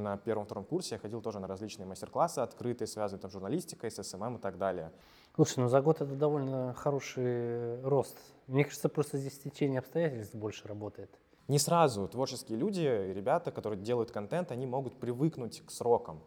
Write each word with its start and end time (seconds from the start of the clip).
на 0.00 0.16
первом-втором 0.16 0.64
курсе 0.64 0.96
я 0.96 0.98
ходил 0.98 1.20
тоже 1.20 1.40
на 1.40 1.46
различные 1.46 1.86
мастер-классы 1.86 2.40
открытые, 2.40 2.88
связанные 2.88 3.20
там, 3.20 3.30
с 3.30 3.34
журналистикой, 3.34 3.90
с 3.90 4.02
СММ 4.02 4.36
и 4.36 4.40
так 4.40 4.58
далее. 4.58 4.92
Слушай, 5.34 5.60
ну 5.60 5.68
за 5.68 5.80
год 5.80 6.00
это 6.00 6.14
довольно 6.14 6.74
хороший 6.74 7.80
рост. 7.82 8.16
Мне 8.46 8.64
кажется, 8.64 8.88
просто 8.88 9.18
здесь 9.18 9.38
течение 9.38 9.78
обстоятельств 9.78 10.34
больше 10.34 10.66
работает. 10.66 11.10
Не 11.48 11.58
сразу 11.58 12.06
творческие 12.06 12.58
люди, 12.58 12.80
ребята, 12.80 13.50
которые 13.50 13.80
делают 13.80 14.10
контент, 14.10 14.52
они 14.52 14.66
могут 14.66 15.00
привыкнуть 15.00 15.62
к 15.66 15.70
срокам. 15.70 16.20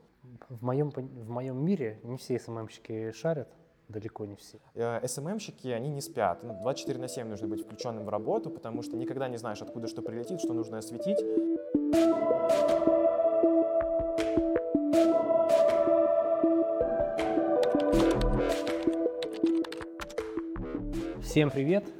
В 0.49 0.63
моем, 0.63 0.89
в 0.89 1.29
моем 1.29 1.63
мире 1.63 1.99
не 2.03 2.17
все 2.17 2.39
СММщики 2.39 3.11
шарят, 3.11 3.47
далеко 3.87 4.25
не 4.25 4.35
все. 4.35 4.59
Э, 4.73 5.05
СММщики, 5.07 5.67
они 5.67 5.89
не 5.89 6.01
спят. 6.01 6.39
24 6.41 6.97
ну, 6.97 7.01
на 7.03 7.07
7 7.07 7.27
нужно 7.27 7.47
быть 7.47 7.63
включенным 7.63 8.05
в 8.05 8.09
работу, 8.09 8.49
потому 8.49 8.81
что 8.81 8.97
никогда 8.97 9.27
не 9.27 9.37
знаешь, 9.37 9.61
откуда 9.61 9.87
что 9.87 10.01
прилетит, 10.01 10.39
что 10.39 10.53
нужно 10.53 10.79
осветить. 10.79 11.19
Всем 21.33 21.49
привет! 21.49 21.91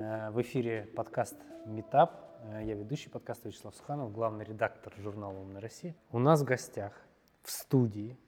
Э, 0.00 0.30
в 0.30 0.42
эфире 0.42 0.88
подкаст 0.96 1.36
Meetup. 1.64 2.10
Э, 2.42 2.64
я 2.64 2.74
ведущий 2.74 3.08
подкаста 3.08 3.46
Вячеслав 3.46 3.72
Суханов, 3.76 4.10
главный 4.10 4.44
редактор 4.44 4.92
журнала 4.98 5.38
«Умная 5.38 5.60
Россия». 5.60 5.94
У 6.10 6.18
нас 6.18 6.40
в 6.40 6.44
гостях 6.44 6.92
в 7.44 7.52
студии 7.52 8.18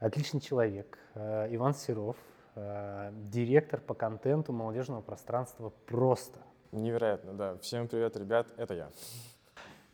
отличный 0.00 0.40
человек 0.40 0.98
э, 1.14 1.46
Иван 1.54 1.74
Серов, 1.74 2.16
директор 2.56 3.80
по 3.80 3.94
контенту 3.94 4.52
молодежного 4.52 5.00
пространства 5.00 5.72
«Просто». 5.86 6.40
Невероятно, 6.72 7.32
да. 7.32 7.56
Всем 7.58 7.86
привет, 7.86 8.16
ребят, 8.16 8.48
это 8.56 8.74
я. 8.74 8.90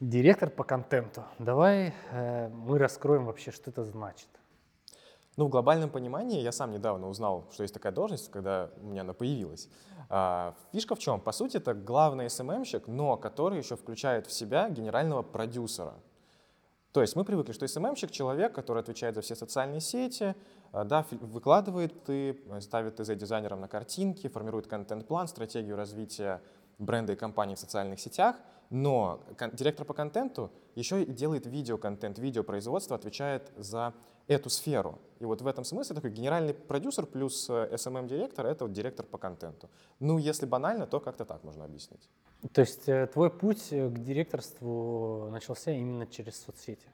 Директор 0.00 0.48
по 0.48 0.64
контенту. 0.64 1.24
Давай 1.38 1.92
мы 2.10 2.78
раскроем 2.78 3.26
вообще, 3.26 3.50
что 3.50 3.68
это 3.70 3.84
значит. 3.84 4.39
Ну, 5.36 5.46
в 5.46 5.48
глобальном 5.48 5.90
понимании 5.90 6.40
я 6.40 6.52
сам 6.52 6.72
недавно 6.72 7.08
узнал, 7.08 7.46
что 7.52 7.62
есть 7.62 7.72
такая 7.72 7.92
должность, 7.92 8.30
когда 8.30 8.70
у 8.82 8.86
меня 8.86 9.02
она 9.02 9.14
появилась. 9.14 9.68
А, 10.08 10.54
фишка 10.72 10.94
в 10.94 10.98
чем? 10.98 11.20
По 11.20 11.32
сути, 11.32 11.56
это 11.56 11.72
главный 11.72 12.26
SMM-щик, 12.26 12.84
но 12.88 13.16
который 13.16 13.58
еще 13.58 13.76
включает 13.76 14.26
в 14.26 14.32
себя 14.32 14.68
генерального 14.68 15.22
продюсера. 15.22 15.94
То 16.92 17.00
есть 17.00 17.14
мы 17.14 17.24
привыкли, 17.24 17.52
что 17.52 17.64
SMM-щик— 17.66 18.10
человек, 18.10 18.52
который 18.52 18.82
отвечает 18.82 19.14
за 19.14 19.20
все 19.20 19.36
социальные 19.36 19.80
сети, 19.80 20.34
а, 20.72 20.84
да, 20.84 21.06
выкладывает 21.10 22.02
ты, 22.02 22.36
ставит 22.60 22.96
ТЗ-дизайнером 22.96 23.60
на 23.60 23.68
картинки, 23.68 24.28
формирует 24.28 24.66
контент-план, 24.66 25.28
стратегию 25.28 25.76
развития 25.76 26.42
бренда 26.78 27.12
и 27.12 27.16
компании 27.16 27.54
в 27.54 27.58
социальных 27.60 28.00
сетях, 28.00 28.36
но 28.70 29.20
директор 29.52 29.84
по 29.84 29.94
контенту 29.94 30.50
еще 30.74 31.02
и 31.02 31.12
делает 31.12 31.46
видеоконтент, 31.46 32.18
видеопроизводство, 32.18 32.96
отвечает 32.96 33.52
за 33.56 33.92
эту 34.30 34.48
сферу. 34.48 34.98
И 35.18 35.24
вот 35.24 35.42
в 35.42 35.46
этом 35.46 35.64
смысле 35.64 35.96
такой 35.96 36.10
генеральный 36.10 36.54
продюсер 36.54 37.04
плюс 37.04 37.50
SMM-директор— 37.50 38.46
это 38.46 38.64
вот 38.64 38.72
директор 38.72 39.04
по 39.04 39.18
контенту. 39.18 39.68
Ну, 39.98 40.18
если 40.18 40.46
банально, 40.46 40.86
то 40.86 41.00
как-то 41.00 41.24
так 41.24 41.42
можно 41.42 41.64
объяснить. 41.64 42.08
То 42.52 42.60
есть 42.60 42.88
э, 42.88 43.08
твой 43.08 43.28
путь 43.30 43.72
э, 43.72 43.88
к 43.88 43.98
директорству 43.98 45.28
начался 45.30 45.72
именно 45.72 46.06
через 46.06 46.42
соцсети? 46.42 46.86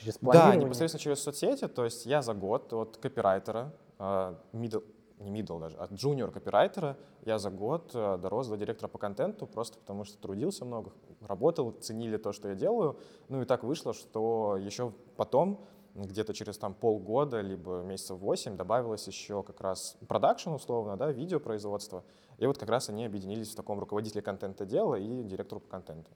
Через 0.00 0.18
да, 0.20 0.54
непосредственно 0.56 1.00
через 1.00 1.22
соцсети. 1.22 1.68
То 1.68 1.84
есть 1.84 2.04
я 2.04 2.20
за 2.20 2.34
год 2.34 2.72
от 2.72 2.96
копирайтера, 2.96 3.72
э, 3.98 4.34
middle, 4.52 4.84
не 5.20 5.30
middle 5.30 5.60
даже, 5.60 5.76
от 5.76 5.92
junior 5.92 6.32
копирайтера 6.32 6.98
я 7.24 7.38
за 7.38 7.50
год 7.50 7.92
дорос 7.92 8.48
до 8.48 8.56
директора 8.56 8.88
по 8.88 8.98
контенту, 8.98 9.46
просто 9.46 9.78
потому 9.78 10.02
что 10.04 10.18
трудился 10.18 10.64
много, 10.64 10.90
работал, 11.20 11.70
ценили 11.70 12.16
то, 12.16 12.32
что 12.32 12.48
я 12.48 12.56
делаю. 12.56 12.98
Ну 13.28 13.40
и 13.40 13.44
так 13.44 13.62
вышло, 13.62 13.94
что 13.94 14.56
еще 14.60 14.92
потом 15.16 15.64
где-то 15.94 16.32
через 16.34 16.58
там 16.58 16.74
полгода, 16.74 17.40
либо 17.40 17.82
месяцев 17.82 18.18
8 18.18 18.56
добавилось 18.56 19.06
еще 19.06 19.42
как 19.42 19.60
раз 19.60 19.96
продакшн 20.08 20.50
условно, 20.50 20.96
да, 20.96 21.12
видеопроизводство. 21.12 22.04
И 22.38 22.46
вот 22.46 22.58
как 22.58 22.68
раз 22.68 22.88
они 22.88 23.04
объединились 23.04 23.50
в 23.52 23.56
таком 23.56 23.78
руководителе 23.78 24.22
контента 24.22 24.64
дела 24.64 24.96
и 24.96 25.22
директору 25.22 25.60
по 25.60 25.68
контенту. 25.68 26.10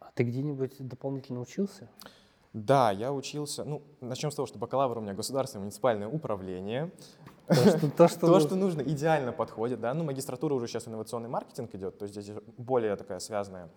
А 0.00 0.10
ты 0.14 0.24
где-нибудь 0.24 0.76
дополнительно 0.78 1.40
учился? 1.40 1.88
Да, 2.54 2.90
я 2.90 3.12
учился, 3.12 3.64
ну, 3.64 3.82
начнем 4.00 4.30
с 4.30 4.34
того, 4.34 4.46
что 4.46 4.58
бакалавр 4.58 4.98
у 4.98 5.00
меня 5.00 5.12
государственное 5.12 5.64
муниципальное 5.64 6.08
управление. 6.08 6.90
То, 7.46 7.54
что, 7.54 7.90
то, 7.90 8.08
что, 8.08 8.26
то, 8.26 8.40
что 8.40 8.56
нужно, 8.56 8.80
идеально 8.82 9.32
подходит, 9.32 9.80
да. 9.80 9.92
Ну, 9.92 10.04
магистратура 10.04 10.54
уже 10.54 10.66
сейчас 10.66 10.88
инновационный 10.88 11.28
маркетинг 11.28 11.74
идет, 11.74 11.98
то 11.98 12.04
есть 12.04 12.18
здесь 12.18 12.34
более 12.56 12.96
такая 12.96 13.18
связанная 13.20 13.68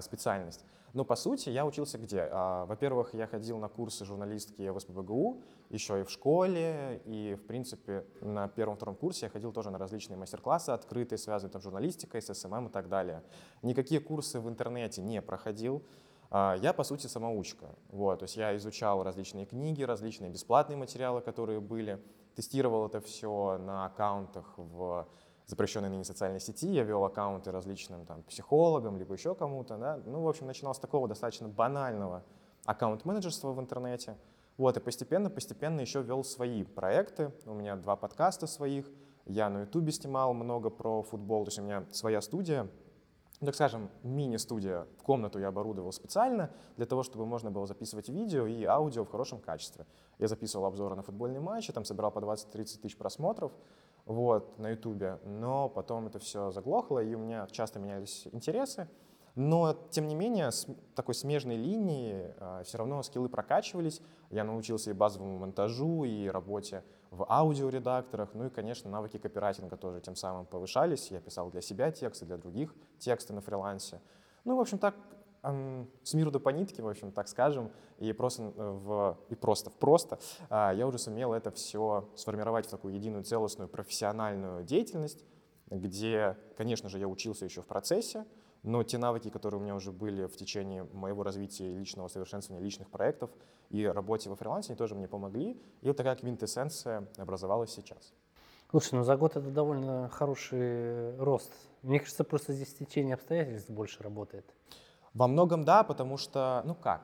специальность. 0.00 0.64
Но 0.92 1.04
по 1.04 1.16
сути 1.16 1.48
я 1.48 1.64
учился 1.64 1.98
где? 1.98 2.28
А, 2.30 2.66
во-первых, 2.66 3.14
я 3.14 3.26
ходил 3.26 3.58
на 3.58 3.68
курсы 3.68 4.04
журналистики 4.04 4.68
в 4.68 4.78
СПБГУ, 4.78 5.40
еще 5.70 6.00
и 6.00 6.04
в 6.04 6.10
школе, 6.10 7.00
и 7.06 7.34
в 7.34 7.46
принципе 7.46 8.04
на 8.20 8.48
первом-втором 8.48 8.94
курсе 8.94 9.26
я 9.26 9.30
ходил 9.30 9.52
тоже 9.52 9.70
на 9.70 9.78
различные 9.78 10.18
мастер-классы 10.18 10.70
открытые, 10.70 11.18
связанные 11.18 11.52
там 11.52 11.62
с 11.62 11.64
журналистикой, 11.64 12.20
с 12.20 12.32
СММ 12.34 12.66
и 12.66 12.70
так 12.70 12.88
далее. 12.88 13.22
Никакие 13.62 14.00
курсы 14.00 14.38
в 14.38 14.48
интернете 14.48 15.00
не 15.00 15.22
проходил. 15.22 15.82
А, 16.30 16.56
я, 16.60 16.74
по 16.74 16.84
сути, 16.84 17.06
самоучка. 17.06 17.74
Вот, 17.88 18.18
то 18.18 18.24
есть 18.24 18.36
я 18.36 18.54
изучал 18.56 19.02
различные 19.02 19.46
книги, 19.46 19.82
различные 19.82 20.30
бесплатные 20.30 20.76
материалы, 20.76 21.22
которые 21.22 21.60
были, 21.60 22.02
тестировал 22.34 22.86
это 22.86 23.00
все 23.00 23.58
на 23.58 23.86
аккаунтах 23.86 24.54
в 24.56 25.08
запрещенной 25.46 25.88
ныне 25.88 26.04
социальной 26.04 26.40
сети, 26.40 26.68
я 26.68 26.84
вел 26.84 27.04
аккаунты 27.04 27.50
различным 27.50 28.06
там, 28.06 28.22
психологам, 28.22 28.96
либо 28.98 29.14
еще 29.14 29.34
кому-то. 29.34 29.76
Да? 29.76 30.00
Ну, 30.04 30.22
в 30.22 30.28
общем, 30.28 30.46
начинал 30.46 30.74
с 30.74 30.78
такого 30.78 31.08
достаточно 31.08 31.48
банального 31.48 32.24
аккаунт-менеджерства 32.64 33.52
в 33.52 33.60
интернете. 33.60 34.16
Вот, 34.56 34.76
и 34.76 34.80
постепенно-постепенно 34.80 35.80
еще 35.80 36.02
вел 36.02 36.24
свои 36.24 36.62
проекты. 36.62 37.32
У 37.46 37.54
меня 37.54 37.76
два 37.76 37.96
подкаста 37.96 38.46
своих. 38.46 38.90
Я 39.24 39.48
на 39.48 39.62
ютубе 39.62 39.92
снимал 39.92 40.34
много 40.34 40.70
про 40.70 41.02
футбол. 41.02 41.44
То 41.44 41.48
есть 41.48 41.58
у 41.58 41.62
меня 41.62 41.84
своя 41.90 42.20
студия, 42.20 42.68
ну, 43.40 43.46
так 43.46 43.54
скажем, 43.54 43.90
мини-студия. 44.04 44.86
Комнату 45.02 45.40
я 45.40 45.48
оборудовал 45.48 45.92
специально 45.92 46.50
для 46.76 46.86
того, 46.86 47.02
чтобы 47.02 47.26
можно 47.26 47.50
было 47.50 47.66
записывать 47.66 48.08
видео 48.08 48.46
и 48.46 48.64
аудио 48.64 49.04
в 49.04 49.10
хорошем 49.10 49.40
качестве. 49.40 49.86
Я 50.18 50.28
записывал 50.28 50.66
обзоры 50.66 50.94
на 50.94 51.02
футбольные 51.02 51.40
матчи, 51.40 51.72
там 51.72 51.84
собирал 51.84 52.12
по 52.12 52.20
20-30 52.20 52.80
тысяч 52.80 52.96
просмотров 52.96 53.50
вот, 54.06 54.58
на 54.58 54.70
Ютубе, 54.70 55.18
но 55.24 55.68
потом 55.68 56.06
это 56.06 56.18
все 56.18 56.50
заглохло, 56.50 57.02
и 57.02 57.14
у 57.14 57.18
меня 57.18 57.46
часто 57.50 57.78
менялись 57.78 58.28
интересы. 58.32 58.88
Но, 59.34 59.74
тем 59.90 60.08
не 60.08 60.14
менее, 60.14 60.50
с 60.50 60.66
такой 60.94 61.14
смежной 61.14 61.56
линии 61.56 62.14
э, 62.14 62.34
а, 62.38 62.62
все 62.64 62.76
равно 62.76 63.02
скиллы 63.02 63.30
прокачивались. 63.30 64.02
Я 64.28 64.44
научился 64.44 64.90
и 64.90 64.92
базовому 64.92 65.38
монтажу, 65.38 66.04
и 66.04 66.28
работе 66.28 66.84
в 67.10 67.26
аудиоредакторах, 67.30 68.30
ну 68.34 68.46
и, 68.46 68.50
конечно, 68.50 68.90
навыки 68.90 69.18
копирайтинга 69.18 69.76
тоже 69.76 70.00
тем 70.00 70.16
самым 70.16 70.46
повышались. 70.46 71.10
Я 71.10 71.20
писал 71.20 71.50
для 71.50 71.60
себя 71.60 71.90
тексты, 71.90 72.26
для 72.26 72.36
других 72.36 72.74
тексты 72.98 73.32
на 73.32 73.40
фрилансе. 73.40 74.00
Ну, 74.44 74.56
в 74.56 74.60
общем, 74.60 74.78
так 74.78 74.94
с 75.42 76.14
миру 76.14 76.30
до 76.30 76.38
по 76.38 76.50
нитке, 76.50 76.82
в 76.82 76.88
общем, 76.88 77.10
так 77.10 77.28
скажем, 77.28 77.70
и 77.98 78.12
просто 78.12 78.42
в, 78.42 79.18
и 79.28 79.34
просто 79.34 79.70
в 79.70 79.74
просто 79.74 80.18
а, 80.48 80.72
я 80.72 80.86
уже 80.86 80.98
сумел 80.98 81.32
это 81.32 81.50
все 81.50 82.08
сформировать 82.14 82.66
в 82.66 82.70
такую 82.70 82.94
единую 82.94 83.24
целостную 83.24 83.68
профессиональную 83.68 84.62
деятельность, 84.62 85.24
где, 85.68 86.36
конечно 86.56 86.88
же, 86.88 86.98
я 86.98 87.08
учился 87.08 87.44
еще 87.44 87.60
в 87.60 87.66
процессе, 87.66 88.24
но 88.62 88.84
те 88.84 88.98
навыки, 88.98 89.30
которые 89.30 89.60
у 89.60 89.62
меня 89.62 89.74
уже 89.74 89.90
были 89.90 90.26
в 90.26 90.36
течение 90.36 90.84
моего 90.92 91.24
развития 91.24 91.74
личного 91.76 92.06
совершенствования 92.06 92.64
личных 92.64 92.90
проектов 92.90 93.30
и 93.70 93.84
работе 93.84 94.30
во 94.30 94.36
фрилансе, 94.36 94.70
они 94.70 94.76
тоже 94.76 94.94
мне 94.94 95.08
помогли. 95.08 95.60
И 95.80 95.88
вот 95.88 95.96
такая 95.96 96.14
квинтэссенция 96.14 97.08
образовалась 97.16 97.72
сейчас. 97.72 98.12
Слушай, 98.70 98.94
ну 98.94 99.02
за 99.02 99.16
год 99.16 99.36
это 99.36 99.50
довольно 99.50 100.08
хороший 100.08 101.16
рост. 101.16 101.52
Мне 101.82 101.98
кажется, 101.98 102.22
просто 102.22 102.52
здесь 102.52 102.72
течение 102.72 103.14
обстоятельств 103.14 103.68
больше 103.68 104.02
работает. 104.02 104.46
Во 105.14 105.28
многом 105.28 105.64
да, 105.64 105.82
потому 105.82 106.16
что, 106.16 106.62
ну 106.64 106.74
как, 106.74 107.02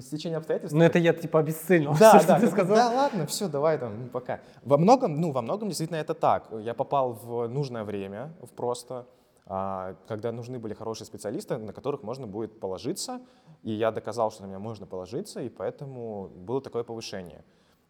стечение 0.00 0.36
обстоятельств... 0.36 0.76
Ну 0.76 0.84
это 0.84 0.98
я 0.98 1.14
типа 1.14 1.38
обесценил 1.38 1.92
да, 1.98 2.18
все, 2.18 2.26
да, 2.26 2.36
что 2.36 2.46
ты 2.46 2.52
сказал. 2.52 2.76
Да, 2.76 2.90
ладно, 2.90 3.26
все, 3.26 3.48
давай 3.48 3.78
там, 3.78 4.10
пока. 4.10 4.40
Во 4.62 4.76
многом, 4.76 5.18
ну 5.18 5.32
во 5.32 5.40
многом 5.40 5.68
действительно 5.68 5.96
это 5.96 6.12
так. 6.12 6.48
Я 6.60 6.74
попал 6.74 7.14
в 7.14 7.48
нужное 7.48 7.84
время, 7.84 8.34
в 8.42 8.50
просто, 8.50 9.06
а, 9.46 9.96
когда 10.06 10.30
нужны 10.30 10.58
были 10.58 10.74
хорошие 10.74 11.06
специалисты, 11.06 11.56
на 11.56 11.72
которых 11.72 12.02
можно 12.02 12.26
будет 12.26 12.60
положиться, 12.60 13.22
и 13.62 13.72
я 13.72 13.92
доказал, 13.92 14.30
что 14.30 14.42
на 14.42 14.46
меня 14.46 14.58
можно 14.58 14.86
положиться, 14.86 15.40
и 15.40 15.48
поэтому 15.48 16.28
было 16.28 16.60
такое 16.60 16.84
повышение. 16.84 17.44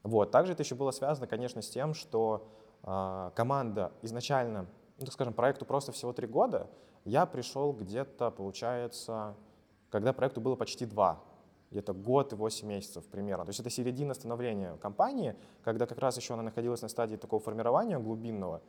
Вот. 0.05 0.31
Также 0.31 0.53
это 0.53 0.62
еще 0.62 0.77
было 0.77 0.93
связано, 0.93 1.27
конечно, 1.27 1.62
с 1.62 1.69
тем, 1.69 1.94
что 1.94 2.49
а, 2.85 3.31
команда 3.31 3.91
изначально, 4.03 4.67
ну, 4.99 5.06
так 5.06 5.12
скажем, 5.12 5.35
проекту 5.35 5.65
просто 5.65 5.91
всего 5.91 6.12
три 6.12 6.29
года, 6.29 6.69
я 7.05 7.27
пришел 7.27 7.73
где-то, 7.73 8.31
получается, 8.31 9.35
когда 9.91 10.13
проекту 10.13 10.41
было 10.41 10.57
почти 10.57 10.87
два, 10.87 11.23
где-то 11.71 11.95
год 11.95 12.33
и 12.33 12.37
8 12.37 12.69
месяцев 12.69 13.05
примерно. 13.07 13.45
То 13.45 13.51
есть 13.51 13.61
это 13.61 13.71
середина 13.71 14.15
становления 14.15 14.77
компании, 14.77 15.37
когда 15.63 15.87
как 15.87 15.99
раз 15.99 16.17
еще 16.17 16.35
она 16.35 16.43
находилась 16.43 16.83
на 16.83 16.89
стадии 16.89 17.17
такого 17.17 17.43
формирования 17.43 17.99
глубинного, 17.99 18.63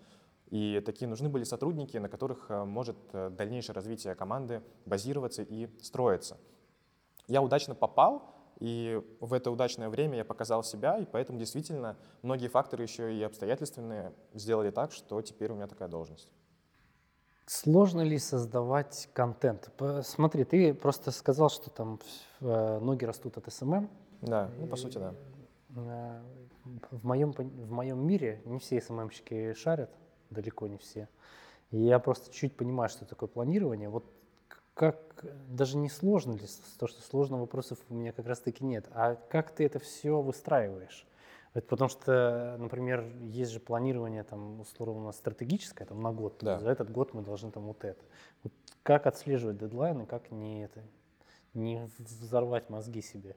и 0.49 0.81
такие 0.85 1.07
нужны 1.07 1.29
были 1.29 1.43
сотрудники, 1.43 1.97
на 1.97 2.09
которых 2.09 2.45
э, 2.49 2.63
может 2.63 2.95
э, 3.13 3.29
дальнейшее 3.31 3.73
развитие 3.73 4.13
команды 4.13 4.61
базироваться 4.85 5.41
и 5.41 5.67
строиться. 5.81 6.37
я 7.27 7.41
удачно 7.41 7.75
попал, 7.75 8.33
и 8.59 9.01
в 9.19 9.33
это 9.33 9.49
удачное 9.49 9.89
время 9.89 10.17
я 10.17 10.25
показал 10.25 10.63
себя, 10.63 10.97
и 10.97 11.05
поэтому 11.05 11.39
действительно 11.39 11.97
многие 12.21 12.49
факторы 12.49 12.83
еще 12.83 13.13
и 13.15 13.23
обстоятельственные 13.23 14.13
сделали 14.33 14.69
так, 14.69 14.91
что 14.91 15.21
теперь 15.21 15.51
у 15.51 15.55
меня 15.55 15.67
такая 15.67 15.89
должность. 15.89 16.29
Сложно 17.45 18.01
ли 18.01 18.17
создавать 18.19 19.09
контент? 19.13 19.69
Смотри, 20.03 20.45
ты 20.45 20.73
просто 20.73 21.11
сказал, 21.11 21.49
что 21.49 21.69
там 21.69 21.99
э, 22.39 22.79
ноги 22.79 23.03
растут 23.03 23.37
от 23.37 23.51
СММ. 23.51 23.89
Да, 24.21 24.49
ну 24.57 24.67
по 24.67 24.77
сути, 24.77 24.97
да. 24.97 25.13
Э, 25.75 26.21
в 26.91 27.05
моем, 27.05 27.31
в 27.33 27.71
моем 27.71 28.05
мире 28.05 28.41
не 28.45 28.59
все 28.59 28.79
СММщики 28.79 29.53
шарят, 29.53 29.89
далеко 30.29 30.67
не 30.67 30.77
все. 30.77 31.09
И 31.71 31.79
я 31.79 31.99
просто 31.99 32.31
чуть 32.31 32.55
понимаю, 32.55 32.89
что 32.89 33.05
такое 33.05 33.27
планирование. 33.27 33.89
Вот 33.89 34.05
как, 34.73 35.25
даже 35.49 35.77
не 35.77 35.89
сложно 35.89 36.33
ли, 36.33 36.47
то, 36.79 36.87
что 36.87 37.01
сложных 37.01 37.41
вопросов 37.41 37.77
у 37.89 37.93
меня 37.93 38.11
как 38.11 38.25
раз-таки 38.25 38.63
нет, 38.63 38.87
а 38.91 39.15
как 39.15 39.51
ты 39.51 39.65
это 39.65 39.79
все 39.79 40.21
выстраиваешь? 40.21 41.05
Это 41.53 41.67
потому 41.67 41.89
что, 41.89 42.55
например, 42.59 43.05
есть 43.21 43.51
же 43.51 43.59
планирование 43.59 44.23
там 44.23 44.61
условно 44.61 45.11
стратегическое, 45.11 45.85
там 45.85 46.01
на 46.01 46.11
год. 46.11 46.39
Да. 46.41 46.59
За 46.59 46.69
этот 46.69 46.91
год 46.91 47.13
мы 47.13 47.21
должны 47.21 47.51
там 47.51 47.67
вот 47.67 47.83
это. 47.83 48.03
Вот 48.43 48.53
как 48.81 49.05
отслеживать 49.05 49.57
дедлайны, 49.57 50.05
как 50.05 50.31
не 50.31 50.63
это, 50.63 50.81
не 51.53 51.87
взорвать 51.99 52.69
мозги 52.69 53.01
себе? 53.01 53.35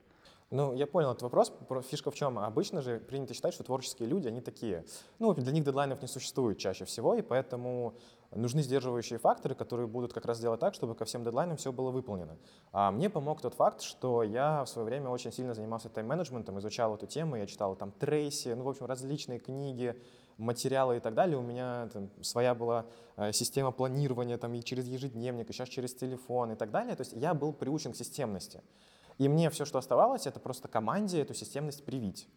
Ну, 0.49 0.73
я 0.73 0.87
понял 0.87 1.11
этот 1.11 1.23
вопрос. 1.23 1.53
Фишка 1.89 2.09
в 2.09 2.15
чем? 2.15 2.39
Обычно 2.39 2.81
же 2.81 2.99
принято 2.99 3.33
считать, 3.33 3.53
что 3.53 3.63
творческие 3.63 4.07
люди, 4.07 4.29
они 4.29 4.39
такие. 4.39 4.85
Ну, 5.19 5.33
для 5.33 5.51
них 5.51 5.65
дедлайнов 5.65 6.01
не 6.01 6.07
существует 6.07 6.57
чаще 6.57 6.85
всего, 6.85 7.15
и 7.15 7.21
поэтому 7.21 7.95
нужны 8.31 8.61
сдерживающие 8.61 9.19
факторы, 9.19 9.55
которые 9.55 9.87
будут 9.87 10.13
как 10.13 10.25
раз 10.25 10.39
делать 10.39 10.59
так, 10.59 10.73
чтобы 10.73 10.95
ко 10.95 11.05
всем 11.05 11.23
дедлайнам 11.23 11.57
все 11.57 11.71
было 11.71 11.91
выполнено. 11.91 12.37
А 12.71 12.91
мне 12.91 13.09
помог 13.09 13.41
тот 13.41 13.53
факт, 13.53 13.81
что 13.81 14.23
я 14.23 14.63
в 14.63 14.69
свое 14.69 14.85
время 14.85 15.09
очень 15.09 15.31
сильно 15.31 15.53
занимался 15.53 15.89
тайм-менеджментом, 15.89 16.59
изучал 16.59 16.95
эту 16.95 17.07
тему, 17.07 17.35
я 17.35 17.45
читал 17.45 17.75
там 17.75 17.91
трейси, 17.91 18.49
ну, 18.49 18.63
в 18.63 18.69
общем, 18.69 18.85
различные 18.85 19.39
книги, 19.39 19.95
материалы 20.37 20.97
и 20.97 20.99
так 20.99 21.13
далее. 21.13 21.37
У 21.37 21.41
меня 21.41 21.89
там, 21.91 22.09
своя 22.21 22.53
была 22.53 22.85
э, 23.15 23.31
система 23.31 23.71
планирования 23.71 24.37
там, 24.37 24.53
и 24.53 24.63
через 24.63 24.87
ежедневник, 24.87 25.49
и 25.49 25.53
сейчас 25.53 25.69
через 25.69 25.93
телефон 25.93 26.51
и 26.51 26.55
так 26.55 26.71
далее. 26.71 26.95
То 26.95 27.01
есть 27.01 27.13
я 27.13 27.33
был 27.33 27.53
приучен 27.53 27.93
к 27.93 27.95
системности. 27.95 28.61
И 29.17 29.27
мне 29.27 29.49
все, 29.49 29.65
что 29.65 29.79
оставалось, 29.79 30.27
это 30.27 30.39
просто 30.39 30.67
команде 30.67 31.21
эту 31.21 31.33
системность 31.33 31.83
привить. 31.85 32.27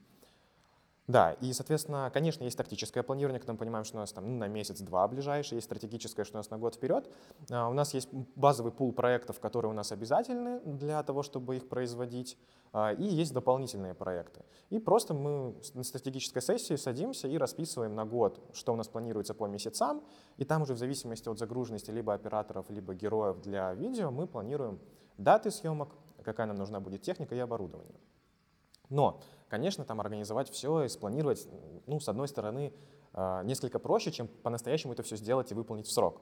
Да, 1.11 1.33
и, 1.41 1.53
соответственно, 1.53 2.09
конечно, 2.15 2.45
есть 2.45 2.57
тактическое 2.57 3.03
планирование, 3.03 3.41
когда 3.41 3.55
мы 3.55 3.59
понимаем, 3.59 3.85
что 3.85 3.97
у 3.97 4.01
нас 4.01 4.13
там 4.13 4.29
ну, 4.29 4.39
на 4.39 4.47
месяц-два 4.47 5.09
ближайшие, 5.09 5.57
есть 5.57 5.65
стратегическое, 5.65 6.23
что 6.23 6.37
у 6.37 6.39
нас 6.39 6.51
на 6.51 6.59
год 6.59 6.77
вперед. 6.77 7.11
А, 7.51 7.69
у 7.69 7.73
нас 7.73 7.95
есть 7.95 8.09
базовый 8.37 8.71
пул 8.71 8.93
проектов, 8.93 9.41
которые 9.41 9.73
у 9.73 9.75
нас 9.75 9.91
обязательны 9.91 10.61
для 10.61 11.03
того, 11.03 11.25
чтобы 11.25 11.57
их 11.57 11.69
производить, 11.69 12.39
а, 12.73 12.93
и 12.93 13.03
есть 13.03 13.33
дополнительные 13.33 13.95
проекты. 13.95 14.45
И 14.69 14.79
просто 14.79 15.13
мы 15.13 15.57
на 15.75 15.83
стратегической 15.83 16.43
сессии 16.43 16.77
садимся 16.77 17.27
и 17.27 17.37
расписываем 17.39 17.97
на 17.97 18.05
год, 18.05 18.41
что 18.53 18.73
у 18.73 18.77
нас 18.77 18.87
планируется 18.87 19.35
по 19.35 19.47
месяцам, 19.47 20.05
и 20.37 20.45
там 20.45 20.63
уже 20.63 20.75
в 20.75 20.79
зависимости 20.79 21.29
от 21.29 21.41
загруженности 21.41 21.91
либо 21.91 22.15
операторов, 22.15 22.71
либо 22.71 22.95
героев 22.95 23.41
для 23.41 23.75
видео 23.75 24.13
мы 24.13 24.29
планируем 24.29 24.79
даты 25.19 25.51
съемок, 25.51 25.89
какая 26.23 26.47
нам 26.47 26.57
нужна 26.57 26.79
будет 26.79 27.03
техника 27.03 27.35
и 27.35 27.41
оборудование. 27.41 27.99
Но, 28.91 29.21
конечно, 29.49 29.85
там 29.85 30.01
организовать 30.01 30.51
все 30.51 30.83
и 30.85 30.89
спланировать, 30.89 31.49
ну, 31.87 32.01
с 32.01 32.09
одной 32.09 32.29
стороны, 32.29 32.75
а, 33.13 33.43
несколько 33.43 33.79
проще, 33.79 34.13
чем 34.13 34.29
по-настоящему 34.29 34.93
это 34.93 35.03
все 35.03 35.17
сделать 35.17 35.51
и 35.51 35.55
выполнить 35.55 35.87
в 35.87 35.93
срок. 35.93 36.21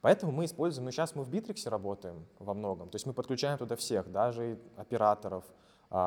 Поэтому 0.00 0.32
мы 0.32 0.46
используем, 0.46 0.86
ну 0.86 0.90
сейчас 0.90 1.14
мы 1.14 1.24
в 1.24 1.30
Битриксе 1.30 1.68
работаем 1.68 2.26
во 2.38 2.54
многом, 2.54 2.88
то 2.88 2.96
есть 2.96 3.04
мы 3.04 3.12
подключаем 3.12 3.58
туда 3.58 3.76
всех, 3.76 4.10
даже 4.10 4.58
операторов, 4.76 5.44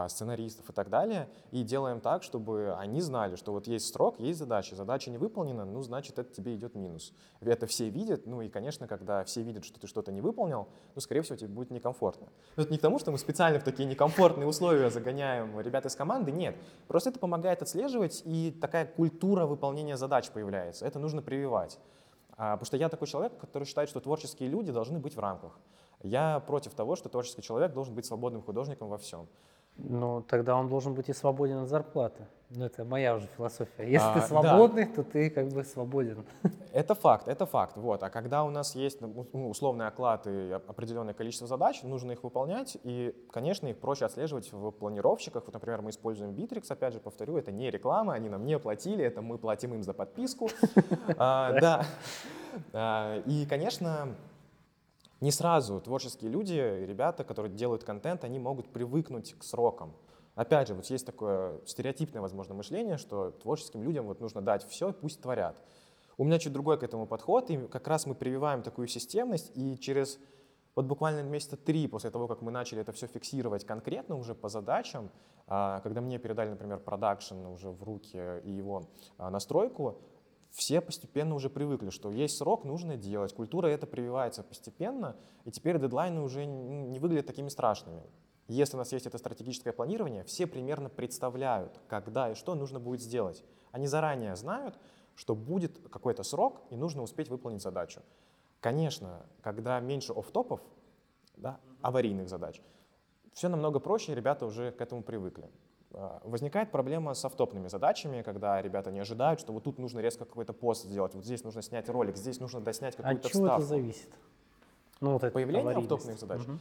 сценаристов 0.08 0.70
и 0.70 0.74
так 0.74 0.90
далее, 0.90 1.28
и 1.52 1.62
делаем 1.64 2.00
так, 2.00 2.24
чтобы 2.24 2.74
они 2.80 3.02
знали, 3.02 3.36
что 3.36 3.52
вот 3.52 3.68
есть 3.68 3.94
срок, 3.94 4.18
есть 4.18 4.40
задача, 4.40 4.76
задача 4.76 5.12
не 5.12 5.18
выполнена, 5.18 5.66
ну, 5.66 5.82
значит, 5.82 6.18
это 6.20 6.34
тебе 6.34 6.56
идет 6.56 6.74
минус. 6.76 7.14
Это 7.42 7.68
все 7.68 7.90
видят, 7.90 8.26
ну 8.26 8.42
и, 8.42 8.48
конечно, 8.48 8.88
когда 8.88 9.24
все 9.26 9.42
видят, 9.42 9.66
что 9.66 9.82
ты 9.82 9.88
что-то 9.88 10.14
не 10.14 10.22
выполнил, 10.22 10.70
ну, 10.96 11.02
скорее 11.02 11.22
всего, 11.22 11.36
тебе 11.36 11.50
будет 11.50 11.70
некомфортно. 11.70 12.28
Но 12.56 12.64
это 12.64 12.72
не 12.72 12.78
к 12.78 12.82
тому, 12.82 12.98
что 12.98 13.12
мы 13.12 13.18
специально 13.18 13.60
в 13.60 13.64
такие 13.64 13.86
некомфортные 13.86 14.48
условия 14.48 14.90
загоняем 14.90 15.60
ребят 15.60 15.86
из 15.86 15.96
команды, 15.96 16.32
нет. 16.32 16.56
Просто 16.88 17.10
это 17.10 17.20
помогает 17.20 17.62
отслеживать, 17.62 18.22
и 18.26 18.52
такая 18.52 18.86
культура 18.86 19.46
выполнения 19.46 19.98
задач 19.98 20.30
появляется. 20.30 20.86
Это 20.86 21.00
нужно 21.00 21.22
прививать. 21.22 21.78
А, 22.38 22.54
потому 22.54 22.66
что 22.66 22.78
я 22.78 22.90
такой 22.90 23.08
человек, 23.08 23.38
который 23.38 23.66
считает, 23.66 23.90
что 23.90 24.00
творческие 24.00 24.50
люди 24.50 24.72
должны 24.72 24.98
быть 25.00 25.16
в 25.16 25.20
рамках. 25.20 25.60
Я 26.02 26.40
против 26.42 26.74
того, 26.74 26.96
что 26.96 27.10
творческий 27.10 27.42
человек 27.42 27.74
должен 27.74 27.96
быть 27.96 28.06
свободным 28.06 28.42
художником 28.42 28.90
во 28.90 28.98
всем. 28.98 29.28
Ну, 29.78 30.22
тогда 30.22 30.56
он 30.56 30.70
должен 30.70 30.94
быть 30.94 31.10
и 31.10 31.14
свободен 31.14 31.58
от 31.58 31.70
зарплаты. 31.70 32.24
Ну, 32.56 32.66
это 32.66 32.86
моя 32.86 33.16
уже 33.16 33.28
философия. 33.36 33.84
Если 33.92 34.08
а, 34.08 34.14
ты 34.14 34.22
свободный, 34.28 34.86
да. 34.86 34.94
то 34.94 35.04
ты 35.04 35.32
как 35.32 35.48
бы 35.48 35.64
свободен. 35.64 36.24
Это 36.72 36.94
факт, 36.96 37.28
это 37.28 37.46
факт. 37.46 37.78
Вот. 37.78 38.02
А 38.02 38.10
когда 38.10 38.44
у 38.44 38.50
нас 38.50 38.76
есть 38.76 39.00
ну, 39.00 39.28
ну 39.32 39.50
условный 39.50 39.86
оклад 39.86 40.26
и 40.26 40.52
определенное 40.68 41.14
количество 41.14 41.48
задач, 41.48 41.84
нужно 41.84 42.14
их 42.14 42.24
выполнять, 42.24 42.78
и, 42.84 43.16
конечно, 43.32 43.68
их 43.68 43.78
проще 43.80 44.06
отслеживать 44.06 44.52
в 44.52 44.72
планировщиках. 44.72 45.44
Вот, 45.46 45.54
например, 45.54 45.84
мы 45.84 45.92
используем 45.92 46.32
Bittrex, 46.32 46.66
опять 46.70 46.94
же, 46.94 47.00
повторю, 47.00 47.38
это 47.38 47.52
не 47.52 47.70
реклама, 47.70 48.14
они 48.14 48.28
нам 48.28 48.44
не 48.44 48.58
платили, 48.58 49.04
это 49.06 49.22
мы 49.22 49.38
платим 49.38 49.76
им 49.76 49.84
за 49.84 49.94
подписку. 49.94 50.50
А, 51.18 51.60
да. 51.60 51.86
А, 52.72 53.20
и, 53.26 53.46
конечно, 53.46 54.16
не 55.24 55.32
сразу 55.32 55.80
творческие 55.80 56.30
люди, 56.30 56.52
ребята, 56.86 57.24
которые 57.24 57.50
делают 57.50 57.86
контент, 57.86 58.26
они 58.26 58.40
могут 58.40 58.68
привыкнуть 58.74 59.34
к 59.40 59.44
срокам. 59.44 59.94
Опять 60.36 60.68
же, 60.68 60.74
вот 60.74 60.86
есть 60.88 61.06
такое 61.06 61.62
стереотипное, 61.66 62.22
возможно, 62.22 62.54
мышление, 62.56 62.98
что 62.98 63.32
творческим 63.32 63.84
людям 63.84 64.06
вот 64.06 64.20
нужно 64.20 64.42
дать 64.42 64.68
все, 64.68 64.92
пусть 64.92 65.22
творят. 65.22 65.56
У 66.18 66.26
меня 66.26 66.40
чуть 66.40 66.52
другой 66.52 66.78
к 66.78 66.84
этому 66.84 67.08
подход, 67.08 67.50
и 67.50 67.58
как 67.68 67.88
раз 67.88 68.06
мы 68.06 68.16
прививаем 68.16 68.64
такую 68.64 68.90
системность, 68.90 69.50
и 69.56 69.78
через 69.80 70.20
вот 70.76 70.88
буквально 70.88 71.22
месяца 71.22 71.56
три 71.56 71.88
после 71.88 72.10
того, 72.10 72.28
как 72.28 72.42
мы 72.42 72.52
начали 72.52 72.82
это 72.82 72.92
все 72.92 73.08
фиксировать 73.08 73.64
конкретно 73.66 74.18
уже 74.18 74.36
по 74.36 74.50
задачам, 74.50 75.10
а, 75.48 75.80
когда 75.82 76.02
мне 76.02 76.20
передали, 76.20 76.50
например, 76.50 76.80
продакшн 76.80 77.46
уже 77.46 77.70
в 77.70 77.82
руки 77.82 78.20
и 78.44 78.52
его 78.52 78.90
а, 79.18 79.30
настройку, 79.30 80.02
все 80.54 80.82
постепенно 80.82 81.34
уже 81.34 81.50
привыкли, 81.50 81.90
что 81.90 82.12
есть 82.12 82.38
срок, 82.38 82.64
нужно 82.64 82.96
делать. 82.96 83.34
Культура 83.34 83.68
это 83.68 83.88
прививается 83.88 84.44
постепенно, 84.44 85.16
и 85.46 85.52
теперь 85.52 85.80
дедлайны 85.80 86.22
уже 86.22 86.46
не 86.46 87.00
выглядят 87.00 87.26
такими 87.26 87.50
страшными. 87.50 88.04
Если 88.48 88.76
у 88.76 88.78
нас 88.78 88.92
есть 88.92 89.08
это 89.08 89.18
стратегическое 89.18 89.74
планирование, 89.74 90.24
все 90.26 90.46
примерно 90.46 90.90
представляют, 90.90 91.82
когда 91.88 92.32
и 92.32 92.36
что 92.36 92.54
нужно 92.54 92.80
будет 92.80 93.02
сделать. 93.02 93.44
Они 93.72 93.88
заранее 93.88 94.36
знают, 94.36 94.78
что 95.16 95.34
будет 95.36 95.90
какой-то 95.90 96.22
срок, 96.22 96.62
и 96.70 96.76
нужно 96.76 97.02
успеть 97.02 97.30
выполнить 97.30 97.64
задачу. 97.64 98.02
Конечно, 98.60 99.26
когда 99.42 99.80
меньше 99.80 100.14
офтопов, 100.14 100.62
да, 101.36 101.60
аварийных 101.82 102.30
задач, 102.30 102.62
все 103.34 103.50
намного 103.50 103.80
проще, 103.80 104.14
ребята 104.14 104.46
уже 104.46 104.72
к 104.72 104.82
этому 104.82 105.02
привыкли. 105.02 105.50
А, 105.96 106.22
возникает 106.24 106.72
проблема 106.72 107.14
с 107.14 107.24
автопными 107.24 107.68
задачами, 107.68 108.24
когда 108.24 108.62
ребята 108.62 108.92
не 108.92 109.00
ожидают, 109.00 109.40
что 109.40 109.54
вот 109.54 109.64
тут 109.64 109.78
нужно 109.78 110.00
резко 110.00 110.26
какой-то 110.26 110.52
пост 110.54 110.86
сделать, 110.86 111.14
вот 111.14 111.24
здесь 111.24 111.44
нужно 111.44 111.62
снять 111.62 111.88
ролик, 111.88 112.18
здесь 112.18 112.40
нужно 112.40 112.62
доснять 112.62 112.96
какую-то 112.96 113.28
От 113.28 113.32
чего 113.32 113.48
это 113.48 113.62
зависит? 113.62 114.10
Ну, 115.02 115.14
вот 115.14 115.24
это 115.24 115.34
Появление 115.34 115.78
автопных 115.78 116.20
задач. 116.20 116.42
Угу. 116.42 116.60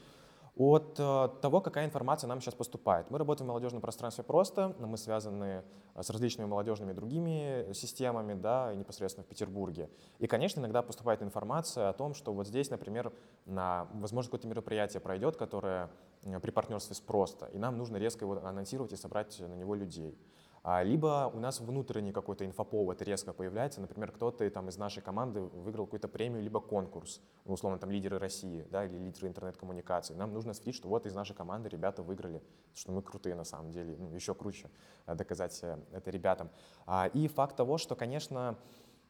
От 0.54 0.96
э, 0.98 1.28
того, 1.40 1.62
какая 1.62 1.86
информация 1.86 2.28
нам 2.28 2.40
сейчас 2.40 2.54
поступает. 2.54 3.10
Мы 3.10 3.18
работаем 3.18 3.46
в 3.46 3.48
молодежном 3.48 3.80
пространстве 3.80 4.22
просто, 4.22 4.74
мы 4.78 4.98
связаны 4.98 5.64
э, 5.94 6.02
с 6.02 6.10
различными 6.10 6.46
молодежными 6.46 6.92
другими 6.92 7.72
системами, 7.72 8.34
да, 8.34 8.74
непосредственно 8.74 9.24
в 9.24 9.28
Петербурге. 9.28 9.88
И, 10.18 10.26
конечно, 10.26 10.60
иногда 10.60 10.82
поступает 10.82 11.22
информация 11.22 11.88
о 11.88 11.94
том, 11.94 12.12
что 12.12 12.34
вот 12.34 12.46
здесь, 12.46 12.68
например, 12.68 13.12
на, 13.46 13.88
возможно, 13.94 14.28
какое-то 14.28 14.48
мероприятие 14.48 15.00
пройдет, 15.00 15.36
которое 15.36 15.88
Э, 16.24 16.40
при 16.40 16.50
партнерстве 16.50 16.94
с 16.94 17.00
просто, 17.00 17.46
и 17.46 17.58
нам 17.58 17.76
нужно 17.78 17.96
резко 17.96 18.24
его 18.24 18.44
анонсировать 18.44 18.92
и 18.92 18.96
собрать 18.96 19.38
на 19.40 19.54
него 19.54 19.74
людей. 19.74 20.16
А, 20.64 20.84
либо 20.84 21.28
у 21.34 21.40
нас 21.40 21.60
внутренний 21.60 22.12
какой-то 22.12 22.46
инфоповод 22.46 23.02
резко 23.02 23.32
появляется, 23.32 23.80
например, 23.80 24.12
кто-то 24.12 24.48
там 24.50 24.68
из 24.68 24.76
нашей 24.78 25.02
команды 25.02 25.40
выиграл 25.40 25.86
какую-то 25.86 26.06
премию, 26.06 26.40
либо 26.40 26.60
конкурс, 26.60 27.20
ну, 27.44 27.54
условно, 27.54 27.78
там, 27.80 27.90
лидеры 27.90 28.18
России, 28.18 28.64
да, 28.70 28.84
или 28.84 28.96
лидеры 28.96 29.26
интернет-коммуникации. 29.26 30.14
Нам 30.14 30.32
нужно 30.32 30.54
слить, 30.54 30.76
что 30.76 30.88
вот 30.88 31.04
из 31.06 31.14
нашей 31.14 31.34
команды 31.34 31.68
ребята 31.68 32.04
выиграли, 32.04 32.42
что 32.74 32.92
мы 32.92 33.02
крутые 33.02 33.34
на 33.34 33.42
самом 33.42 33.72
деле, 33.72 33.96
ну, 33.98 34.14
еще 34.14 34.34
круче 34.34 34.70
э, 35.06 35.16
доказать 35.16 35.58
э, 35.62 35.78
это 35.90 36.10
ребятам. 36.12 36.48
А, 36.86 37.08
и 37.08 37.26
факт 37.26 37.56
того, 37.56 37.76
что, 37.76 37.96
конечно, 37.96 38.56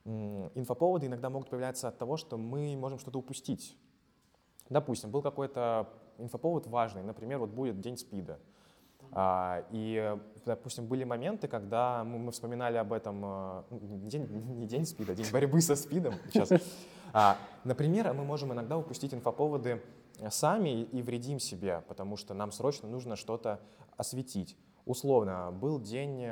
инфоповоды 0.05 1.07
иногда 1.07 1.29
могут 1.29 1.51
появляться 1.51 1.89
от 1.89 1.99
того, 1.99 2.17
что 2.17 2.39
мы 2.39 2.75
можем 2.77 2.99
что-то 2.99 3.19
упустить. 3.19 3.77
Допустим, 4.71 5.11
был 5.11 5.21
какой-то 5.21 5.89
инфоповод 6.17 6.67
важный, 6.67 7.03
например, 7.03 7.41
вот 7.41 7.51
будет 7.51 7.79
день 7.81 7.99
СПИДа. 7.99 8.41
А, 9.15 9.65
и, 9.71 10.17
допустим, 10.47 10.87
были 10.87 11.05
моменты, 11.05 11.47
когда 11.47 12.03
мы, 12.03 12.33
вспоминали 12.33 12.79
об 12.79 12.93
этом, 12.93 13.23
а, 13.25 13.65
не 13.71 14.09
день, 14.09 14.27
не 14.59 14.67
день 14.67 14.87
СПИДа, 14.87 15.15
день 15.15 15.31
борьбы 15.31 15.61
со 15.61 15.77
СПИДом 15.77 16.15
сейчас. 16.33 16.51
А, 17.13 17.37
например, 17.65 18.13
мы 18.15 18.25
можем 18.25 18.53
иногда 18.53 18.79
упустить 18.79 19.13
инфоповоды 19.13 19.83
сами 20.31 20.83
и 20.83 21.03
вредим 21.03 21.39
себе, 21.39 21.83
потому 21.87 22.17
что 22.17 22.33
нам 22.33 22.53
срочно 22.53 22.89
нужно 22.89 23.17
что-то 23.17 23.61
осветить. 23.99 24.57
Условно, 24.87 25.53
был 25.53 25.79
день 25.79 26.27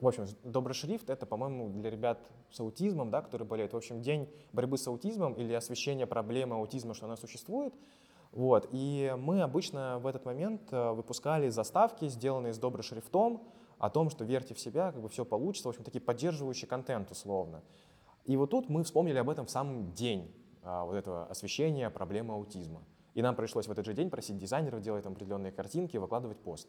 в 0.00 0.08
общем, 0.08 0.24
добрый 0.44 0.74
шрифт— 0.74 1.10
это, 1.10 1.26
по-моему, 1.26 1.68
для 1.68 1.90
ребят 1.90 2.18
с 2.50 2.58
аутизмом, 2.60 3.10
да, 3.10 3.20
которые 3.20 3.46
болеют. 3.46 3.74
В 3.74 3.76
общем, 3.76 4.00
день 4.00 4.28
борьбы 4.52 4.78
с 4.78 4.86
аутизмом 4.86 5.34
или 5.34 5.52
освещение 5.52 6.06
проблемы 6.06 6.56
аутизма, 6.56 6.94
что 6.94 7.04
она 7.04 7.16
существует. 7.16 7.74
Вот. 8.32 8.68
И 8.70 9.14
мы 9.18 9.42
обычно 9.42 9.98
в 9.98 10.06
этот 10.06 10.24
момент 10.24 10.62
э, 10.72 10.90
выпускали 10.92 11.48
заставки, 11.48 12.08
сделанные 12.08 12.52
с 12.52 12.58
добрым 12.58 12.82
шрифтом, 12.82 13.42
о 13.78 13.88
том, 13.90 14.10
что 14.10 14.24
верьте 14.24 14.54
в 14.54 14.60
себя, 14.60 14.92
как 14.92 15.00
бы 15.00 15.08
все 15.08 15.24
получится. 15.24 15.68
В 15.68 15.70
общем, 15.70 15.84
такие 15.84 16.00
поддерживающий 16.00 16.68
контент 16.68 17.10
условно. 17.10 17.62
И 18.26 18.36
вот 18.36 18.50
тут 18.50 18.68
мы 18.68 18.84
вспомнили 18.84 19.18
об 19.18 19.30
этом 19.30 19.46
в 19.46 19.50
самый 19.50 19.82
день 19.82 20.30
а, 20.62 20.84
вот 20.84 20.94
этого 20.94 21.24
освещения 21.24 21.88
проблемы 21.88 22.34
аутизма. 22.34 22.82
И 23.14 23.22
нам 23.22 23.34
пришлось 23.34 23.66
в 23.66 23.72
этот 23.72 23.86
же 23.86 23.94
день 23.94 24.10
просить 24.10 24.36
дизайнеров 24.36 24.82
делать 24.82 25.04
там 25.04 25.14
определенные 25.14 25.50
картинки 25.50 25.96
выкладывать 25.96 26.38
пост. 26.38 26.68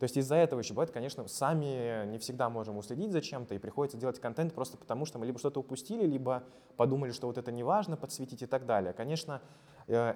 То 0.00 0.04
есть 0.04 0.16
из-за 0.16 0.36
этого 0.36 0.60
еще 0.60 0.72
бывает, 0.72 0.90
конечно, 0.90 1.28
сами 1.28 2.06
не 2.06 2.18
всегда 2.18 2.48
можем 2.48 2.78
уследить 2.78 3.12
за 3.12 3.20
чем-то, 3.20 3.54
и 3.54 3.58
приходится 3.58 3.98
делать 3.98 4.18
контент 4.18 4.54
просто 4.54 4.78
потому, 4.78 5.04
что 5.04 5.18
мы 5.18 5.26
либо 5.26 5.38
что-то 5.38 5.60
упустили, 5.60 6.06
либо 6.06 6.42
подумали, 6.76 7.12
что 7.12 7.26
вот 7.26 7.36
это 7.36 7.52
не 7.52 7.62
важно 7.62 7.98
подсветить 7.98 8.42
и 8.42 8.46
так 8.46 8.64
далее. 8.64 8.94
Конечно, 8.94 9.42
Э, 9.90 10.12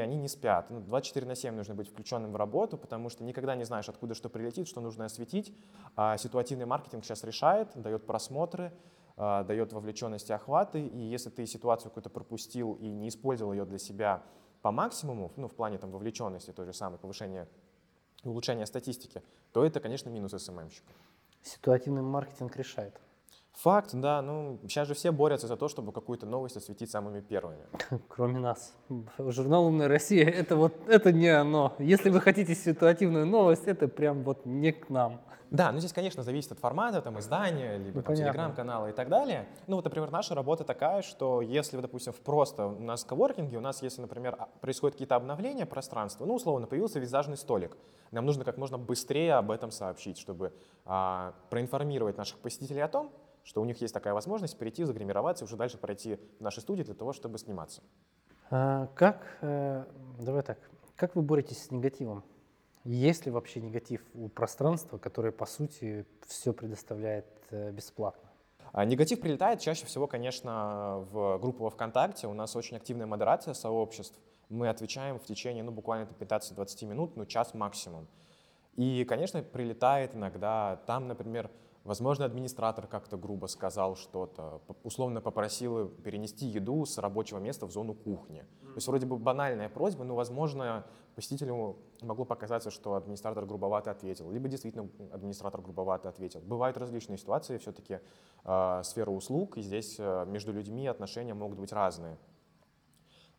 они 0.00 0.16
не 0.16 0.28
спят. 0.28 0.66
24 0.70 1.26
ну, 1.26 1.28
на 1.28 1.36
7 1.36 1.54
нужно 1.54 1.74
быть 1.74 1.88
включенным 1.88 2.32
в 2.32 2.36
работу, 2.36 2.78
потому 2.78 3.10
что 3.10 3.22
никогда 3.22 3.54
не 3.54 3.64
знаешь, 3.64 3.88
откуда 3.88 4.14
что 4.14 4.30
прилетит, 4.30 4.66
что 4.66 4.80
нужно 4.80 5.04
осветить. 5.04 5.54
А 5.94 6.16
ситуативный 6.16 6.64
маркетинг 6.64 7.04
сейчас 7.04 7.22
решает, 7.22 7.68
дает 7.74 8.06
просмотры, 8.06 8.72
а, 9.16 9.44
дает 9.44 9.74
вовлеченность 9.74 10.30
и 10.30 10.32
охваты, 10.32 10.86
и 10.86 10.98
если 10.98 11.28
ты 11.28 11.46
ситуацию 11.46 11.90
какую-то 11.90 12.08
пропустил 12.08 12.74
и 12.80 12.88
не 12.88 13.08
использовал 13.08 13.52
ее 13.52 13.66
для 13.66 13.78
себя 13.78 14.22
по 14.62 14.72
максимуму, 14.72 15.30
ну, 15.36 15.48
в 15.48 15.54
плане 15.54 15.76
там 15.76 15.90
вовлеченности, 15.90 16.52
той 16.52 16.64
же 16.64 16.72
самой 16.72 16.98
повышения 16.98 17.46
улучшения 18.22 18.64
статистики, 18.64 19.22
то 19.52 19.66
это, 19.66 19.80
конечно, 19.80 20.08
минус 20.08 20.32
СММщика. 20.32 20.90
Ситуативный 21.42 22.00
маркетинг 22.00 22.56
решает. 22.56 22.98
Факт, 23.54 23.90
да. 23.94 24.20
Ну, 24.20 24.58
сейчас 24.62 24.88
же 24.88 24.94
все 24.94 25.12
борются 25.12 25.46
за 25.46 25.56
то, 25.56 25.68
чтобы 25.68 25.92
какую-то 25.92 26.26
новость 26.26 26.56
осветить 26.56 26.90
самыми 26.90 27.20
первыми. 27.20 27.64
Кроме 28.08 28.40
нас. 28.40 28.74
Журнал 29.18 29.66
«Умная 29.66 29.88
Россия»— 29.88 30.28
это 30.30 30.56
вот, 30.56 30.74
это 30.88 31.12
не 31.12 31.28
оно. 31.28 31.74
Если 31.78 32.10
вы 32.10 32.20
хотите 32.20 32.54
ситуативную 32.54 33.26
новость, 33.26 33.66
это 33.66 33.88
прям 33.88 34.22
вот 34.24 34.44
не 34.44 34.72
к 34.72 34.90
нам. 34.90 35.20
Да, 35.50 35.70
ну 35.70 35.78
здесь, 35.78 35.92
конечно, 35.92 36.24
зависит 36.24 36.50
от 36.50 36.58
формата, 36.58 37.00
там, 37.00 37.20
издания, 37.20 37.76
либо 37.76 38.02
ну, 38.04 38.16
телеграм-канала 38.16 38.88
и 38.88 38.92
так 38.92 39.08
далее. 39.08 39.46
Ну 39.68 39.76
вот, 39.76 39.84
например, 39.84 40.10
наша 40.10 40.34
работа 40.34 40.64
такая, 40.64 41.02
что 41.02 41.40
если, 41.40 41.80
допустим, 41.80 42.12
в 42.12 42.16
просто 42.16 42.66
у 42.66 42.80
нас 42.80 43.04
в 43.04 43.06
коворкинге, 43.06 43.58
у 43.58 43.60
нас, 43.60 43.80
если, 43.80 44.00
например, 44.00 44.34
а, 44.36 44.48
происходят 44.60 44.94
какие-то 44.94 45.14
обновления 45.14 45.64
пространства, 45.64 46.24
ну, 46.24 46.34
условно, 46.34 46.66
появился 46.66 46.98
визажный 46.98 47.36
столик, 47.36 47.76
нам 48.10 48.26
нужно 48.26 48.44
как 48.44 48.58
можно 48.58 48.78
быстрее 48.78 49.34
об 49.34 49.52
этом 49.52 49.70
сообщить, 49.70 50.18
чтобы 50.18 50.52
а, 50.86 51.34
проинформировать 51.50 52.16
наших 52.16 52.38
посетителей 52.38 52.80
о 52.80 52.88
том, 52.88 53.12
что 53.44 53.60
у 53.60 53.64
них 53.64 53.80
есть 53.80 53.94
такая 53.94 54.14
возможность 54.14 54.58
перейти, 54.58 54.84
загримироваться 54.84 55.44
и 55.44 55.46
уже 55.46 55.56
дальше 55.56 55.78
пройти 55.78 56.16
в 56.38 56.40
наши 56.40 56.60
студии 56.60 56.82
для 56.82 56.94
того, 56.94 57.12
чтобы 57.12 57.38
сниматься. 57.38 57.82
А, 58.50 58.88
как, 58.94 59.38
э, 59.42 59.84
давай 60.18 60.42
так, 60.42 60.58
как 60.96 61.14
вы 61.14 61.22
боретесь 61.22 61.64
с 61.64 61.70
негативом? 61.70 62.24
Есть 62.84 63.24
ли 63.24 63.32
вообще 63.32 63.60
негатив 63.60 64.02
у 64.14 64.28
пространства, 64.28 64.98
которое, 64.98 65.32
по 65.32 65.46
сути, 65.46 66.06
все 66.26 66.52
предоставляет 66.52 67.26
э, 67.50 67.70
бесплатно? 67.70 68.30
А 68.72 68.84
негатив 68.84 69.20
прилетает 69.20 69.60
чаще 69.60 69.86
всего, 69.86 70.06
конечно, 70.06 71.06
в 71.12 71.38
группу 71.38 71.64
во 71.64 71.70
ВКонтакте. 71.70 72.26
У 72.26 72.34
нас 72.34 72.56
очень 72.56 72.76
активная 72.76 73.06
модерация 73.06 73.54
сообществ. 73.54 74.18
Мы 74.48 74.68
отвечаем 74.68 75.18
в 75.18 75.24
течение, 75.24 75.62
ну, 75.62 75.70
буквально 75.70 76.08
15-20 76.18 76.86
минут, 76.86 77.16
ну, 77.16 77.24
час 77.24 77.54
максимум. 77.54 78.06
И, 78.74 79.04
конечно, 79.04 79.42
прилетает 79.42 80.14
иногда, 80.16 80.82
там, 80.86 81.06
например, 81.06 81.50
Возможно, 81.84 82.24
администратор 82.24 82.86
как-то 82.86 83.18
грубо 83.18 83.44
сказал 83.44 83.94
что-то, 83.94 84.62
условно 84.82 85.20
попросил 85.20 85.90
перенести 85.90 86.46
еду 86.46 86.86
с 86.86 86.96
рабочего 86.96 87.38
места 87.38 87.66
в 87.66 87.70
зону 87.70 87.92
кухни. 87.92 88.40
То 88.62 88.76
есть 88.76 88.88
вроде 88.88 89.04
бы 89.04 89.18
банальная 89.18 89.68
просьба, 89.68 90.02
но, 90.02 90.14
возможно, 90.14 90.86
посетителю 91.14 91.76
могло 92.00 92.24
показаться, 92.24 92.70
что 92.70 92.94
администратор 92.94 93.44
грубовато 93.44 93.90
ответил, 93.90 94.30
либо 94.30 94.48
действительно 94.48 94.88
администратор 95.12 95.60
грубовато 95.60 96.08
ответил. 96.08 96.40
Бывают 96.40 96.78
различные 96.78 97.18
ситуации, 97.18 97.58
все-таки 97.58 98.00
э, 98.44 98.80
сфера 98.82 99.10
услуг, 99.10 99.58
и 99.58 99.62
здесь 99.62 99.96
э, 99.98 100.24
между 100.26 100.54
людьми 100.54 100.86
отношения 100.86 101.34
могут 101.34 101.58
быть 101.58 101.72
разные. 101.72 102.16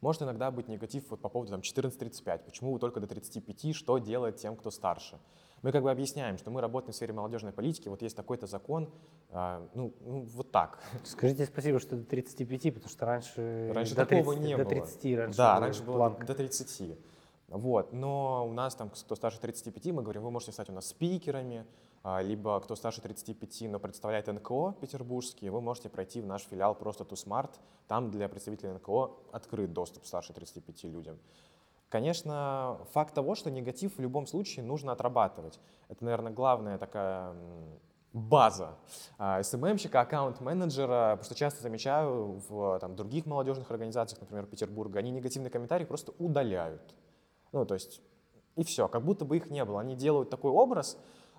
Может 0.01 0.21
иногда 0.21 0.51
быть 0.51 0.67
негатив 0.67 1.09
вот 1.09 1.19
по 1.19 1.29
поводу 1.29 1.51
там, 1.51 1.61
14-35. 1.61 2.43
Почему 2.45 2.73
вы 2.73 2.79
только 2.79 2.99
до 2.99 3.07
35? 3.07 3.75
Что 3.75 3.97
делать 3.97 4.35
тем, 4.35 4.55
кто 4.55 4.69
старше? 4.69 5.19
Мы 5.65 5.71
как 5.71 5.81
бы 5.81 5.89
объясняем, 5.89 6.37
что 6.37 6.51
мы 6.51 6.61
работаем 6.61 6.93
в 6.93 6.95
сфере 6.95 7.11
молодежной 7.11 7.51
политики, 7.51 7.87
вот 7.87 8.03
есть 8.03 8.15
такой-то 8.15 8.45
закон, 8.45 8.87
а, 9.31 9.67
ну, 9.73 9.95
ну, 10.01 10.21
вот 10.21 10.51
так. 10.51 10.77
Скажите 11.03 11.47
спасибо, 11.47 11.79
что 11.79 11.95
до 11.95 12.03
35, 12.03 12.71
потому 12.71 12.87
что 12.87 13.05
раньше, 13.07 13.71
раньше 13.73 13.95
до 13.95 14.05
такого 14.05 14.35
30, 14.35 14.47
не 14.47 14.57
до 14.57 14.63
было. 14.63 14.69
30 14.69 15.15
раньше 15.15 15.37
Да, 15.37 15.59
раньше 15.59 15.81
было 15.81 15.95
планка. 15.95 16.27
до 16.27 16.35
30. 16.35 16.99
Вот, 17.47 17.93
но 17.93 18.47
у 18.47 18.53
нас 18.53 18.75
там, 18.75 18.91
кто 18.91 19.15
старше 19.15 19.39
35, 19.39 19.87
мы 19.87 20.03
говорим, 20.03 20.21
вы 20.21 20.29
можете 20.29 20.51
стать 20.51 20.69
у 20.69 20.71
нас 20.71 20.85
спикерами, 20.89 21.65
а, 22.03 22.21
либо 22.21 22.59
кто 22.59 22.75
старше 22.75 23.01
35, 23.01 23.61
но 23.67 23.79
представляет 23.79 24.27
НКО 24.27 24.75
петербургский, 24.79 25.49
вы 25.49 25.61
можете 25.61 25.89
пройти 25.89 26.21
в 26.21 26.27
наш 26.27 26.43
филиал 26.43 26.75
просто 26.75 27.05
Тусмарт, 27.05 27.59
там 27.87 28.11
для 28.11 28.29
представителей 28.29 28.73
НКО 28.73 29.13
открыт 29.31 29.73
доступ 29.73 30.05
старше 30.05 30.31
35 30.31 30.83
людям. 30.83 31.17
Конечно, 31.95 32.77
факт 32.91 33.13
того, 33.13 33.35
что 33.35 33.49
негатив 33.49 33.95
в 33.95 34.01
любом 34.01 34.27
случае 34.27 34.65
нужно 34.65 34.91
отрабатывать. 34.91 35.61
Это, 35.87 36.03
наверное, 36.03 36.33
главная 36.33 36.77
такая 36.77 37.33
база 38.11 38.75
СММщика, 39.17 40.01
аккаунт-менеджера, 40.01 41.11
потому 41.11 41.23
что 41.23 41.35
часто 41.35 41.63
замечаю 41.63 42.41
в 42.49 42.79
там, 42.79 42.97
других 42.97 43.25
молодежных 43.25 43.71
организациях, 43.71 44.19
например, 44.19 44.45
Петербурга, 44.45 44.99
они 44.99 45.09
негативные 45.09 45.49
комментарии 45.49 45.85
просто 45.85 46.11
удаляют. 46.19 46.81
Ну, 47.53 47.65
то 47.65 47.75
есть, 47.75 48.01
и 48.57 48.65
все, 48.65 48.89
как 48.89 49.05
будто 49.05 49.23
бы 49.23 49.37
их 49.37 49.49
не 49.49 49.63
было. 49.63 49.79
Они 49.79 49.95
делают 49.95 50.29
такой 50.29 50.51
образ, 50.51 50.97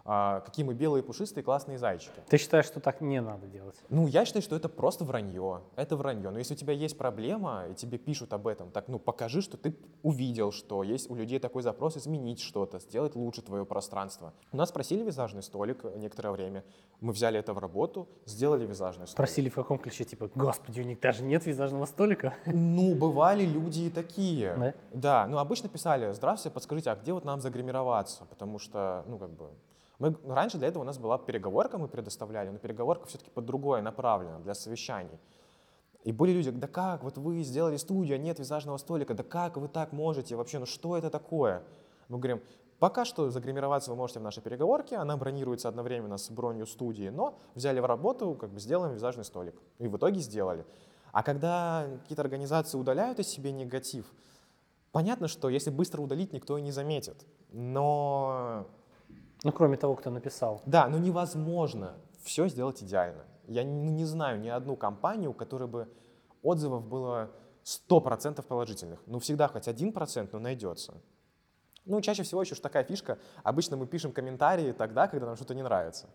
а, 0.09 0.41
какие 0.41 0.65
мы 0.65 0.75
белые, 0.75 1.03
пушистые, 1.03 1.43
классные 1.43 1.79
зайчики. 1.79 2.21
Ты 2.29 2.39
считаешь, 2.39 2.67
что 2.67 2.79
так 2.79 3.01
не 3.01 3.21
надо 3.21 3.49
делать? 3.49 3.77
Ну, 3.89 4.07
я 4.07 4.25
считаю, 4.25 4.43
что 4.43 4.55
это 4.55 4.69
просто 4.69 5.05
вранье. 5.05 5.63
Это 5.75 5.97
вранье. 5.97 6.31
Но 6.31 6.39
если 6.39 6.55
у 6.55 6.57
тебя 6.57 6.73
есть 6.73 6.97
проблема, 6.97 7.65
и 7.71 7.75
тебе 7.75 7.99
пишут 7.99 8.33
об 8.33 8.47
этом, 8.47 8.71
так, 8.71 8.87
ну, 8.87 9.01
покажи, 9.01 9.43
что 9.43 9.57
ты 9.57 9.77
увидел, 10.03 10.53
что 10.53 10.85
есть 10.85 11.11
у 11.11 11.17
людей 11.17 11.41
такой 11.41 11.63
запрос 11.63 11.97
изменить 11.97 12.41
что-то, 12.41 12.79
сделать 12.79 13.17
лучше 13.17 13.43
твое 13.43 13.67
пространство. 13.67 14.33
У 14.53 14.57
нас 14.57 14.71
просили 14.71 15.03
визажный 15.03 15.43
столик 15.43 15.83
некоторое 15.97 16.31
время. 16.31 16.65
Мы 17.01 17.13
взяли 17.13 17.41
это 17.41 17.53
в 17.53 17.59
работу, 17.59 18.09
сделали 18.27 18.65
визажный 18.65 19.07
столик. 19.07 19.17
Просили 19.17 19.49
в 19.49 19.55
каком 19.57 19.79
ключе? 19.79 20.05
Типа, 20.05 20.31
господи, 20.35 20.81
у 20.81 20.85
них 20.85 21.01
даже 21.01 21.25
нет 21.25 21.45
визажного 21.47 21.85
столика? 21.87 22.35
Ну, 22.47 22.95
бывали 22.95 23.45
люди 23.45 23.81
и 23.81 23.91
такие. 23.91 24.55
Да? 24.57 24.75
Да, 24.93 25.27
ну, 25.27 25.39
обычно 25.39 25.69
писали, 25.69 26.13
здравствуйте, 26.13 26.55
подскажите, 26.55 26.91
а 26.91 26.97
где 26.97 27.13
вот 27.13 27.25
нам 27.25 27.41
загримироваться? 27.41 28.25
Потому 28.27 28.59
что, 28.59 29.05
ну, 29.09 29.19
как 29.19 29.31
бы, 29.31 29.51
мы, 29.99 30.15
раньше 30.27 30.59
для 30.59 30.69
этого 30.69 30.83
у 30.83 30.87
нас 30.87 30.99
была 30.99 31.19
переговорка, 31.19 31.79
мы 31.79 31.89
предоставляли, 31.89 32.51
но 32.51 32.59
переговорка 32.59 33.07
все-таки 33.07 33.31
под 33.31 33.47
другое 33.47 33.83
направлена, 33.83 34.39
для 34.41 34.55
совещаний. 34.55 35.19
И 36.05 36.13
были 36.13 36.33
люди, 36.33 36.51
да 36.51 36.69
как, 36.69 37.03
вот 37.03 37.19
вы 37.19 37.43
сделали 37.43 37.77
студию, 37.77 38.17
а 38.17 38.19
нет 38.19 38.39
визажного 38.39 38.77
столика, 38.77 39.15
да 39.15 39.25
как 39.25 39.57
вы 39.57 39.69
так 39.69 39.93
можете 39.93 40.37
вообще, 40.37 40.59
ну 40.59 40.67
что 40.67 40.97
это 40.97 41.11
такое? 41.11 41.65
Мы 42.09 42.19
говорим, 42.19 42.43
пока 42.79 43.05
что 43.05 43.31
загримироваться 43.31 43.91
вы 43.91 43.97
можете 43.97 44.21
в 44.21 44.23
нашей 44.23 44.43
переговорке, 44.43 44.97
она 44.97 45.17
бронируется 45.17 45.69
одновременно 45.69 46.19
с 46.19 46.31
бронью 46.31 46.67
студии, 46.67 47.09
но 47.09 47.39
взяли 47.55 47.81
в 47.81 47.87
работу, 47.87 48.35
как 48.35 48.51
бы 48.51 48.61
сделаем 48.61 48.95
визажный 48.95 49.25
столик. 49.25 49.55
И 49.79 49.89
в 49.89 49.97
итоге 49.97 50.21
сделали. 50.21 50.65
А 51.11 51.23
когда 51.23 51.89
какие-то 52.03 52.23
организации 52.23 52.79
удаляют 52.79 53.19
из 53.19 53.27
себе 53.27 53.51
негатив, 53.51 54.07
понятно, 54.93 55.27
что 55.27 55.49
если 55.49 55.71
быстро 55.71 56.03
удалить, 56.03 56.33
никто 56.33 56.59
и 56.59 56.63
не 56.63 56.71
заметит. 56.71 57.27
Но 57.51 58.67
ну, 59.47 59.53
кроме 59.53 59.77
того, 59.77 59.95
кто 59.95 60.11
написал. 60.11 60.61
Да, 60.67 60.89
но 60.89 60.99
невозможно 60.99 61.95
все 62.25 62.49
сделать 62.49 62.83
идеально. 62.83 63.25
Я 63.47 63.63
не, 63.63 63.91
не 63.91 64.05
знаю 64.05 64.41
ни 64.41 64.49
одну 64.49 64.75
компанию, 64.75 65.31
у 65.31 65.35
которой 65.35 65.69
бы 65.69 65.89
отзывов 66.43 66.85
было 66.85 67.31
100% 67.65 68.43
положительных. 68.43 69.01
Ну, 69.07 69.21
всегда 69.21 69.47
хоть 69.47 69.69
1%, 69.69 70.29
но 70.33 70.39
найдется. 70.41 70.95
Ну, 71.85 72.01
чаще 72.01 72.25
всего 72.25 72.43
еще 72.43 72.57
такая 72.57 72.83
фишка. 72.83 73.19
Обычно 73.45 73.77
мы 73.77 73.87
пишем 73.87 74.11
комментарии 74.11 74.73
тогда, 74.73 75.07
когда 75.07 75.27
нам 75.27 75.37
что-то 75.37 75.55
не 75.55 75.63
нравится. 75.63 76.09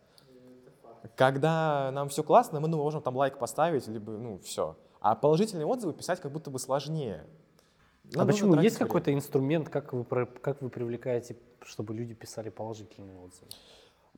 Когда 1.15 1.89
нам 1.93 2.09
все 2.09 2.23
классно, 2.23 2.59
мы 2.59 2.67
ну, 2.67 2.75
можем 2.75 3.01
там 3.01 3.15
лайк 3.15 3.39
поставить, 3.39 3.87
либо, 3.87 4.11
ну, 4.11 4.39
все. 4.39 4.75
А 4.99 5.15
положительные 5.15 5.65
отзывы 5.65 5.93
писать 5.93 6.19
как 6.19 6.33
будто 6.33 6.51
бы 6.51 6.59
сложнее. 6.59 7.25
Нам 8.13 8.27
а 8.27 8.31
почему? 8.31 8.55
Есть 8.55 8.77
какой-то 8.77 9.13
инструмент, 9.13 9.69
как 9.69 9.93
вы, 9.93 10.03
как 10.03 10.61
вы 10.61 10.69
привлекаете, 10.69 11.37
чтобы 11.63 11.93
люди 11.93 12.13
писали 12.13 12.49
положительные 12.49 13.17
отзывы? 13.17 13.47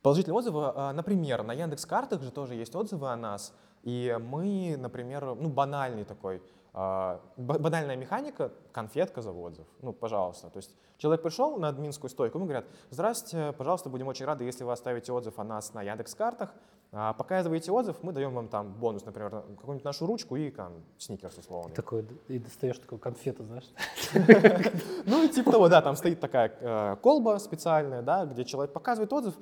Положительные 0.02 0.36
отзывы, 0.36 0.72
а, 0.74 0.92
например, 0.92 1.42
на 1.44 1.52
Яндекс 1.52 1.86
Картах 1.86 2.22
же 2.22 2.30
тоже 2.30 2.54
есть 2.54 2.74
отзывы 2.74 3.10
о 3.10 3.16
нас, 3.16 3.54
и 3.82 4.16
мы, 4.20 4.76
например, 4.76 5.34
ну 5.34 5.48
банальный 5.48 6.04
такой, 6.04 6.42
а, 6.72 7.20
банальная 7.36 7.96
механика, 7.96 8.52
конфетка 8.72 9.22
за 9.22 9.30
отзыв. 9.30 9.66
Ну, 9.80 9.92
пожалуйста. 9.92 10.50
То 10.50 10.56
есть 10.56 10.74
человек 10.98 11.22
пришел 11.22 11.56
на 11.56 11.68
админскую 11.68 12.10
стойку, 12.10 12.38
ему 12.38 12.46
говорят, 12.46 12.66
здравствуйте, 12.90 13.52
пожалуйста, 13.52 13.88
будем 13.88 14.08
очень 14.08 14.26
рады, 14.26 14.44
если 14.44 14.64
вы 14.64 14.72
оставите 14.72 15.12
отзыв 15.12 15.38
о 15.38 15.44
нас 15.44 15.72
на 15.72 15.82
Яндекс.Картах. 15.82 16.52
А, 16.96 17.12
показываете 17.12 17.72
отзыв, 17.72 17.96
мы 18.02 18.12
даем 18.12 18.32
вам 18.32 18.46
там 18.46 18.72
бонус, 18.72 19.04
например, 19.04 19.30
какую-нибудь 19.30 19.84
нашу 19.84 20.06
ручку 20.06 20.36
и 20.36 20.48
там 20.50 20.74
сникерс 20.96 21.36
условно. 21.38 21.74
Такой, 21.74 22.06
и 22.28 22.38
достаешь 22.38 22.78
такую 22.78 23.00
конфету, 23.00 23.44
знаешь? 23.44 23.68
Ну, 25.04 25.26
типа 25.26 25.50
того, 25.50 25.68
да, 25.68 25.82
там 25.82 25.96
стоит 25.96 26.20
такая 26.20 26.56
э, 26.60 26.96
колба 27.02 27.38
специальная, 27.38 28.00
да, 28.00 28.26
где 28.26 28.44
человек 28.44 28.72
показывает 28.72 29.12
отзыв, 29.12 29.34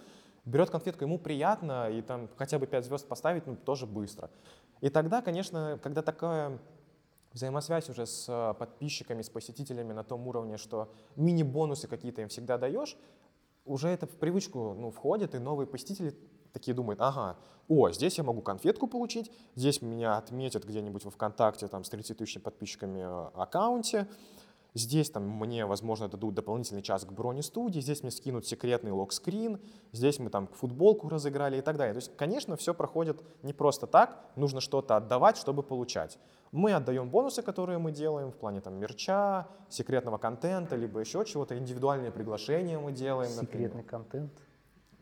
берет 0.47 0.71
конфетку, 0.71 1.05
ему 1.05 1.19
приятно, 1.19 1.91
и 1.91 2.01
там 2.01 2.31
хотя 2.37 2.59
бы 2.59 2.67
5 2.67 2.87
звезд 2.87 3.07
поставить, 3.07 3.47
ну, 3.47 3.55
тоже 3.55 3.87
быстро. 3.87 4.31
И 4.81 4.89
тогда, 4.89 5.21
конечно, 5.21 5.79
когда 5.83 6.01
такая 6.01 6.59
взаимосвязь 7.35 7.91
уже 7.91 8.07
с 8.07 8.27
э, 8.31 8.55
подписчиками, 8.59 9.21
с 9.21 9.29
посетителями 9.29 9.93
на 9.93 10.05
том 10.05 10.27
уровне, 10.27 10.57
что 10.57 10.91
мини-бонусы 11.17 11.87
какие-то 11.87 12.23
им 12.23 12.29
всегда 12.29 12.57
даешь, 12.57 12.97
уже 13.67 13.89
это 13.89 14.07
в 14.07 14.17
привычку 14.17 14.75
ну, 14.75 14.91
входит, 14.91 15.35
и 15.35 15.39
новые 15.39 15.67
посетители 15.67 16.17
такие 16.53 16.75
думают, 16.75 17.01
ага, 17.01 17.37
о, 17.69 17.91
здесь 17.91 18.19
я 18.19 18.25
могу 18.25 18.43
конфетку 18.43 18.87
получить, 18.87 19.31
здесь 19.55 19.83
меня 19.83 20.17
отметят 20.17 20.65
где-нибудь 20.65 21.05
во 21.05 21.11
ВКонтакте 21.11 21.69
там, 21.69 21.85
с 21.85 21.89
30 21.89 22.19
тысячами 22.19 22.43
подписчиками 22.43 23.01
э, 23.01 23.31
аккаунте, 23.35 24.09
Здесь 24.75 25.11
там 25.11 25.29
мне, 25.29 25.67
возможно, 25.67 26.09
дадут 26.09 26.35
дополнительный 26.35 26.81
час 26.81 27.05
к 27.05 27.13
броне 27.13 27.43
студии, 27.43 27.81
здесь 27.81 28.03
мне 28.03 28.11
скинут 28.11 28.47
секретный 28.47 28.91
лог-скрин, 28.91 29.61
здесь 29.93 30.19
мы 30.19 30.31
там 30.31 30.47
футболку 30.47 31.11
разыграли 31.11 31.59
и 31.59 31.61
так 31.61 31.77
далее. 31.77 31.93
То 31.93 31.99
есть, 31.99 32.17
конечно, 32.17 32.57
все 32.57 32.73
проходит 32.73 33.23
не 33.43 33.53
просто 33.53 33.87
так, 33.87 34.19
нужно 34.35 34.63
что-то 34.63 34.97
отдавать, 34.97 35.37
чтобы 35.37 35.63
получать. 35.63 36.19
Мы 36.53 36.73
отдаем 36.73 37.11
бонусы, 37.11 37.43
которые 37.43 37.79
мы 37.79 37.93
делаем 37.93 38.31
в 38.31 38.37
плане 38.37 38.63
там 38.63 38.75
мерча, 38.75 39.47
секретного 39.69 40.17
контента, 40.17 40.75
либо 40.75 41.01
еще 41.01 41.23
чего-то, 41.27 41.59
индивидуальные 41.59 42.11
приглашения 42.11 42.79
мы 42.79 42.93
делаем. 42.93 43.31
Секретный 43.31 43.83
например. 43.83 43.85
контент. 43.85 44.33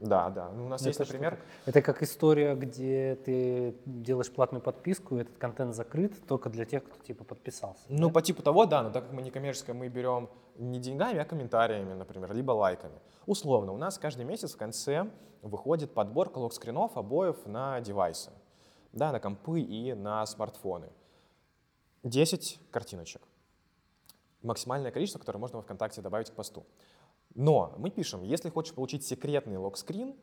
Да, 0.00 0.30
да. 0.30 0.50
Ну, 0.50 0.66
у 0.66 0.68
нас 0.68 0.80
это 0.80 0.88
есть, 0.90 1.00
например... 1.00 1.38
Это 1.66 1.82
как 1.82 2.02
история, 2.02 2.54
где 2.54 3.16
ты 3.16 3.76
делаешь 3.84 4.30
платную 4.30 4.62
подписку, 4.62 5.18
и 5.18 5.20
этот 5.20 5.36
контент 5.36 5.74
закрыт 5.74 6.26
только 6.26 6.48
для 6.48 6.64
тех, 6.64 6.84
кто 6.84 7.04
типа 7.04 7.24
подписался. 7.24 7.82
Ну, 7.88 8.08
да? 8.08 8.14
по 8.14 8.22
типу 8.22 8.42
того, 8.42 8.64
да, 8.64 8.82
но 8.82 8.90
так 8.90 9.04
как 9.04 9.12
мы 9.12 9.20
не 9.20 9.30
коммерческая, 9.30 9.76
мы 9.76 9.88
берем 9.88 10.30
не 10.56 10.78
деньгами, 10.78 11.18
а 11.18 11.24
комментариями, 11.24 11.92
например, 11.92 12.32
либо 12.32 12.52
лайками. 12.52 12.98
Условно, 13.26 13.72
у 13.72 13.76
нас 13.76 13.98
каждый 13.98 14.24
месяц 14.24 14.54
в 14.54 14.56
конце 14.56 15.06
выходит 15.42 15.92
подборка 15.92 16.38
лог-скринов 16.38 16.96
обоев 16.96 17.46
на 17.46 17.80
девайсы, 17.80 18.30
да, 18.92 19.12
на 19.12 19.20
компы 19.20 19.60
и 19.60 19.92
на 19.92 20.24
смартфоны. 20.24 20.88
10 22.02 22.60
картиночек. 22.70 23.22
Максимальное 24.42 24.90
количество, 24.90 25.18
которое 25.18 25.38
можно 25.38 25.58
во 25.58 25.62
ВКонтакте 25.62 26.00
добавить 26.00 26.30
к 26.30 26.34
посту. 26.34 26.64
Но 27.34 27.74
мы 27.78 27.90
пишем, 27.90 28.22
если 28.22 28.50
хочешь 28.50 28.74
получить 28.74 29.04
секретный 29.04 29.56
лог-скрин, 29.56 30.14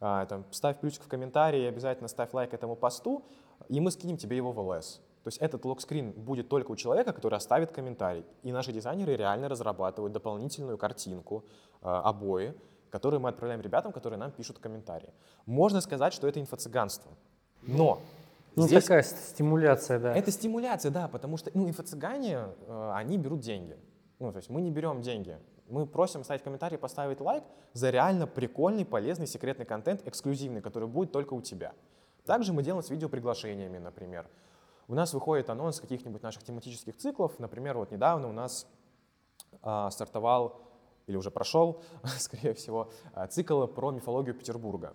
а, 0.00 0.26
там, 0.26 0.44
ставь 0.50 0.78
плюсик 0.78 1.02
в 1.02 1.08
комментарии, 1.08 1.64
обязательно 1.64 2.08
ставь 2.08 2.32
лайк 2.32 2.54
этому 2.54 2.76
посту, 2.76 3.24
и 3.68 3.80
мы 3.80 3.90
скинем 3.90 4.16
тебе 4.16 4.36
его 4.36 4.52
в 4.52 4.60
ЛС. 4.60 5.00
То 5.24 5.28
есть 5.28 5.38
этот 5.38 5.64
лог-скрин 5.64 6.12
будет 6.12 6.48
только 6.48 6.70
у 6.70 6.76
человека, 6.76 7.12
который 7.12 7.34
оставит 7.34 7.72
комментарий. 7.72 8.24
И 8.44 8.52
наши 8.52 8.72
дизайнеры 8.72 9.16
реально 9.16 9.48
разрабатывают 9.48 10.12
дополнительную 10.12 10.78
картинку, 10.78 11.44
э, 11.82 11.88
обои, 11.88 12.54
которые 12.90 13.20
мы 13.20 13.28
отправляем 13.28 13.60
ребятам, 13.60 13.92
которые 13.92 14.18
нам 14.18 14.30
пишут 14.30 14.58
комментарии. 14.58 15.12
Можно 15.44 15.80
сказать, 15.80 16.12
что 16.12 16.28
это 16.28 16.40
инфо-цыганство. 16.40 17.12
Но 17.62 18.00
ну, 18.54 18.66
здесь 18.66 18.84
такая 18.84 19.02
стимуляция, 19.02 19.98
да. 19.98 20.14
Это 20.16 20.30
стимуляция, 20.30 20.90
да, 20.90 21.08
потому 21.08 21.36
что 21.36 21.50
ну, 21.52 21.68
инфо-цыгане, 21.68 22.46
э, 22.66 22.92
они 22.94 23.18
берут 23.18 23.40
деньги. 23.40 23.76
Ну, 24.20 24.32
то 24.32 24.38
есть 24.38 24.48
мы 24.48 24.60
не 24.60 24.70
берем 24.70 25.02
деньги. 25.02 25.36
Мы 25.68 25.86
просим 25.86 26.24
ставить 26.24 26.42
комментарий, 26.42 26.78
поставить 26.78 27.20
лайк 27.20 27.44
за 27.72 27.90
реально 27.90 28.26
прикольный, 28.26 28.84
полезный, 28.84 29.26
секретный 29.26 29.66
контент, 29.66 30.06
эксклюзивный, 30.06 30.60
который 30.60 30.88
будет 30.88 31.12
только 31.12 31.34
у 31.34 31.42
тебя. 31.42 31.72
Также 32.24 32.52
мы 32.52 32.62
делаем 32.62 32.82
с 32.82 32.90
видеоприглашениями, 32.90 33.78
например. 33.78 34.28
У 34.86 34.94
нас 34.94 35.12
выходит 35.12 35.50
анонс 35.50 35.80
каких-нибудь 35.80 36.22
наших 36.22 36.42
тематических 36.42 36.96
циклов. 36.96 37.38
Например, 37.38 37.76
вот 37.76 37.90
недавно 37.90 38.28
у 38.28 38.32
нас 38.32 38.66
а, 39.62 39.90
стартовал 39.90 40.62
или 41.06 41.16
уже 41.16 41.30
прошел, 41.30 41.82
скорее 42.18 42.54
всего, 42.54 42.90
а, 43.12 43.26
цикл 43.26 43.66
про 43.66 43.90
мифологию 43.90 44.34
Петербурга. 44.34 44.94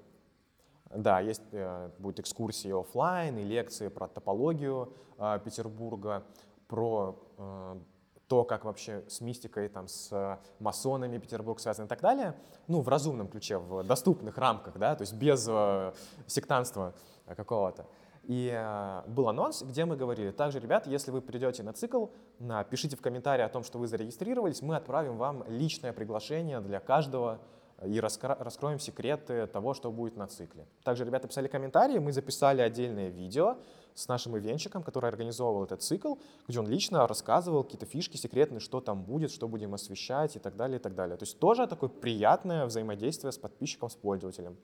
Да, 0.95 1.19
есть, 1.19 1.41
э, 1.51 1.89
будет 1.97 2.19
экскурсии 2.19 2.69
офлайн 2.69 3.37
и 3.39 3.43
лекции 3.43 3.87
про 3.87 4.07
топологию 4.07 4.93
э, 5.17 5.39
Петербурга, 5.43 6.23
про 6.67 7.19
э, 7.37 7.79
то, 8.27 8.43
как 8.43 8.65
вообще 8.65 9.03
с 9.07 9.21
мистикой, 9.21 9.69
там, 9.69 9.87
с 9.87 10.39
масонами 10.59 11.17
Петербург 11.17 11.59
связан 11.59 11.85
и 11.85 11.87
так 11.87 12.01
далее, 12.01 12.35
ну, 12.67 12.81
в 12.81 12.87
разумном 12.87 13.27
ключе, 13.27 13.57
в 13.57 13.83
доступных 13.83 14.37
рамках, 14.37 14.77
да, 14.77 14.95
то 14.95 15.01
есть 15.01 15.13
без 15.13 15.45
э, 15.49 15.93
сектанства 16.27 16.93
какого-то. 17.35 17.85
И 18.23 18.49
э, 18.53 19.01
был 19.07 19.27
анонс, 19.27 19.63
где 19.63 19.83
мы 19.83 19.97
говорили, 19.97 20.31
также, 20.31 20.59
ребят, 20.59 20.87
если 20.87 21.11
вы 21.11 21.21
придете 21.21 21.61
на 21.61 21.73
цикл, 21.73 22.07
напишите 22.39 22.95
в 22.95 23.01
комментарии 23.01 23.43
о 23.43 23.49
том, 23.49 23.63
что 23.63 23.77
вы 23.77 23.87
зарегистрировались, 23.87 24.61
мы 24.61 24.77
отправим 24.77 25.17
вам 25.17 25.43
личное 25.47 25.91
приглашение 25.91 26.61
для 26.61 26.79
каждого 26.79 27.39
и 27.83 27.99
раскроем 27.99 28.79
секреты 28.79 29.45
того, 29.47 29.73
что 29.73 29.91
будет 29.91 30.15
на 30.15 30.27
цикле. 30.27 30.65
Также 30.83 31.03
ребята 31.03 31.27
писали 31.27 31.49
комментарии, 31.49 31.99
мы 31.99 32.13
записали 32.13 32.61
отдельное 32.61 33.09
видео 33.09 33.57
с 33.95 34.07
нашим 34.07 34.37
ивенчиком, 34.37 34.83
который 34.83 35.09
организовывал 35.09 35.63
этот 35.63 35.81
цикл, 35.81 36.15
где 36.47 36.59
он 36.59 36.67
лично 36.67 37.07
рассказывал 37.07 37.63
какие-то 37.63 37.85
фишки 37.85 38.17
секретные, 38.17 38.59
что 38.59 38.81
там 38.81 39.03
будет, 39.03 39.31
что 39.31 39.47
будем 39.47 39.73
освещать 39.73 40.35
и 40.35 40.39
так 40.39 40.55
далее, 40.55 40.79
и 40.79 40.81
так 40.81 40.95
далее. 40.95 41.17
То 41.17 41.23
есть 41.23 41.39
тоже 41.39 41.67
такое 41.67 41.89
приятное 41.89 42.65
взаимодействие 42.65 43.31
с 43.31 43.37
подписчиком, 43.37 43.89
с 43.89 43.95
пользователем. 43.95 44.57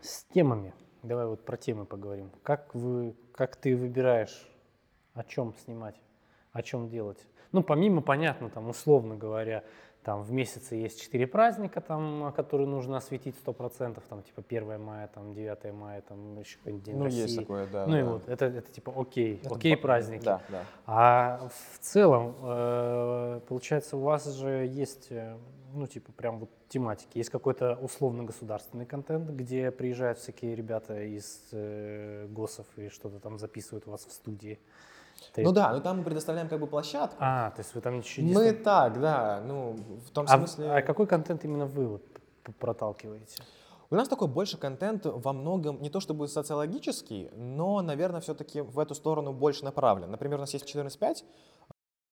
С 0.00 0.24
темами. 0.34 0.74
Давай 1.02 1.26
вот 1.26 1.44
про 1.44 1.56
темы 1.56 1.84
поговорим. 1.84 2.30
Как, 2.42 2.74
вы, 2.74 3.14
как 3.32 3.56
ты 3.56 3.76
выбираешь, 3.76 4.48
о 5.14 5.22
чем 5.22 5.54
снимать, 5.64 6.00
о 6.52 6.62
чем 6.62 6.88
делать? 6.88 7.18
Ну, 7.52 7.62
помимо, 7.62 8.02
понятно, 8.02 8.50
там, 8.50 8.68
условно 8.68 9.16
говоря, 9.16 9.64
там 10.06 10.22
в 10.22 10.30
месяце 10.30 10.76
есть 10.76 11.02
четыре 11.02 11.26
праздника, 11.26 11.80
там, 11.80 12.32
которые 12.36 12.68
нужно 12.68 12.96
осветить 12.98 13.34
100%, 13.44 14.00
там 14.08 14.22
типа 14.22 14.44
1 14.48 14.80
мая, 14.80 15.08
там 15.12 15.34
9 15.34 15.74
мая, 15.74 16.00
там 16.00 16.38
еще 16.38 16.58
какой-нибудь 16.58 16.84
день 16.84 16.96
ну, 16.96 17.04
России. 17.06 17.22
есть 17.22 17.36
такое, 17.36 17.66
да. 17.66 17.86
Ну 17.86 17.92
да. 17.92 17.98
и 17.98 18.02
вот, 18.04 18.28
это, 18.28 18.44
это 18.44 18.70
типа 18.70 18.92
окей, 18.96 19.40
это 19.42 19.52
окей 19.52 19.74
по... 19.74 19.82
праздники. 19.82 20.22
Да, 20.22 20.40
да. 20.48 20.62
А 20.86 21.48
в 21.48 21.78
целом, 21.80 22.36
э, 22.40 23.40
получается, 23.48 23.96
у 23.96 24.00
вас 24.02 24.32
же 24.32 24.48
есть, 24.48 25.08
э, 25.10 25.36
ну 25.74 25.88
типа 25.88 26.12
прям 26.12 26.38
вот 26.38 26.50
тематики, 26.68 27.18
есть 27.18 27.30
какой-то 27.30 27.74
условно-государственный 27.74 28.86
контент, 28.86 29.28
где 29.30 29.72
приезжают 29.72 30.20
всякие 30.20 30.54
ребята 30.54 31.02
из 31.02 31.48
э, 31.50 32.28
ГОСов 32.30 32.66
и 32.76 32.90
что-то 32.90 33.18
там 33.18 33.40
записывают 33.40 33.88
у 33.88 33.90
вас 33.90 34.06
в 34.06 34.12
студии. 34.12 34.60
Ты... 35.32 35.42
Ну 35.42 35.52
да, 35.52 35.72
но 35.72 35.80
там 35.80 35.98
мы 35.98 36.04
предоставляем 36.04 36.48
как 36.48 36.60
бы 36.60 36.66
площадку. 36.66 37.16
А, 37.20 37.50
то 37.50 37.60
есть 37.60 37.74
вы 37.74 37.80
там 37.80 37.98
ничего 37.98 38.26
не... 38.26 38.34
Мы 38.34 38.52
так, 38.52 39.00
да, 39.00 39.42
ну 39.44 39.76
в 40.06 40.10
том 40.10 40.26
а, 40.28 40.36
смысле... 40.36 40.70
А 40.70 40.82
какой 40.82 41.06
контент 41.06 41.44
именно 41.44 41.66
вы 41.66 41.86
вот 41.88 42.02
проталкиваете? 42.58 43.42
У 43.88 43.94
нас 43.94 44.08
такой 44.08 44.26
больше 44.26 44.58
контент 44.58 45.06
во 45.06 45.32
многом 45.32 45.80
не 45.80 45.90
то 45.90 46.00
чтобы 46.00 46.26
социологический, 46.26 47.30
но, 47.36 47.82
наверное, 47.82 48.20
все-таки 48.20 48.60
в 48.60 48.78
эту 48.80 48.94
сторону 48.94 49.32
больше 49.32 49.64
направлен. 49.64 50.10
Например, 50.10 50.38
у 50.38 50.40
нас 50.40 50.52
есть 50.54 50.66
14.5, 50.74 51.24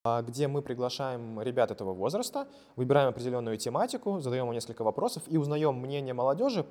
а, 0.05 0.23
где 0.23 0.47
мы 0.47 0.63
приглашаем 0.63 1.41
ребят 1.41 1.71
этого 1.71 1.93
возраста, 1.93 2.47
выбираем 2.77 3.09
определенную 3.09 3.57
тематику, 3.57 4.21
задаем 4.21 4.47
им 4.47 4.53
несколько 4.53 4.85
вопросов 4.85 5.25
и 5.27 5.37
узнаем 5.37 5.75
мнение 5.77 6.15
молодежи 6.15 6.65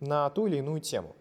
на 0.00 0.30
ту 0.30 0.46
или 0.46 0.58
иную 0.58 0.80
тему. 0.80 1.16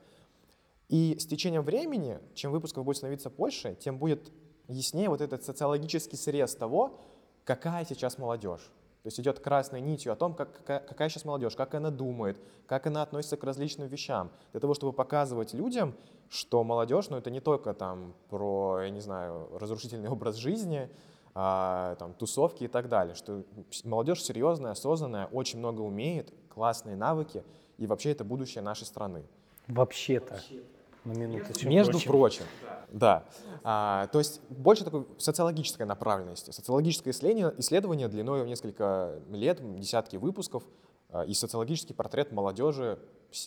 И 0.90 1.18
с 1.20 1.26
течением 1.26 1.64
времени, 1.64 2.20
чем 2.34 2.52
выпусков 2.52 2.86
будет 2.86 2.98
становиться 2.98 3.30
больше, 3.30 3.76
тем 3.76 3.98
будет 3.98 4.32
яснее 4.68 5.10
вот 5.10 5.22
этот 5.22 5.44
социологический 5.44 6.18
срез 6.18 6.56
того, 6.56 7.02
какая 7.44 7.86
сейчас 7.86 8.18
молодежь. 8.18 8.72
То 9.04 9.08
есть 9.08 9.20
идет 9.20 9.40
красной 9.40 9.80
нитью 9.80 10.12
о 10.12 10.16
том, 10.16 10.34
как, 10.34 10.54
какая, 10.54 10.80
какая 10.80 11.10
сейчас 11.10 11.24
молодежь, 11.24 11.56
как 11.56 11.76
она 11.76 11.92
думает, 11.92 12.40
как 12.66 12.88
она 12.88 13.02
относится 13.02 13.38
к 13.38 13.44
различным 13.44 13.88
вещам. 13.88 14.32
Для 14.52 14.60
того, 14.60 14.74
чтобы 14.74 14.92
показывать 14.92 15.54
людям, 15.54 15.94
что 16.30 16.64
молодежь, 16.64 17.10
ну 17.10 17.18
это 17.18 17.30
не 17.32 17.40
только 17.40 17.74
там 17.74 18.14
про, 18.30 18.82
я 18.82 18.90
не 18.90 19.00
знаю, 19.00 19.50
разрушительный 19.54 20.10
образ 20.10 20.36
жизни, 20.36 20.90
а, 21.34 21.96
там, 21.96 22.14
тусовки 22.14 22.64
и 22.64 22.68
так 22.68 22.90
далее, 22.90 23.14
что 23.14 23.44
молодежь 23.84 24.24
серьезная, 24.24 24.72
осознанная, 24.72 25.28
очень 25.28 25.60
много 25.60 25.82
умеет, 25.82 26.34
классные 26.50 26.96
навыки, 26.96 27.44
и 27.78 27.86
вообще 27.86 28.12
это 28.12 28.24
будущее 28.24 28.64
нашей 28.64 28.88
страны. 28.88 29.24
Вообще-то. 29.68 30.34
Вообще 30.34 30.64
на 31.08 31.14
минуточку. 31.14 31.68
Между 31.68 31.94
прочим. 31.94 32.12
прочим. 32.12 32.44
Да. 32.92 33.26
А, 33.64 34.08
то 34.08 34.20
есть 34.20 34.42
больше 34.50 34.84
такой 34.84 35.06
социологической 35.18 35.86
направленности. 35.86 36.52
Социологическое 36.52 37.14
исследование, 37.14 37.54
исследование 37.60 38.08
длиной 38.08 38.44
в 38.44 38.48
несколько 38.48 39.20
лет, 39.30 39.60
десятки 39.80 40.16
выпусков, 40.16 40.64
а, 41.10 41.24
и 41.24 41.34
социологический 41.34 41.96
портрет 41.96 42.32
молодежи 42.32 43.00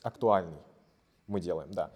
актуальный 0.03 0.59
мы 1.27 1.41
делаем, 1.41 1.71
да. 1.73 1.91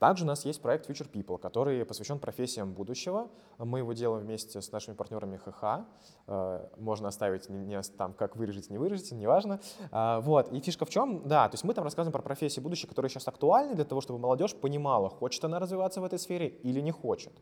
Также 0.00 0.24
у 0.24 0.26
нас 0.26 0.46
есть 0.46 0.62
проект 0.62 0.88
Future 0.88 1.10
People, 1.12 1.38
который 1.38 1.84
посвящен 1.84 2.18
профессиям 2.18 2.72
будущего. 2.72 3.28
Мы 3.58 3.80
его 3.80 3.92
делаем 3.92 4.24
вместе 4.24 4.62
с 4.62 4.72
нашими 4.72 4.94
партнерами 4.94 5.36
ХХ. 5.36 5.84
Э, 6.26 6.68
можно 6.78 7.08
оставить 7.08 7.50
не, 7.50 7.78
там, 7.98 8.14
как 8.14 8.34
выразить, 8.34 8.70
не 8.70 8.78
выразить, 8.78 9.12
неважно. 9.12 9.60
А, 9.90 10.22
вот. 10.22 10.50
И 10.54 10.60
фишка 10.60 10.86
в 10.86 10.88
чем? 10.88 11.28
Да, 11.28 11.50
то 11.50 11.54
есть 11.54 11.64
мы 11.64 11.74
там 11.74 11.84
рассказываем 11.84 12.12
про 12.12 12.22
профессии 12.22 12.60
будущего, 12.60 12.88
которые 12.88 13.10
сейчас 13.10 13.28
актуальны 13.28 13.74
для 13.74 13.84
того, 13.84 14.00
чтобы 14.00 14.18
молодежь 14.18 14.54
понимала, 14.54 15.10
хочет 15.10 15.44
она 15.44 15.58
развиваться 15.58 16.00
в 16.00 16.04
этой 16.04 16.18
сфере 16.18 16.48
или 16.48 16.80
не 16.80 16.92
хочет. 16.92 17.34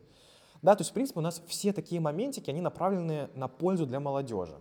Да, 0.61 0.75
то 0.75 0.81
есть, 0.81 0.91
в 0.91 0.95
принципе, 0.95 1.21
у 1.21 1.23
нас 1.23 1.41
все 1.47 1.73
такие 1.73 2.01
моментики, 2.01 2.51
они 2.51 2.61
направлены 2.61 3.31
на 3.37 3.47
пользу 3.47 3.87
для 3.87 4.01
молодежи. 4.01 4.57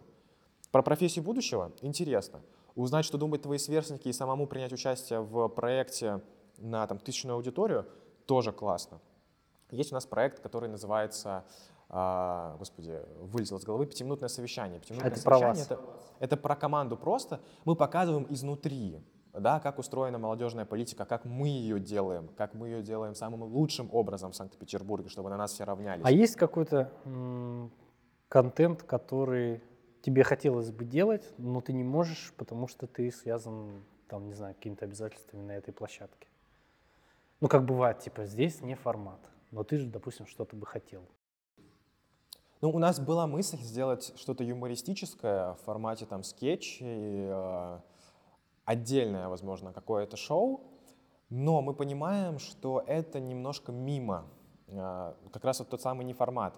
Про 0.71 0.83
профессии 0.83 1.19
будущего 1.19 1.71
интересно. 1.81 2.41
Узнать, 2.75 3.05
что 3.05 3.17
думают 3.17 3.41
твои 3.41 3.57
сверстники 3.57 4.07
и 4.07 4.13
самому 4.13 4.45
принять 4.45 4.71
участие 4.71 5.21
в 5.21 5.47
проекте 5.47 6.21
на 6.58 6.86
там, 6.88 7.00
тысячную 7.00 7.36
аудиторию, 7.36 7.86
тоже 8.26 8.52
классно. 8.52 9.00
Есть 9.72 9.91
у 9.91 9.96
нас 9.96 10.06
проект, 10.06 10.39
который 10.39 10.70
называется, 10.70 11.46
а, 11.89 12.56
господи, 12.58 13.02
вылетел 13.20 13.60
с 13.60 13.63
головы, 13.63 13.86
пятиминутное 13.86 14.30
совещание. 14.30 14.80
Пятиминутное 14.80 15.12
это 15.12 15.20
совещание 15.20 15.65
про 15.65 15.76
вас. 15.76 15.80
Это, 15.80 15.82
это 16.20 16.38
про 16.38 16.56
команду 16.56 16.98
просто. 16.98 17.41
Мы 17.65 17.76
показываем 17.76 18.28
изнутри, 18.30 19.02
да, 19.34 19.60
как 19.60 19.80
устроена 19.80 20.17
молодежная 20.17 20.65
политика, 20.65 21.06
как 21.06 21.26
мы 21.26 21.48
ее 21.48 21.80
делаем, 21.80 22.30
как 22.38 22.54
мы 22.54 22.67
ее 22.70 22.82
делаем 22.82 23.13
самым 23.13 23.43
лучшим 23.43 23.89
образом 23.91 24.32
в 24.32 24.36
Санкт-Петербурге, 24.36 25.10
чтобы 25.10 25.30
на 25.30 25.38
нас 25.38 25.52
все 25.54 25.63
равнялись. 25.63 26.04
А 26.06 26.12
есть 26.12 26.36
какой-то 26.36 26.91
контент, 28.30 28.84
который 28.84 29.62
тебе 30.02 30.24
хотелось 30.24 30.72
бы 30.72 30.86
делать, 30.86 31.34
но 31.38 31.62
ты 31.62 31.74
не 31.74 31.84
можешь, 31.84 32.34
потому 32.38 32.67
что 32.67 32.88
ты 32.88 33.12
связан, 33.12 33.84
там, 34.08 34.26
не 34.28 34.34
знаю, 34.34 34.56
какими-то 34.56 34.86
обязательствами 34.86 35.41
на 35.41 35.52
этой 35.52 35.74
площадке? 35.74 36.28
Ну, 37.39 37.47
как 37.47 37.65
бывает, 37.65 38.00
типа, 38.00 38.26
здесь 38.26 38.62
не 38.62 38.73
формат, 38.73 39.19
но 39.52 39.63
ты 39.63 39.78
же, 39.78 39.86
допустим, 39.86 40.26
что-то 40.26 40.56
бы 40.56 40.65
хотел. 40.65 41.04
Ну, 42.62 42.71
у 42.71 42.80
нас 42.80 43.00
была 43.00 43.28
мысль 43.28 43.58
сделать 43.58 44.12
что-то 44.15 44.43
юмористическое 44.43 45.54
в 45.54 45.58
формате 45.58 46.08
там 46.08 46.23
скетч 46.23 46.80
и 46.82 47.28
э, 47.30 47.80
отдельное, 48.65 49.28
возможно, 49.28 49.71
какое-то 49.71 50.17
шоу, 50.17 50.62
но 51.30 51.62
мы 51.62 51.76
понимаем, 51.76 52.39
что 52.39 52.84
это 52.88 53.19
немножко 53.19 53.71
мимо, 53.71 54.26
э, 54.67 55.13
как 55.32 55.45
раз 55.45 55.60
вот 55.60 55.69
тот 55.69 55.82
самый 55.82 56.06
не 56.06 56.13
формат, 56.13 56.56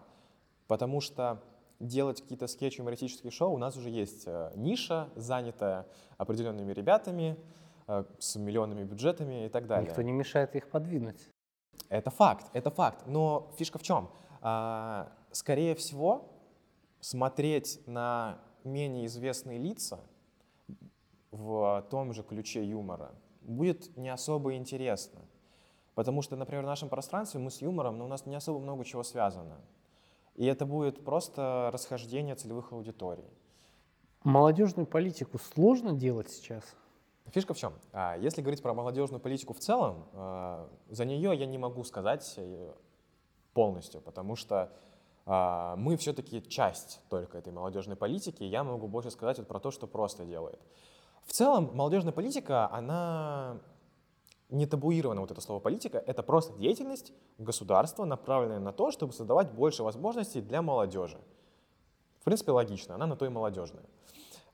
потому 0.68 1.02
что 1.02 1.44
делать 1.82 2.22
какие-то 2.22 2.48
скетчи, 2.48 2.80
юмористические 2.80 3.32
шоу 3.32 3.54
у 3.54 3.58
нас 3.58 3.76
уже 3.76 3.90
есть 3.90 4.24
э, 4.26 4.54
ниша, 4.56 5.10
занятая 5.18 5.86
определенными 6.18 6.72
ребятами, 6.72 7.38
с 8.20 8.36
миллионными 8.36 8.84
бюджетами 8.84 9.46
и 9.46 9.50
так 9.50 9.68
далее. 9.68 9.88
Никто 9.88 10.02
не 10.02 10.12
мешает 10.12 10.56
их 10.56 10.70
подвинуть. 10.70 11.30
Это 11.90 12.10
факт, 12.12 12.50
это 12.54 12.70
факт. 12.70 13.08
Но 13.08 13.52
фишка 13.58 13.80
в 13.80 13.84
чем? 13.84 14.10
А, 14.42 15.12
скорее 15.32 15.76
всего, 15.76 16.30
смотреть 17.00 17.82
на 17.88 18.40
менее 18.64 19.06
известные 19.06 19.58
лица 19.58 20.00
в 21.32 21.86
том 21.90 22.14
же 22.14 22.24
ключе 22.24 22.64
юмора 22.64 23.12
будет 23.42 23.96
не 23.98 24.10
особо 24.10 24.56
интересно. 24.56 25.22
Потому 25.96 26.22
что, 26.22 26.36
например, 26.36 26.64
в 26.64 26.68
нашем 26.68 26.90
пространстве 26.90 27.40
мы 27.40 27.52
с 27.52 27.62
юмором, 27.62 27.98
но 27.98 28.06
у 28.06 28.08
нас 28.08 28.26
не 28.26 28.36
особо 28.36 28.60
много 28.60 28.86
чего 28.86 29.04
связано. 29.04 29.58
И 30.36 30.46
это 30.46 30.66
будет 30.66 31.04
просто 31.04 31.70
расхождение 31.74 32.36
целевых 32.36 32.72
аудиторий. 32.72 33.26
Молодежную 34.24 34.86
политику 34.86 35.40
сложно 35.40 35.94
делать 35.94 36.30
сейчас? 36.30 36.64
Фишка 37.32 37.54
в 37.54 37.58
чем? 37.58 37.74
А, 37.92 38.18
если 38.18 38.42
говорить 38.42 38.62
про 38.62 38.74
молодежную 38.74 39.20
политику 39.20 39.54
в 39.54 39.60
целом, 39.60 40.06
а, 40.14 40.70
за 40.90 41.06
нее 41.06 41.36
я 41.36 41.46
не 41.46 41.58
могу 41.58 41.84
сказать 41.84 42.34
э, 42.38 42.74
полностью, 43.54 44.02
потому 44.02 44.36
что 44.36 44.72
а, 45.26 45.76
мы 45.76 45.98
все-таки 45.98 46.42
часть 46.48 47.02
только 47.10 47.38
этой 47.38 47.54
молодежной 47.54 47.96
политики, 47.96 48.44
я 48.44 48.64
могу 48.64 48.88
больше 48.88 49.12
сказать 49.12 49.38
вот 49.38 49.48
про 49.48 49.60
то, 49.60 49.70
что 49.70 49.86
просто 49.86 50.26
делает. 50.26 50.60
В 51.26 51.34
целом, 51.34 51.70
молодежная 51.74 52.14
политика, 52.14 52.72
она 52.72 53.60
не 54.50 54.66
табуирована, 54.66 55.22
вот 55.22 55.30
это 55.30 55.42
слово 55.42 55.60
политика, 55.60 56.00
это 56.00 56.24
просто 56.24 56.58
деятельность 56.58 57.14
государства, 57.38 58.06
направленная 58.06 58.60
на 58.60 58.74
то, 58.74 58.90
чтобы 58.90 59.14
создавать 59.14 59.52
больше 59.52 59.84
возможностей 59.84 60.42
для 60.42 60.62
молодежи. 60.62 61.20
В 62.22 62.24
принципе, 62.24 62.52
логично, 62.52 62.96
она 62.96 63.06
на 63.06 63.16
то 63.16 63.26
и 63.26 63.30
молодежная. 63.30 63.84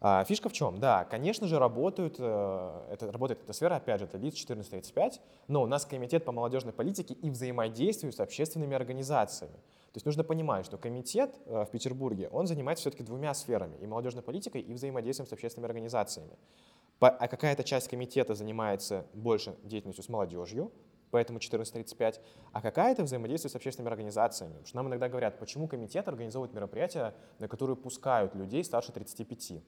А, 0.02 0.24
фишка 0.24 0.50
в 0.50 0.54
чем? 0.54 0.80
Да, 0.80 1.06
конечно 1.06 1.48
же, 1.48 1.58
работают, 1.58 2.16
э, 2.20 2.88
это, 2.92 3.12
работает 3.12 3.42
эта 3.44 3.54
сфера, 3.54 3.76
опять 3.76 4.00
же, 4.00 4.06
это 4.06 4.18
ЛИЦ 4.18 4.44
1435, 4.44 5.22
но 5.48 5.64
у 5.64 5.68
нас 5.68 5.86
комитет 5.86 6.26
по 6.26 6.32
молодежной 6.32 6.74
политике 6.74 7.14
и 7.14 7.30
взаимодействию 7.30 8.12
с 8.12 8.20
общественными 8.20 8.76
организациями. 8.76 9.56
То 9.96 9.98
есть 9.98 10.06
нужно 10.06 10.26
понимать, 10.26 10.66
что 10.66 10.78
комитет 10.78 11.40
э, 11.46 11.64
в 11.64 11.72
Петербурге, 11.72 12.28
он 12.32 12.48
занимается 12.48 12.82
все-таки 12.82 13.04
двумя 13.04 13.34
сферами, 13.34 13.78
и 13.78 13.88
молодежной 13.88 14.24
политикой, 14.24 14.62
и 14.62 14.74
взаимодействием 14.74 15.28
с 15.28 15.32
общественными 15.32 15.70
организациями. 15.70 16.38
А 17.00 17.28
какая-то 17.28 17.64
часть 17.64 17.88
комитета 17.88 18.36
занимается 18.36 19.06
больше 19.14 19.56
деятельностью 19.64 20.04
с 20.04 20.10
молодежью, 20.10 20.72
поэтому 21.12 21.40
14.35, 21.40 22.20
а 22.52 22.62
какая-то 22.62 23.04
взаимодействие 23.04 23.50
с 23.50 23.56
общественными 23.56 23.90
организациями. 23.90 24.52
Потому 24.52 24.68
что 24.68 24.76
нам 24.76 24.88
иногда 24.90 25.08
говорят, 25.08 25.40
почему 25.40 25.68
комитет 25.70 26.08
организовывает 26.10 26.54
мероприятия, 26.54 27.14
на 27.40 27.48
которые 27.48 27.78
пускают 27.78 28.36
людей 28.36 28.64
старше 28.66 28.92
35. 28.92 29.64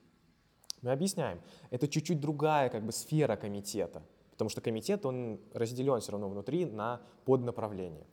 Мы 0.82 0.92
объясняем, 0.92 1.42
это 1.70 1.88
чуть-чуть 1.88 2.20
другая 2.20 2.70
как 2.70 2.86
бы 2.86 2.92
сфера 2.92 3.36
комитета, 3.36 4.04
потому 4.32 4.50
что 4.50 4.62
комитет, 4.62 5.06
он 5.06 5.40
разделен 5.54 6.00
все 6.00 6.12
равно 6.12 6.30
внутри 6.30 6.66
на 6.66 7.02
поднаправления. 7.26 8.06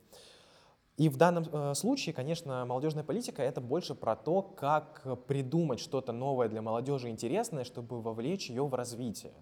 И 0.97 1.09
в 1.09 1.17
данном 1.17 1.43
э, 1.51 1.73
случае, 1.75 2.13
конечно, 2.13 2.65
молодежная 2.65 3.03
политика 3.03 3.43
это 3.43 3.59
больше 3.59 3.95
про 3.95 4.15
то, 4.15 4.41
как 4.41 5.05
придумать 5.27 5.79
что-то 5.79 6.13
новое 6.13 6.47
для 6.47 6.61
молодежи 6.61 7.09
интересное, 7.09 7.65
чтобы 7.65 8.01
вовлечь 8.01 8.49
ее 8.49 8.65
в 8.65 8.73
развитие, 8.73 9.33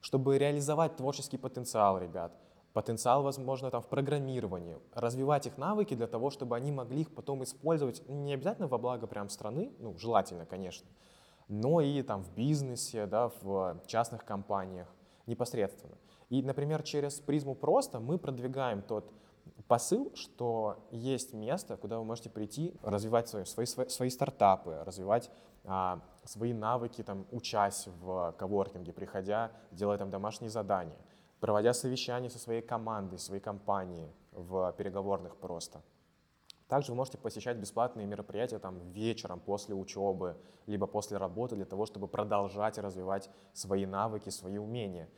чтобы 0.00 0.38
реализовать 0.38 0.96
творческий 0.96 1.36
потенциал 1.36 1.98
ребят, 1.98 2.32
потенциал, 2.72 3.22
возможно, 3.22 3.70
там 3.70 3.82
в 3.82 3.86
программировании, 3.88 4.78
развивать 4.94 5.46
их 5.46 5.58
навыки 5.58 5.94
для 5.94 6.06
того, 6.06 6.30
чтобы 6.30 6.56
они 6.56 6.72
могли 6.72 7.02
их 7.02 7.14
потом 7.14 7.44
использовать 7.44 8.02
не 8.08 8.32
обязательно 8.32 8.66
во 8.66 8.78
благо 8.78 9.06
прям 9.06 9.28
страны, 9.28 9.70
ну, 9.78 9.94
желательно, 9.98 10.46
конечно, 10.46 10.88
но 11.48 11.80
и 11.80 12.02
там 12.02 12.22
в 12.22 12.34
бизнесе, 12.34 13.06
да, 13.06 13.30
в 13.42 13.80
частных 13.86 14.24
компаниях 14.24 14.88
непосредственно. 15.26 15.96
И, 16.28 16.42
например, 16.42 16.82
через 16.82 17.20
призму 17.20 17.54
просто 17.54 18.00
мы 18.00 18.18
продвигаем 18.18 18.82
тот 18.82 19.12
посыл, 19.66 20.12
что 20.14 20.86
есть 20.90 21.34
место, 21.34 21.76
куда 21.76 21.98
вы 21.98 22.04
можете 22.04 22.30
прийти, 22.30 22.74
развивать 22.82 23.28
свои, 23.28 23.44
свои, 23.44 23.66
свои 23.66 24.10
стартапы, 24.10 24.82
развивать 24.84 25.30
а, 25.64 26.00
свои 26.24 26.52
навыки, 26.52 27.02
там, 27.02 27.26
учась 27.30 27.88
в 28.00 28.34
коворкинге, 28.38 28.92
приходя, 28.92 29.52
делая 29.70 29.98
там 29.98 30.10
домашние 30.10 30.50
задания, 30.50 30.96
проводя 31.40 31.72
совещания 31.72 32.30
со 32.30 32.38
своей 32.38 32.62
командой, 32.62 33.18
своей 33.18 33.40
компанией 33.40 34.10
в 34.32 34.72
переговорных 34.76 35.36
просто. 35.36 35.82
Также 36.68 36.92
вы 36.92 36.96
можете 36.96 37.16
посещать 37.16 37.56
бесплатные 37.56 38.06
мероприятия 38.06 38.58
там 38.58 38.78
вечером 38.90 39.40
после 39.40 39.74
учебы, 39.74 40.36
либо 40.66 40.86
после 40.86 41.16
работы 41.16 41.56
для 41.56 41.64
того, 41.64 41.86
чтобы 41.86 42.08
продолжать 42.08 42.76
развивать 42.76 43.30
свои 43.54 43.86
навыки, 43.86 44.28
свои 44.28 44.58
умения. 44.58 45.08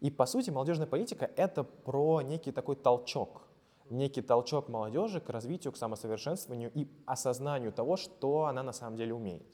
И 0.00 0.10
по 0.10 0.26
сути 0.26 0.50
молодежная 0.50 0.86
политика— 0.86 1.30
это 1.36 1.64
про 1.64 2.20
некий 2.20 2.52
такой 2.52 2.76
толчок, 2.76 3.42
некий 3.88 4.20
толчок 4.20 4.68
молодежи 4.68 5.20
к 5.20 5.30
развитию, 5.30 5.72
к 5.72 5.78
самосовершенствованию 5.78 6.70
и 6.74 6.86
осознанию 7.06 7.72
того, 7.72 7.96
что 7.96 8.44
она 8.44 8.62
на 8.62 8.72
самом 8.72 8.96
деле 8.96 9.14
умеет. 9.14 9.46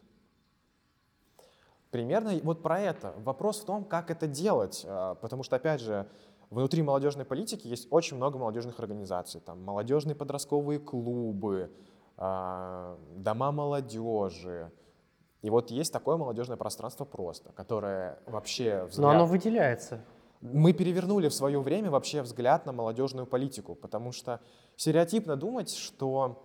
Примерно 1.93 2.33
вот 2.43 2.61
про 2.61 2.81
это. 2.81 3.15
Вопрос 3.19 3.61
в 3.61 3.65
том, 3.65 3.85
как 3.85 4.11
это 4.11 4.27
делать, 4.27 4.85
а, 4.85 5.15
потому 5.15 5.45
что, 5.45 5.55
опять 5.55 5.81
же, 5.81 6.09
Внутри 6.51 6.83
молодежной 6.83 7.25
политики 7.25 7.67
есть 7.67 7.89
очень 7.91 8.17
много 8.17 8.39
молодежных 8.39 8.79
организаций. 8.79 9.41
Там 9.41 9.63
молодежные 9.63 10.15
подростковые 10.15 10.79
клубы, 10.79 11.71
э, 12.17 12.97
дома 13.17 13.53
молодежи. 13.53 14.71
И 15.43 15.51
вот 15.51 15.71
есть 15.71 15.93
такое 15.93 16.17
молодежное 16.17 16.57
пространство 16.57 17.05
просто, 17.05 17.53
которое 17.53 18.19
вообще... 18.27 18.85
Взгляд... 18.85 18.99
Но 18.99 19.11
оно 19.11 19.27
выделяется. 19.27 20.01
Мы 20.41 20.73
перевернули 20.73 21.29
в 21.29 21.35
свое 21.35 21.61
время 21.61 21.91
вообще 21.91 22.23
взгляд 22.23 22.67
на 22.67 22.73
молодежную 22.73 23.27
политику, 23.27 23.75
потому 23.75 24.13
что 24.13 24.41
стереотипно 24.77 25.37
думать, 25.37 25.75
что... 25.75 26.43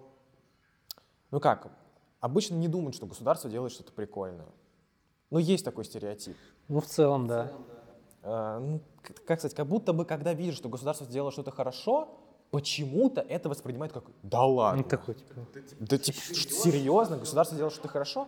Ну 1.32 1.40
как, 1.40 1.72
обычно 2.20 2.56
не 2.56 2.68
думают, 2.68 2.96
что 2.96 3.06
государство 3.06 3.50
делает 3.50 3.72
что-то 3.72 3.92
прикольное. 3.94 4.48
Но 5.30 5.40
есть 5.40 5.64
такой 5.64 5.86
стереотип. 5.86 6.36
Ну, 6.68 6.82
в 6.82 6.86
целом, 6.86 7.28
да. 7.28 7.44
В 7.44 7.48
целом, 7.48 7.66
да. 7.68 7.79
Э, 8.24 8.60
ну, 8.60 8.82
как 9.26 9.40
сказать, 9.40 9.56
как 9.56 9.68
будто 9.68 9.94
бы, 9.94 10.06
когда 10.06 10.34
видишь, 10.34 10.56
что 10.56 10.70
государство 10.70 11.06
сделало 11.06 11.32
что-то 11.32 11.52
хорошо, 11.52 12.10
почему-то 12.52 13.22
это 13.22 13.50
воспринимают 13.50 13.94
как 13.94 14.06
«да 14.24 14.44
ладно». 14.44 14.84
Ну, 14.84 14.90
такой, 14.90 15.16
типа... 15.16 15.34
Да, 15.80 15.98
типа, 15.98 16.18
серьезно, 16.18 17.18
государство 17.18 17.56
сделало 17.56 17.72
что-то 17.72 17.90
хорошо? 17.90 18.28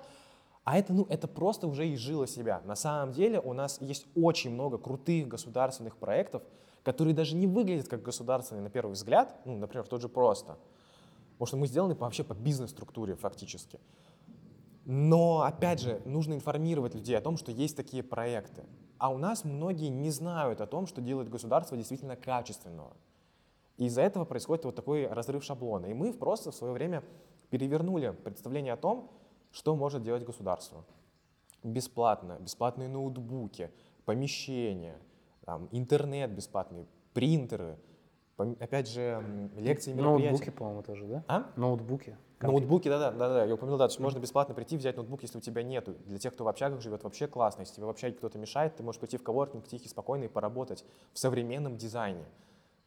А 0.64 0.78
это, 0.78 0.94
ну, 0.94 1.08
это 1.10 1.28
просто 1.28 1.68
уже 1.68 1.92
изжило 1.94 2.28
себя. 2.28 2.62
На 2.66 2.76
самом 2.76 3.14
деле 3.14 3.40
у 3.40 3.54
нас 3.54 3.82
есть 3.82 4.06
очень 4.16 4.52
много 4.52 4.78
крутых 4.78 5.28
государственных 5.28 5.98
проектов, 5.98 6.44
которые 6.84 7.16
даже 7.16 7.36
не 7.36 7.48
выглядят 7.48 7.88
как 7.88 8.04
государственные 8.04 8.64
на 8.64 8.70
первый 8.70 8.92
взгляд, 8.92 9.40
ну, 9.46 9.58
например, 9.58 9.88
тот 9.88 10.02
же 10.02 10.10
просто. 10.10 10.58
Потому 11.34 11.48
что 11.48 11.58
мы 11.58 11.68
сделаны 11.68 11.96
вообще 11.96 12.24
по 12.24 12.34
бизнес-структуре 12.34 13.16
фактически. 13.16 13.80
Но, 14.86 15.42
опять 15.42 15.80
же, 15.80 16.02
нужно 16.06 16.34
информировать 16.34 16.94
людей 16.94 17.18
о 17.18 17.22
том, 17.22 17.38
что 17.38 17.52
есть 17.52 17.76
такие 17.76 18.04
проекты. 18.04 18.64
А 19.02 19.10
у 19.10 19.18
нас 19.18 19.44
многие 19.44 19.88
не 19.88 20.12
знают 20.12 20.62
о 20.62 20.68
том, 20.68 20.86
что 20.86 21.02
делает 21.02 21.28
государство 21.28 21.76
действительно 21.76 22.16
качественного. 22.16 22.96
И 23.78 23.86
из-за 23.86 24.04
этого 24.04 24.26
происходит 24.26 24.64
вот 24.64 24.76
такой 24.76 25.08
разрыв 25.08 25.44
шаблона. 25.44 25.88
И 25.88 25.94
мы 25.96 26.14
просто 26.14 26.52
в 26.52 26.56
свое 26.56 26.72
время 26.72 27.04
перевернули 27.50 28.12
представление 28.12 28.74
о 28.74 28.78
том, 28.78 29.10
что 29.52 29.76
может 29.76 30.04
делать 30.04 30.24
государство. 30.24 30.86
Бесплатно, 31.64 32.38
бесплатные 32.40 32.90
ноутбуки, 32.90 33.72
помещения, 34.06 35.00
там, 35.46 35.68
интернет 35.72 36.30
бесплатный, 36.30 36.86
принтеры, 37.14 37.80
опять 38.38 38.88
же, 38.88 39.50
лекции, 39.56 39.94
мероприятия. 39.94 40.30
Ноутбуки, 40.30 40.50
по-моему, 40.52 40.84
тоже, 40.84 41.08
да? 41.08 41.24
А? 41.28 41.52
Ноутбуки. 41.56 42.16
Ноутбуки, 42.42 42.90
да-да, 42.90 43.12
да-да, 43.12 43.46
я 43.46 43.54
упомянул, 43.54 43.78
да, 43.78 43.88
то 43.88 43.92
есть 43.92 44.00
можно 44.00 44.20
бесплатно 44.20 44.56
прийти, 44.56 44.78
взять 44.78 44.96
ноутбук, 44.98 45.22
если 45.22 45.38
у 45.38 45.42
тебя 45.42 45.64
нету. 45.64 45.96
Для 46.06 46.18
тех, 46.18 46.34
кто 46.34 46.44
в 46.44 46.48
общагах 46.48 46.82
живет, 46.82 47.04
вообще 47.04 47.28
классно. 47.28 47.62
Если 47.62 47.76
тебе 47.76 47.86
в 47.86 47.90
общаге 47.90 48.16
кто-то 48.16 48.38
мешает, 48.38 48.76
ты 48.76 48.84
можешь 48.84 49.00
пойти 49.00 49.18
в 49.18 49.24
коворкинг 49.24 49.68
тихий, 49.68 49.90
спокойно 49.90 50.26
и 50.26 50.28
поработать 50.28 50.84
в 51.14 51.20
современном 51.20 51.78
дизайне. 51.78 52.26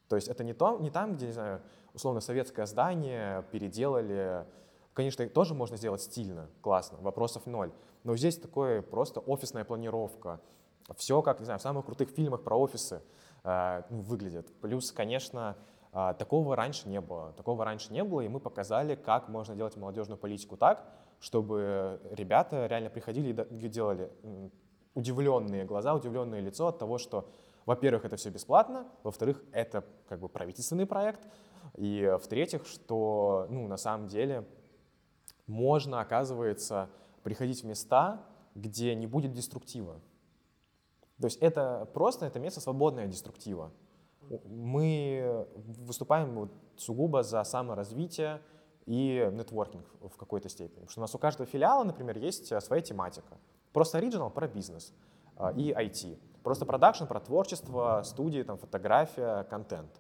То 0.09 0.17
есть 0.17 0.29
это 0.29 0.45
не, 0.45 0.53
то, 0.53 0.79
не 0.79 0.91
там, 0.91 1.15
где, 1.15 1.27
не 1.27 1.33
знаю, 1.33 1.63
условно 1.95 2.21
советское 2.21 2.67
здание 2.67 3.45
переделали. 3.51 4.45
Конечно, 4.93 5.27
тоже 5.29 5.55
можно 5.55 5.77
сделать 5.77 6.03
стильно, 6.03 6.49
классно, 6.61 6.99
вопросов 7.01 7.47
ноль. 7.47 7.73
Но 8.05 8.17
здесь 8.17 8.37
такое 8.37 8.83
просто 8.83 9.21
офисная 9.21 9.65
планировка. 9.65 10.41
Все, 10.97 11.23
как, 11.23 11.41
не 11.41 11.47
знаю, 11.47 11.59
в 11.59 11.63
самых 11.63 11.87
крутых 11.87 12.11
фильмах 12.11 12.43
про 12.43 12.57
офисы 12.57 13.01
э, 13.43 13.83
выглядит. 13.89 14.53
Плюс, 14.61 14.93
конечно, 14.93 15.57
такого 16.19 16.57
раньше 16.57 16.89
не 16.89 17.01
было. 17.01 17.33
Такого 17.33 17.65
раньше 17.65 17.93
не 17.93 18.03
было, 18.03 18.21
и 18.21 18.29
мы 18.29 18.41
показали, 18.41 18.97
как 18.97 19.29
можно 19.29 19.55
делать 19.55 19.77
молодежную 19.77 20.19
политику 20.19 20.57
так, 20.57 20.85
чтобы 21.21 22.01
ребята 22.11 22.67
реально 22.67 22.91
приходили 22.91 23.31
и 23.31 23.69
делали 23.69 24.11
удивленные 24.95 25.65
глаза, 25.65 25.95
удивленное 25.95 26.41
лицо 26.41 26.67
от 26.67 26.79
того, 26.79 26.99
что, 26.99 27.31
во-первых, 27.65 28.05
это 28.05 28.17
все 28.17 28.31
бесплатно, 28.31 28.89
во-вторых, 29.05 29.45
это 29.53 29.85
как 30.09 30.19
бы 30.19 30.29
правительственный 30.29 30.87
проект, 30.87 31.21
и 31.77 32.17
в-третьих, 32.21 32.67
что 32.67 33.47
ну, 33.49 33.69
на 33.69 33.77
самом 33.77 34.09
деле 34.09 34.45
можно, 35.47 36.01
оказывается, 36.01 36.91
приходить 37.23 37.63
в 37.63 37.67
места, 37.67 38.21
где 38.57 38.95
не 38.97 39.07
будет 39.07 39.33
деструктива. 39.33 40.01
То 41.21 41.27
есть 41.27 41.39
это 41.41 41.89
просто 41.95 42.27
это 42.27 42.41
место 42.41 42.61
свободное 42.61 43.05
от 43.05 43.11
деструктива 43.11 43.71
мы 44.47 45.47
выступаем 45.57 46.35
вот 46.35 46.53
сугубо 46.77 47.23
за 47.23 47.43
саморазвитие 47.45 48.41
и 48.87 49.31
нетворкинг 49.33 49.87
в 50.01 50.17
какой-то 50.17 50.49
степени. 50.49 50.75
Потому 50.75 50.91
что 50.91 51.01
у 51.01 51.03
нас 51.03 51.15
у 51.15 51.19
каждого 51.19 51.47
филиала, 51.47 51.85
например, 51.85 52.19
есть 52.19 52.53
э, 52.53 52.61
своя 52.61 52.83
тематика. 52.83 53.39
Просто 53.73 53.99
оригинал 53.99 54.31
про 54.31 54.47
бизнес 54.47 54.93
э, 55.39 55.55
и 55.57 55.73
IT. 55.73 56.19
Просто 56.43 56.67
продакшн 56.67 57.07
про 57.07 57.21
творчество, 57.21 58.03
студии, 58.05 58.43
там, 58.43 58.59
фотография, 58.59 59.45
контент. 59.45 59.91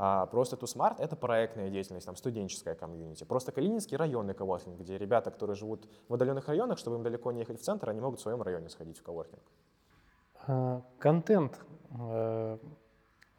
А 0.00 0.26
просто 0.26 0.54
Too 0.54 0.72
Smart— 0.72 0.94
это 0.98 1.16
проектная 1.16 1.70
деятельность, 1.70 2.06
там, 2.06 2.14
студенческая 2.14 2.76
комьюнити. 2.76 3.24
Просто 3.24 3.50
Калининский 3.50 3.96
районный 3.96 4.32
коворкинг, 4.32 4.78
где 4.78 4.96
ребята, 4.96 5.32
которые 5.32 5.56
живут 5.56 5.88
в 6.08 6.14
отдаленных 6.14 6.46
районах, 6.46 6.78
чтобы 6.78 6.96
им 6.98 7.02
далеко 7.02 7.32
не 7.32 7.40
ехать 7.40 7.60
в 7.60 7.64
центр, 7.64 7.90
они 7.90 8.00
могут 8.00 8.20
в 8.20 8.22
своем 8.22 8.40
районе 8.40 8.68
сходить 8.68 8.98
в 8.98 9.02
коворкинг. 9.02 9.42
А, 10.46 10.82
контент 11.00 11.60
э, 11.98 12.58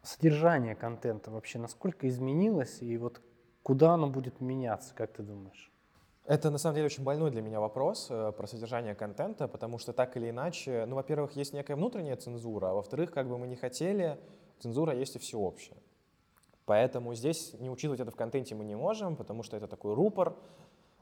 содержание 0.02 0.74
контента 0.74 1.30
вообще 1.30 1.58
насколько 1.58 2.08
изменилось 2.08 2.82
и 2.82 2.96
вот 2.96 3.20
куда 3.62 3.92
оно 3.92 4.08
будет 4.08 4.40
меняться, 4.40 4.94
как 4.94 5.12
ты 5.12 5.22
думаешь? 5.22 5.70
Это 6.26 6.50
на 6.50 6.58
самом 6.58 6.76
деле 6.76 6.86
очень 6.86 7.02
больной 7.02 7.30
для 7.30 7.42
меня 7.42 7.60
вопрос 7.60 8.06
э, 8.10 8.32
про 8.36 8.46
содержание 8.46 8.94
контента, 8.94 9.48
потому 9.48 9.78
что 9.78 9.92
так 9.92 10.16
или 10.16 10.30
иначе, 10.30 10.84
ну, 10.86 10.94
во-первых, 10.94 11.32
есть 11.32 11.52
некая 11.52 11.74
внутренняя 11.74 12.16
цензура, 12.16 12.70
а 12.70 12.74
во-вторых, 12.74 13.10
как 13.10 13.28
бы 13.28 13.36
мы 13.36 13.48
не 13.48 13.56
хотели, 13.56 14.18
цензура 14.60 14.94
есть 14.94 15.16
и 15.16 15.18
всеобщая. 15.18 15.78
Поэтому 16.66 17.14
здесь 17.14 17.54
не 17.58 17.68
учитывать 17.68 18.00
это 18.00 18.12
в 18.12 18.16
контенте 18.16 18.54
мы 18.54 18.64
не 18.64 18.76
можем, 18.76 19.16
потому 19.16 19.42
что 19.42 19.56
это 19.56 19.66
такой 19.66 19.94
рупор, 19.94 20.36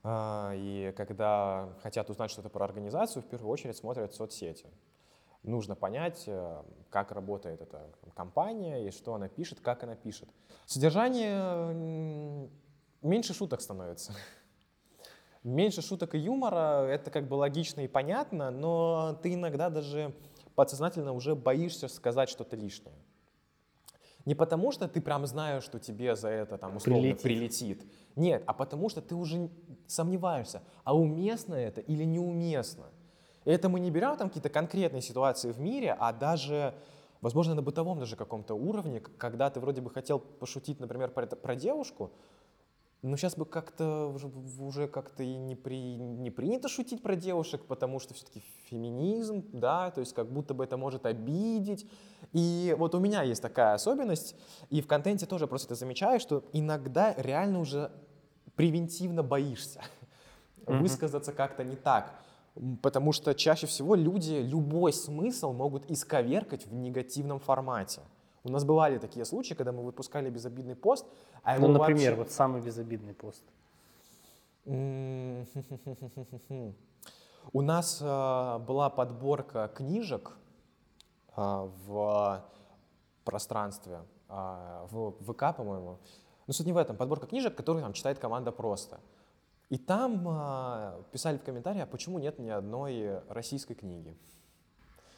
э, 0.02 0.52
и 0.54 0.94
когда 0.96 1.74
хотят 1.82 2.08
узнать 2.08 2.30
что-то 2.30 2.48
про 2.48 2.64
организацию, 2.64 3.22
в 3.22 3.26
первую 3.26 3.50
очередь 3.50 3.76
смотрят 3.76 4.14
соцсети 4.14 4.66
нужно 5.42 5.74
понять, 5.74 6.24
э, 6.26 6.62
как 6.90 7.12
работает 7.12 7.60
эта 7.60 7.90
компания 8.14 8.86
и 8.86 8.90
что 8.90 9.14
она 9.14 9.28
пишет, 9.28 9.60
как 9.60 9.82
она 9.82 9.94
пишет. 9.94 10.28
Содержание 10.66 12.48
меньше 13.02 13.34
шуток 13.34 13.60
становится. 13.60 14.14
Меньше 15.44 15.82
шуток 15.82 16.14
и 16.14 16.18
юмора, 16.18 16.84
это 16.86 17.10
как 17.10 17.28
бы 17.28 17.34
логично 17.34 17.80
и 17.82 17.88
понятно, 17.88 18.50
но 18.50 19.18
ты 19.22 19.34
иногда 19.34 19.70
даже 19.70 20.12
подсознательно 20.54 21.12
уже 21.12 21.36
боишься 21.36 21.86
сказать 21.88 22.28
что-то 22.28 22.56
лишнее. 22.56 22.96
Не 24.24 24.34
потому, 24.34 24.72
что 24.72 24.88
ты 24.88 25.00
прям 25.00 25.26
знаешь, 25.26 25.62
что 25.62 25.78
тебе 25.78 26.14
за 26.16 26.28
это 26.28 26.58
там 26.58 26.76
условно 26.76 27.00
прилетит. 27.00 27.22
прилетит. 27.22 27.92
Нет, 28.16 28.42
а 28.46 28.52
потому 28.52 28.88
что 28.90 29.00
ты 29.00 29.14
уже 29.14 29.48
сомневаешься, 29.86 30.62
а 30.84 30.94
уместно 30.94 31.54
это 31.54 31.80
или 31.80 32.04
неуместно. 32.04 32.90
И 33.48 33.50
это 33.50 33.70
мы 33.70 33.80
не 33.80 33.90
берем 33.90 34.14
там 34.18 34.28
какие-то 34.28 34.50
конкретные 34.50 35.00
ситуации 35.00 35.52
в 35.52 35.58
мире, 35.58 35.96
а 35.98 36.12
даже, 36.12 36.74
возможно, 37.22 37.54
на 37.54 37.62
бытовом 37.62 37.98
даже 37.98 38.14
каком-то 38.14 38.52
уровне, 38.54 39.00
когда 39.00 39.48
ты 39.48 39.58
вроде 39.58 39.80
бы 39.80 39.88
хотел 39.88 40.18
пошутить, 40.18 40.80
например, 40.80 41.08
про, 41.12 41.24
про 41.26 41.56
девушку, 41.56 42.10
но 43.00 43.16
сейчас 43.16 43.36
бы 43.36 43.46
как-то 43.46 44.08
уже, 44.08 44.30
уже 44.60 44.86
как-то 44.86 45.22
и 45.22 45.34
не, 45.34 45.54
при, 45.54 45.96
не 45.96 46.30
принято 46.30 46.68
шутить 46.68 47.02
про 47.02 47.16
девушек, 47.16 47.64
потому 47.64 48.00
что 48.00 48.12
все-таки 48.12 48.42
феминизм, 48.66 49.42
да, 49.54 49.92
то 49.92 50.00
есть 50.00 50.12
как 50.12 50.30
будто 50.30 50.52
бы 50.52 50.64
это 50.64 50.76
может 50.76 51.06
обидеть. 51.06 51.86
И 52.34 52.76
вот 52.78 52.94
у 52.94 52.98
меня 52.98 53.22
есть 53.22 53.40
такая 53.40 53.72
особенность, 53.72 54.36
и 54.68 54.82
в 54.82 54.86
контенте 54.86 55.24
тоже 55.24 55.46
просто 55.46 55.68
ты 55.68 55.74
замечаешь, 55.74 56.20
что 56.20 56.44
иногда 56.52 57.14
реально 57.16 57.60
уже 57.60 57.92
превентивно 58.56 59.22
боишься 59.22 59.80
mm-hmm. 60.66 60.80
высказаться 60.80 61.32
как-то 61.32 61.64
не 61.64 61.76
так. 61.76 62.12
Потому 62.82 63.12
что 63.12 63.34
чаще 63.34 63.66
всего 63.66 63.94
люди 63.94 64.34
любой 64.34 64.92
смысл 64.92 65.52
могут 65.52 65.90
исковеркать 65.90 66.66
в 66.66 66.74
негативном 66.74 67.38
формате. 67.38 68.00
У 68.44 68.50
нас 68.50 68.64
бывали 68.64 68.98
такие 68.98 69.24
случаи, 69.24 69.54
когда 69.54 69.72
мы 69.72 69.82
выпускали 69.82 70.30
безобидный 70.30 70.74
пост, 70.74 71.06
а 71.42 71.56
его 71.56 71.68
Ну, 71.68 71.74
например, 71.74 72.14
вообще... 72.14 72.16
вот 72.16 72.32
самый 72.32 72.60
безобидный 72.60 73.14
пост. 73.14 73.42
У 77.52 77.62
нас 77.62 77.98
э, 78.02 78.58
была 78.58 78.90
подборка 78.90 79.70
книжек 79.74 80.36
э, 81.36 81.68
в 81.86 82.44
пространстве, 83.24 84.00
э, 84.28 84.86
в 84.90 85.12
ВК, 85.24 85.56
по-моему. 85.56 85.98
Но 86.46 86.52
суть 86.52 86.66
не 86.66 86.72
в 86.72 86.76
этом. 86.76 86.96
Подборка 86.96 87.26
книжек, 87.26 87.54
которые 87.54 87.82
там 87.82 87.94
читает 87.94 88.18
команда 88.18 88.52
просто. 88.52 89.00
И 89.70 89.76
там 89.76 90.24
а, 90.26 91.02
писали 91.12 91.36
в 91.36 91.42
комментариях, 91.42 91.84
а 91.84 91.86
почему 91.86 92.18
нет 92.18 92.38
ни 92.38 92.48
одной 92.48 93.20
российской 93.28 93.74
книги. 93.74 94.16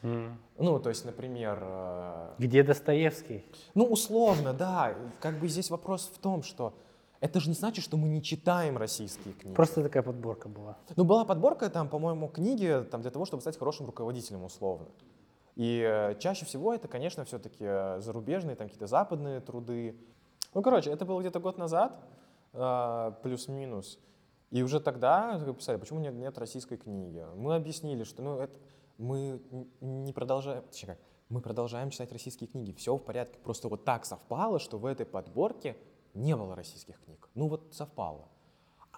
Mm. 0.03 0.33
Ну, 0.59 0.81
то 0.81 0.89
есть, 0.89 1.05
например... 1.05 1.59
Э, 1.63 2.35
Где 2.39 2.63
Достоевский? 2.63 3.45
Ну, 3.75 3.85
условно, 3.85 4.53
да. 4.53 4.95
Как 5.21 5.39
бы 5.39 5.49
здесь 5.49 5.71
вопрос 5.71 6.11
в 6.13 6.19
том, 6.19 6.43
что 6.43 6.75
это 7.21 7.39
же 7.39 7.51
не 7.51 7.55
значит, 7.55 7.85
что 7.85 7.97
мы 7.97 8.09
не 8.09 8.23
читаем 8.23 8.79
российские 8.79 9.35
книги. 9.35 9.55
Просто 9.55 9.83
такая 9.83 10.03
подборка 10.03 10.49
была. 10.49 10.79
Ну, 10.97 11.05
была 11.05 11.25
подборка, 11.25 11.69
там, 11.69 11.89
по-моему, 11.89 12.29
книги 12.29 12.85
там, 12.91 13.03
для 13.03 13.11
того, 13.11 13.27
чтобы 13.27 13.43
стать 13.43 13.59
хорошим 13.59 13.87
руководителем, 13.87 14.43
условно. 14.43 14.87
И 15.55 15.85
э, 15.87 16.15
чаще 16.19 16.47
всего 16.47 16.73
это, 16.73 16.89
конечно, 16.89 17.25
все-таки 17.27 17.65
э, 17.65 18.01
зарубежные, 18.01 18.57
там 18.57 18.69
какие-то 18.69 18.87
западные 18.87 19.41
труды. 19.41 19.97
Ну, 20.55 20.63
короче, 20.63 20.91
это 20.91 21.05
было 21.05 21.21
где-то 21.21 21.41
год 21.41 21.59
назад, 21.59 22.01
э, 22.55 23.13
плюс-минус. 23.23 23.99
И 24.51 24.63
уже 24.63 24.81
тогда 24.81 25.39
писали, 25.57 25.77
почему 25.77 26.01
нет, 26.01 26.15
нет 26.15 26.37
российской 26.39 26.77
книги. 26.77 27.25
Мы 27.37 27.55
объяснили, 27.55 28.03
что 28.03 28.23
ну, 28.23 28.39
это, 28.39 28.59
мы 28.99 29.41
не 29.81 30.13
продолжаем, 30.13 30.65
точнее 30.65 30.95
как, 30.95 30.99
мы 31.29 31.41
продолжаем 31.41 31.91
читать 31.91 32.11
российские 32.11 32.49
книги. 32.49 32.73
Все 32.73 32.97
в 32.97 32.99
порядке. 32.99 33.39
Просто 33.39 33.69
вот 33.69 33.85
так 33.85 34.05
совпало, 34.05 34.59
что 34.59 34.79
в 34.79 34.87
этой 34.87 35.07
подборке 35.07 35.77
не 36.15 36.35
было 36.35 36.57
российских 36.57 37.01
книг. 37.05 37.29
Ну 37.35 37.49
вот 37.49 37.73
совпало. 37.73 38.29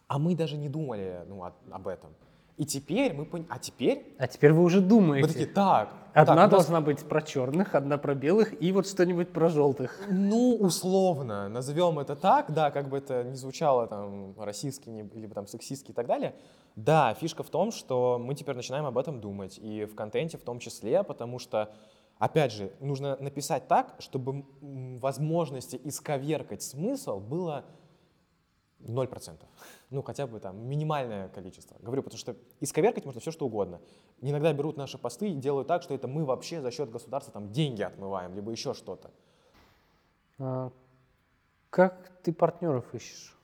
А 0.07 0.19
мы 0.19 0.35
даже 0.35 0.57
не 0.57 0.71
думали 0.71 1.25
ну, 1.27 1.45
о, 1.45 1.55
об 1.71 1.89
этом. 1.89 2.15
И 2.59 2.65
теперь 2.67 3.15
мы 3.15 3.25
поняли, 3.25 3.47
а 3.51 3.59
теперь 3.59 4.15
А 4.19 4.27
теперь 4.27 4.53
вы 4.53 4.63
уже 4.63 4.81
думаете. 4.81 5.27
мы 5.27 5.33
такие, 5.33 5.47
так, 5.49 5.95
Одна 6.13 6.25
так, 6.25 6.35
у 6.35 6.37
нас- 6.37 6.51
должна 6.51 6.81
быть 6.83 6.99
про 7.09 7.23
черных, 7.23 7.75
одна 7.75 7.97
про 7.97 8.15
белых 8.15 8.61
и 8.63 8.71
вот 8.73 8.87
что-нибудь 8.87 9.33
про 9.33 9.49
желтых. 9.49 9.99
Ну, 10.11 10.57
условно, 10.61 11.49
назовем 11.49 11.99
это 11.99 12.15
так, 12.15 12.53
да, 12.53 12.71
как 12.71 12.89
бы 12.91 12.99
это 12.99 13.25
ни 13.25 13.35
звучало 13.35 13.87
там 13.87 14.35
российски 14.39 14.91
или 14.91 15.27
там 15.29 15.47
сексистски 15.47 15.93
и 15.93 15.95
так 15.95 16.07
далее. 16.07 16.35
Да, 16.77 17.15
фишка 17.15 17.43
в 17.43 17.49
том, 17.49 17.73
что 17.73 18.19
мы 18.23 18.35
теперь 18.35 18.55
начинаем 18.57 18.85
об 18.85 18.99
этом 18.99 19.21
думать, 19.21 19.59
и 19.59 19.87
в 19.87 19.95
контенте 19.95 20.37
в 20.37 20.43
том 20.43 20.59
числе, 20.59 21.03
потому 21.03 21.39
что, 21.39 21.71
опять 22.19 22.53
же, 22.53 22.71
нужно 22.81 23.17
написать 23.19 23.67
так, 23.69 23.95
чтобы 23.99 24.45
возможности 24.61 25.81
исковеркать 25.83 26.63
смысл 26.63 27.19
было 27.21 27.65
0%. 28.85 29.37
Ну, 29.91 30.03
хотя 30.03 30.27
бы 30.27 30.41
там 30.41 30.69
минимальное 30.69 31.29
количество. 31.29 31.77
Говорю, 31.81 32.03
потому 32.03 32.19
что 32.19 32.37
исковеркать 32.61 33.05
можно 33.05 33.21
все, 33.21 33.31
что 33.31 33.47
угодно. 33.47 33.81
Иногда 34.21 34.53
берут 34.53 34.77
наши 34.77 34.99
посты 34.99 35.31
и 35.31 35.35
делают 35.35 35.69
так, 35.69 35.83
что 35.83 35.95
это 35.95 36.09
мы 36.09 36.25
вообще 36.25 36.61
за 36.61 36.71
счет 36.71 36.91
государства 36.91 37.33
там 37.33 37.53
деньги 37.53 37.83
отмываем, 37.83 38.35
либо 38.35 38.51
еще 38.51 38.75
что-то. 38.75 39.11
А 40.39 40.71
как 41.71 42.11
ты 42.23 42.33
партнеров 42.33 42.95
ищешь? 42.95 43.37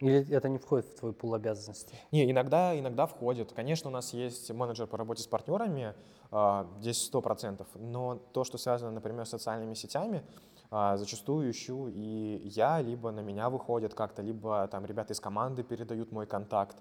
Или 0.00 0.30
это 0.30 0.48
не 0.48 0.58
входит 0.58 0.86
в 0.86 0.94
твой 0.98 1.12
пул 1.14 1.34
обязанностей? 1.34 1.94
Не, 2.12 2.30
иногда, 2.30 2.78
иногда 2.78 3.06
входит. 3.06 3.52
Конечно, 3.52 3.88
у 3.88 3.92
нас 3.92 4.12
есть 4.12 4.50
менеджер 4.50 4.86
по 4.86 4.98
работе 4.98 5.22
с 5.22 5.26
партнерами, 5.26 5.94
а, 6.30 6.66
здесь 6.80 7.02
сто 7.02 7.22
процентов, 7.22 7.66
но 7.74 8.16
то, 8.32 8.44
что 8.44 8.58
связано, 8.58 8.90
например, 8.90 9.24
с 9.24 9.30
социальными 9.30 9.72
сетями, 9.72 10.22
зачастую 10.70 11.50
ищу 11.50 11.88
и 11.88 12.48
я, 12.48 12.80
либо 12.80 13.10
на 13.10 13.20
меня 13.20 13.50
выходят 13.50 13.94
как-то, 13.94 14.22
либо 14.22 14.66
там 14.68 14.84
ребята 14.84 15.12
из 15.12 15.20
команды 15.20 15.62
передают 15.62 16.12
мой 16.12 16.26
контакт. 16.26 16.76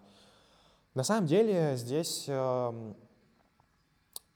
На 0.93 1.04
самом 1.04 1.28
деле 1.28 1.76
здесь 1.76 2.26
эм, 2.28 2.95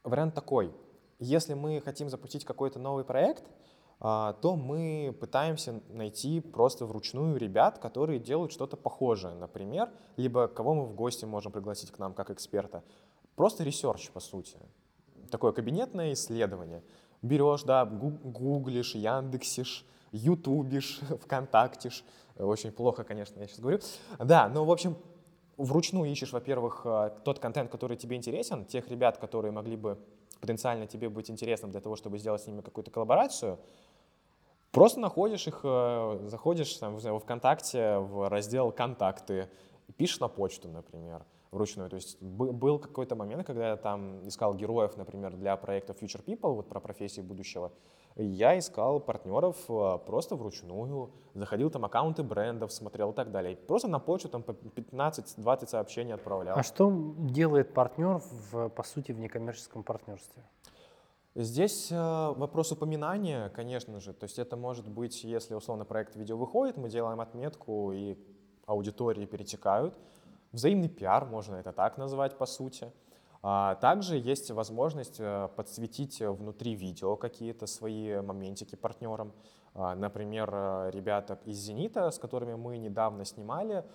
вариант 0.03 0.35
такой. 0.35 0.73
Если 1.19 1.53
мы 1.53 1.81
хотим 1.81 2.09
запустить 2.09 2.45
какой-то 2.45 2.79
новый 2.79 3.03
проект, 3.03 3.43
а, 4.01 4.33
то 4.33 4.55
мы 4.55 5.15
пытаемся 5.19 5.81
найти 5.89 6.39
просто 6.39 6.85
вручную 6.85 7.37
ребят, 7.37 7.79
которые 7.79 8.19
делают 8.19 8.51
что-то 8.51 8.77
похожее, 8.77 9.35
например, 9.35 9.91
либо 10.15 10.47
кого 10.47 10.73
мы 10.73 10.85
в 10.85 10.95
гости 10.95 11.25
можем 11.25 11.51
пригласить 11.51 11.91
к 11.91 11.99
нам 11.99 12.13
как 12.13 12.29
эксперта. 12.29 12.83
Просто 13.35 13.63
research, 13.63 14.09
по 14.11 14.19
сути. 14.19 14.57
Такое 15.29 15.51
кабинетное 15.51 16.13
исследование. 16.13 16.83
Берешь, 17.21 17.63
да, 17.63 17.85
гу- 17.85 18.19
гуглишь, 18.23 18.95
яндексишь, 18.95 19.85
ютубишь, 20.11 20.99
вконтактишь. 21.21 22.03
Очень 22.37 22.71
плохо, 22.71 23.03
конечно, 23.03 23.39
я 23.39 23.47
сейчас 23.47 23.59
говорю. 23.59 23.79
Да, 24.17 24.47
но, 24.47 24.63
в 24.63 24.71
общем, 24.71 24.95
вручную 25.57 26.09
ищешь, 26.09 26.31
во-первых, 26.31 26.81
э, 26.85 27.11
тот 27.25 27.39
контент, 27.39 27.69
который 27.69 27.97
тебе 27.97 28.15
интересен, 28.15 28.65
тех 28.65 28.87
ребят, 28.89 29.17
которые 29.17 29.51
могли 29.51 29.75
бы 29.75 29.99
потенциально 30.39 30.87
тебе 30.87 31.09
быть 31.09 31.29
интересным 31.29 31.71
для 31.71 31.81
того, 31.81 31.95
чтобы 31.97 32.17
сделать 32.17 32.41
с 32.41 32.47
ними 32.47 32.61
какую-то 32.61 32.91
коллаборацию, 32.91 33.59
просто 34.71 35.01
находишь 35.01 35.47
их, 35.47 35.61
э, 35.63 36.19
заходишь 36.27 36.73
там, 36.75 36.97
во 36.97 37.19
ВКонтакте 37.19 37.97
в 37.97 38.29
раздел 38.29 38.71
«Контакты», 38.71 39.49
пишешь 39.97 40.19
на 40.19 40.29
почту, 40.29 40.69
например, 40.69 41.25
вручную. 41.51 41.89
То 41.89 41.95
есть 41.95 42.21
бы- 42.21 42.51
был 42.51 42.79
какой-то 42.79 43.15
момент, 43.15 43.45
когда 43.45 43.69
я 43.69 43.77
там 43.77 44.27
искал 44.27 44.53
героев, 44.53 44.97
например, 44.97 45.35
для 45.35 45.55
проекта 45.57 45.93
Future 45.93 46.23
People, 46.23 46.53
вот 46.53 46.69
про 46.69 46.79
профессии 46.79 47.21
будущего, 47.21 47.71
я 48.15 48.57
искал 48.57 48.99
партнеров 48.99 49.55
э, 49.69 49.97
просто 50.05 50.35
вручную, 50.35 51.11
заходил 51.33 51.69
там 51.69 51.85
аккаунты 51.85 52.23
брендов, 52.23 52.71
смотрел 52.71 53.11
и 53.11 53.15
так 53.15 53.31
далее. 53.31 53.55
Просто 53.55 53.87
на 53.87 53.99
почту 53.99 54.29
там 54.29 54.43
по 54.43 54.51
15-20 54.51 55.67
сообщений 55.67 56.13
отправлял. 56.13 56.57
А 56.57 56.63
что 56.63 56.91
делает 57.17 57.73
партнер, 57.73 58.21
в, 58.51 58.69
по 58.69 58.83
сути, 58.83 59.11
в 59.11 59.19
некоммерческом 59.19 59.83
партнерстве? 59.83 60.43
Здесь 61.35 61.91
э, 61.91 61.95
вопрос 61.95 62.71
упоминания, 62.71 63.49
конечно 63.49 63.99
же. 63.99 64.13
То 64.13 64.25
есть 64.25 64.39
это 64.39 64.57
может 64.57 64.89
быть, 64.89 65.23
если 65.23 65.55
условно 65.55 65.85
проект 65.85 66.15
видео 66.15 66.37
выходит, 66.37 66.77
мы 66.77 66.89
делаем 66.89 67.21
отметку, 67.21 67.91
и 67.93 68.17
аудитории 68.65 69.25
перетекают. 69.25 69.95
Взаимный 70.51 70.89
пиар, 70.89 71.25
можно 71.25 71.55
это 71.55 71.71
так 71.71 71.97
назвать 71.97 72.37
по 72.37 72.45
сути. 72.45 72.91
А 73.41 73.75
также 73.75 74.17
есть 74.17 74.51
возможность 74.51 75.19
э, 75.19 75.47
подсветить 75.55 76.19
внутри 76.19 76.75
видео 76.75 77.15
какие-то 77.15 77.67
свои 77.67 78.19
моментики 78.19 78.75
партнерам. 78.75 79.31
А, 79.73 79.95
Например, 79.95 80.49
э, 80.51 80.91
ребята 80.91 81.39
из 81.45 81.57
«Зенита», 81.57 82.11
с 82.11 82.19
которыми 82.19 82.55
мы 82.55 82.77
недавно 82.77 83.23
снимали, 83.23 83.85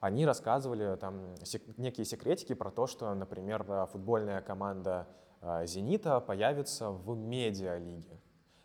они 0.00 0.26
рассказывали 0.26 0.96
там 0.96 1.34
некие 1.76 2.04
секретики 2.04 2.54
про 2.54 2.70
то, 2.70 2.86
что, 2.86 3.14
например, 3.14 3.64
э, 3.68 3.86
футбольная 3.92 4.40
команда 4.40 5.06
э, 5.40 5.66
«Зенита» 5.66 6.20
появится 6.20 6.90
в 6.90 7.16
медиалиге. 7.16 8.20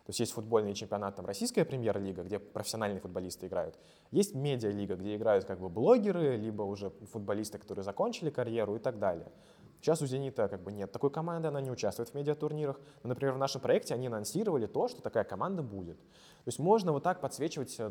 То 0.06 0.10
есть 0.10 0.20
есть 0.20 0.32
футбольный 0.32 0.72
чемпионат, 0.72 1.16
там 1.16 1.26
российская 1.26 1.64
премьер-лига, 1.64 2.22
где 2.22 2.38
профессиональные 2.38 3.00
футболисты 3.00 3.48
играют. 3.48 3.76
Есть 4.12 4.36
медиалига, 4.36 4.94
где 4.94 5.16
играют 5.16 5.44
как 5.46 5.58
бы 5.58 5.68
блогеры, 5.68 6.36
либо 6.36 6.62
уже 6.62 6.90
футболисты, 7.12 7.58
которые 7.58 7.82
закончили 7.82 8.30
карьеру 8.30 8.76
и 8.76 8.78
так 8.78 9.00
далее. 9.00 9.32
Сейчас 9.80 10.00
у 10.02 10.06
«Зенита» 10.06 10.46
как 10.46 10.62
бы 10.62 10.70
нет 10.70 10.92
такой 10.92 11.10
команды, 11.10 11.48
она 11.48 11.60
не 11.60 11.72
участвует 11.72 12.10
в 12.10 12.14
медиатурнирах. 12.14 12.78
Но, 13.02 13.08
например, 13.08 13.34
в 13.34 13.38
нашем 13.38 13.60
проекте 13.60 13.94
они 13.94 14.06
анонсировали 14.06 14.66
то, 14.66 14.86
что 14.86 15.02
такая 15.02 15.24
команда 15.24 15.64
будет. 15.64 15.98
То 15.98 16.48
есть 16.48 16.60
можно 16.60 16.92
вот 16.92 17.02
так 17.02 17.20
подсвечивать 17.20 17.74
э, 17.80 17.90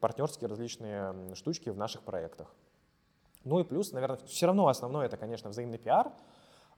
партнерские 0.00 0.48
различные 0.48 1.14
штучки 1.36 1.70
в 1.70 1.76
наших 1.76 2.02
проектах. 2.02 2.52
Ну 3.44 3.60
и 3.60 3.64
плюс, 3.64 3.92
наверное, 3.92 4.18
все 4.26 4.46
равно 4.46 4.66
основное 4.66 5.06
это, 5.06 5.16
конечно, 5.16 5.50
взаимный 5.50 5.78
пиар, 5.78 6.12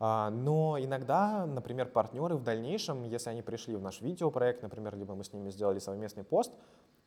но 0.01 0.77
иногда, 0.79 1.47
например, 1.47 1.89
партнеры 1.89 2.37
в 2.37 2.43
дальнейшем, 2.43 3.05
если 3.05 3.31
они 3.31 3.43
пришли 3.43 3.77
в 3.77 3.83
наш 3.83 4.01
видеопроект, 4.01 4.63
например, 4.63 4.97
либо 4.97 5.15
мы 5.15 5.25
с 5.25 5.33
ними 5.33 5.51
сделали 5.51 5.79
совместный 5.79 6.25
пост, 6.25 6.53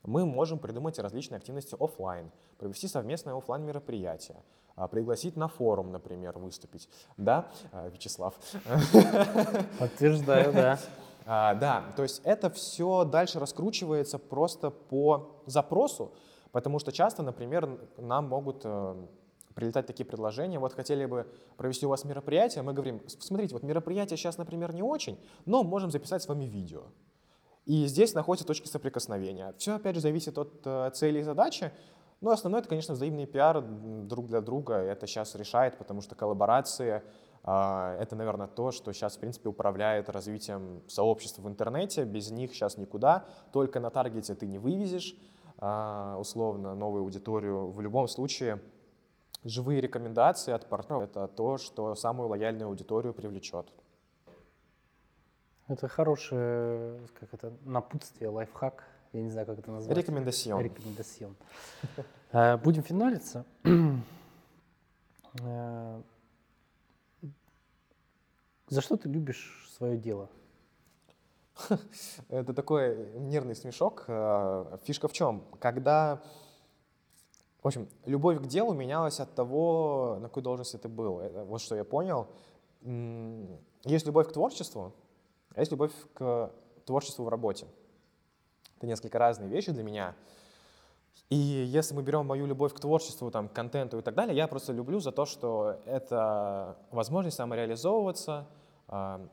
мы 0.04 0.26
можем 0.26 0.60
придумать 0.60 1.00
различные 1.00 1.38
активности 1.38 1.76
оффлайн, 1.80 2.32
провести 2.58 2.88
совместное 2.88 3.36
оффлайн 3.36 3.64
мероприятие, 3.66 4.38
а, 4.76 4.88
пригласить 4.88 5.36
на 5.36 5.48
форум, 5.48 5.92
например, 5.92 6.38
выступить. 6.38 6.90
Да, 7.18 7.50
а, 7.72 7.90
Вячеслав? 7.90 8.34
Подтверждаю, 9.80 10.54
да. 10.54 10.80
А, 11.26 11.56
да, 11.56 11.84
то 11.98 12.04
есть 12.04 12.22
это 12.24 12.50
все 12.50 13.04
дальше 13.04 13.40
раскручивается 13.40 14.18
просто 14.18 14.72
по 14.72 15.42
запросу, 15.46 16.14
потому 16.54 16.80
что 16.80 16.94
часто, 16.94 17.22
например, 17.22 17.68
нам 17.98 18.30
могут 18.30 18.62
э, 18.64 18.96
прилетать 19.58 19.88
такие 19.88 20.06
предложения, 20.06 20.60
вот 20.60 20.74
хотели 20.74 21.06
бы 21.08 21.26
провести 21.58 21.88
у 21.88 21.90
вас 21.90 22.06
мероприятие, 22.06 22.64
мы 22.64 22.74
говорим, 22.74 23.02
«С- 23.08 23.18
смотрите, 23.26 23.56
вот 23.56 23.64
мероприятие 23.64 24.16
сейчас, 24.16 24.38
например, 24.38 24.72
не 24.72 24.84
очень, 24.84 25.20
но 25.46 25.64
можем 25.64 25.90
записать 25.90 26.22
с 26.22 26.28
вами 26.28 26.46
видео. 26.46 26.84
И 27.66 27.88
здесь 27.88 28.14
находятся 28.14 28.46
точки 28.46 28.68
соприкосновения. 28.68 29.56
Все, 29.58 29.74
опять 29.74 29.96
же, 29.96 30.02
зависит 30.02 30.38
от 30.38 30.62
э, 30.64 30.92
цели 30.94 31.20
и 31.20 31.24
задачи, 31.24 31.72
но 32.22 32.30
основное 32.30 32.60
это, 32.60 32.70
конечно, 32.70 32.94
взаимный 32.94 33.26
пиар 33.26 33.62
друг 33.62 34.28
для 34.28 34.42
друга. 34.42 34.76
Это 34.76 35.08
сейчас 35.08 35.34
решает, 35.34 35.80
потому 35.80 36.02
что 36.02 36.14
коллаборации 36.14 37.02
а, 37.44 37.98
это, 38.00 38.16
наверное, 38.16 38.48
то, 38.48 38.72
что 38.72 38.94
сейчас, 38.94 39.18
в 39.18 39.20
принципе, 39.20 39.50
управляет 39.50 40.10
развитием 40.10 40.84
сообщества 40.88 41.42
в 41.42 41.48
интернете. 41.48 42.04
Без 42.04 42.30
них 42.30 42.54
сейчас 42.54 42.78
никуда. 42.78 43.26
Только 43.52 43.80
на 43.80 43.90
таргете 43.90 44.36
ты 44.36 44.46
не 44.46 44.60
вывезешь, 44.60 45.16
а, 45.58 46.18
условно, 46.20 46.76
новую 46.76 47.04
аудиторию. 47.04 47.72
В 47.72 47.82
любом 47.82 48.08
случае, 48.08 48.62
живые 49.44 49.82
рекомендации 49.82 50.54
от 50.54 50.68
партнеров— 50.68 51.04
это 51.10 51.28
то, 51.28 51.58
что 51.58 51.96
самую 51.96 52.30
лояльную 52.30 52.68
аудиторию 52.68 53.14
привлечет. 53.14 53.72
Это 55.68 55.88
хорошее, 55.88 57.00
как 57.20 57.34
это, 57.34 57.54
напутствие, 57.66 58.30
лайфхак. 58.30 58.84
Я 59.14 59.22
не 59.22 59.30
знаю, 59.30 59.46
как 59.48 59.60
это 59.60 59.72
назвать. 59.72 59.98
Рекомендацион. 59.98 60.62
Рекомендацион. 60.62 61.36
Э, 62.34 62.58
Будем 62.58 62.84
финалиться. 62.84 63.46
Э, 65.42 66.02
За 68.68 68.82
что 68.82 68.98
ты 68.98 69.08
любишь 69.08 69.70
свое 69.78 69.98
дело? 69.98 70.30
Это 72.30 72.54
такой 72.54 73.12
нервный 73.20 73.56
смешок. 73.56 74.04
Э, 74.08 74.78
Фишка 74.84 75.08
в 75.08 75.14
чем? 75.14 75.46
Когда, 75.60 76.22
в 77.68 77.70
общем, 77.70 77.90
любовь 78.06 78.42
к 78.42 78.48
делу 78.48 78.74
менялась 78.74 79.20
от 79.20 79.36
того, 79.36 80.20
на 80.22 80.30
какой 80.30 80.42
должности 80.42 80.78
ты 80.78 80.88
был. 80.88 81.20
Это 81.20 81.44
вот 81.44 81.60
что 81.60 81.76
я 81.76 81.84
понял. 81.84 82.28
Есть 83.84 84.06
любовь 84.06 84.30
к 84.30 84.32
творчеству, 84.32 84.94
а 85.54 85.60
есть 85.60 85.72
любовь 85.72 85.92
к 86.14 86.50
творчеству 86.86 87.26
в 87.26 87.28
работе. 87.28 87.68
Это 88.78 88.88
несколько 88.88 89.20
разные 89.20 89.50
вещи 89.50 89.74
для 89.74 89.84
меня. 89.84 90.16
И 91.30 91.36
если 91.36 91.94
мы 91.94 92.04
берем 92.04 92.26
мою 92.26 92.46
любовь 92.46 92.74
к 92.74 92.80
творчеству, 92.80 93.32
там, 93.32 93.50
к 93.50 93.54
контенту 93.54 94.00
и 94.00 94.02
так 94.02 94.16
далее, 94.16 94.34
я 94.34 94.48
просто 94.48 94.72
люблю 94.72 95.02
за 95.02 95.12
то, 95.12 95.26
что 95.26 95.82
это 95.86 96.78
возможность 96.92 97.36
самореализовываться, 97.36 98.48
а, 98.88 99.28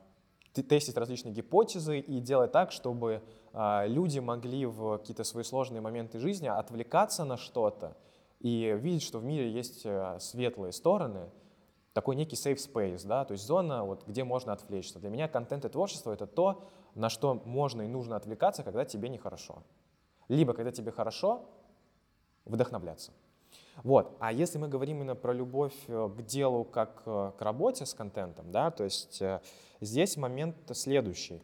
тестить 0.51 0.97
различные 0.97 1.33
гипотезы 1.33 1.99
и 1.99 2.19
делать 2.19 2.51
так, 2.51 2.73
чтобы 2.73 3.23
а, 3.53 3.85
люди 3.87 4.19
могли 4.19 4.65
в 4.65 4.97
какие-то 4.97 5.23
свои 5.23 5.45
сложные 5.45 5.79
моменты 5.79 6.19
жизни 6.19 6.47
отвлекаться 6.47 7.23
на 7.23 7.37
что-то 7.37 7.95
и 8.39 8.77
видеть, 8.79 9.03
что 9.03 9.19
в 9.19 9.23
мире 9.23 9.51
есть 9.51 9.85
а, 9.85 10.19
светлые 10.19 10.71
стороны, 10.71 11.29
такой 11.93 12.15
некий 12.15 12.35
safe 12.35 12.57
space, 12.57 13.07
да, 13.07 13.23
то 13.23 13.31
есть 13.31 13.45
зона, 13.45 13.85
вот, 13.85 14.05
где 14.05 14.23
можно 14.23 14.51
отвлечься. 14.51 14.99
Для 14.99 15.09
меня 15.09 15.27
контент 15.27 15.63
и 15.65 15.69
творчество— 15.69 16.11
это 16.13 16.27
то, 16.27 16.67
на 16.93 17.09
что 17.09 17.41
можно 17.45 17.83
и 17.83 17.87
нужно 17.87 18.17
отвлекаться, 18.17 18.63
когда 18.63 18.83
тебе 18.83 19.09
нехорошо. 19.09 19.63
Либо, 20.27 20.53
когда 20.53 20.71
тебе 20.71 20.91
хорошо, 20.91 21.45
вдохновляться. 22.45 23.13
Вот. 23.83 24.15
А 24.19 24.31
если 24.31 24.57
мы 24.57 24.67
говорим 24.67 24.97
именно 24.97 25.15
про 25.15 25.33
любовь 25.33 25.73
э, 25.87 26.09
к 26.17 26.21
делу 26.23 26.63
как 26.63 27.03
э, 27.05 27.31
к 27.37 27.41
работе 27.41 27.85
с 27.85 27.93
контентом, 27.93 28.51
да, 28.51 28.71
то 28.71 28.83
есть 28.83 29.21
э, 29.21 29.41
здесь 29.81 30.17
момент 30.17 30.55
следующий. 30.73 31.41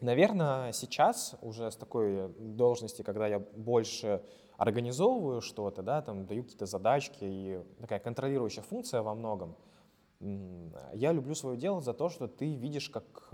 Наверное, 0.00 0.72
сейчас 0.72 1.36
уже 1.42 1.70
с 1.70 1.76
такой 1.76 2.28
должности, 2.38 3.02
когда 3.02 3.26
я 3.26 3.38
больше 3.38 4.22
организовываю 4.60 5.40
что-то, 5.40 5.82
да, 5.82 6.02
там 6.02 6.26
даю 6.26 6.42
какие-то 6.42 6.66
задачки 6.66 7.24
и 7.24 7.64
такая 7.80 7.98
контролирующая 7.98 8.62
функция 8.62 9.00
во 9.00 9.14
многом, 9.14 9.56
я 10.92 11.12
люблю 11.12 11.34
свое 11.34 11.56
дело 11.56 11.80
за 11.80 11.94
то, 11.94 12.10
что 12.10 12.28
ты 12.28 12.54
видишь, 12.54 12.90
как 12.90 13.28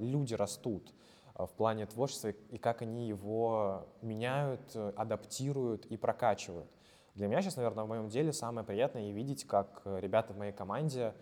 люди 0.00 0.34
растут 0.34 0.92
в 1.34 1.50
плане 1.56 1.86
творчества 1.86 2.30
и 2.50 2.58
как 2.58 2.82
они 2.82 3.06
его 3.06 3.86
меняют, 4.02 4.74
адаптируют 4.74 5.86
и 5.86 5.96
прокачивают. 5.96 6.68
Для 7.14 7.28
меня 7.28 7.40
сейчас, 7.40 7.54
наверное, 7.54 7.84
в 7.84 7.88
моем 7.88 8.08
деле 8.08 8.32
самое 8.32 8.66
приятное 8.66 9.12
видеть, 9.12 9.44
как 9.44 9.82
э, 9.84 10.00
ребята 10.00 10.32
в 10.32 10.36
моей 10.36 10.52
команде 10.52 11.14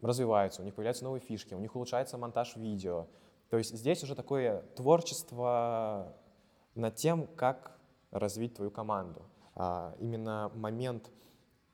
развиваются, 0.00 0.62
у 0.62 0.64
них 0.64 0.74
появляются 0.74 1.04
новые 1.04 1.20
фишки, 1.20 1.52
у 1.52 1.58
них 1.58 1.76
улучшается 1.76 2.16
монтаж 2.16 2.56
видео. 2.56 3.06
То 3.50 3.58
есть 3.58 3.76
здесь 3.76 4.02
уже 4.02 4.14
такое 4.14 4.62
творчество 4.76 6.16
над 6.74 6.94
тем, 6.94 7.26
как 7.36 7.77
развить 8.10 8.54
твою 8.54 8.70
команду. 8.70 9.22
А 9.54 9.94
именно 9.98 10.50
момент 10.54 11.10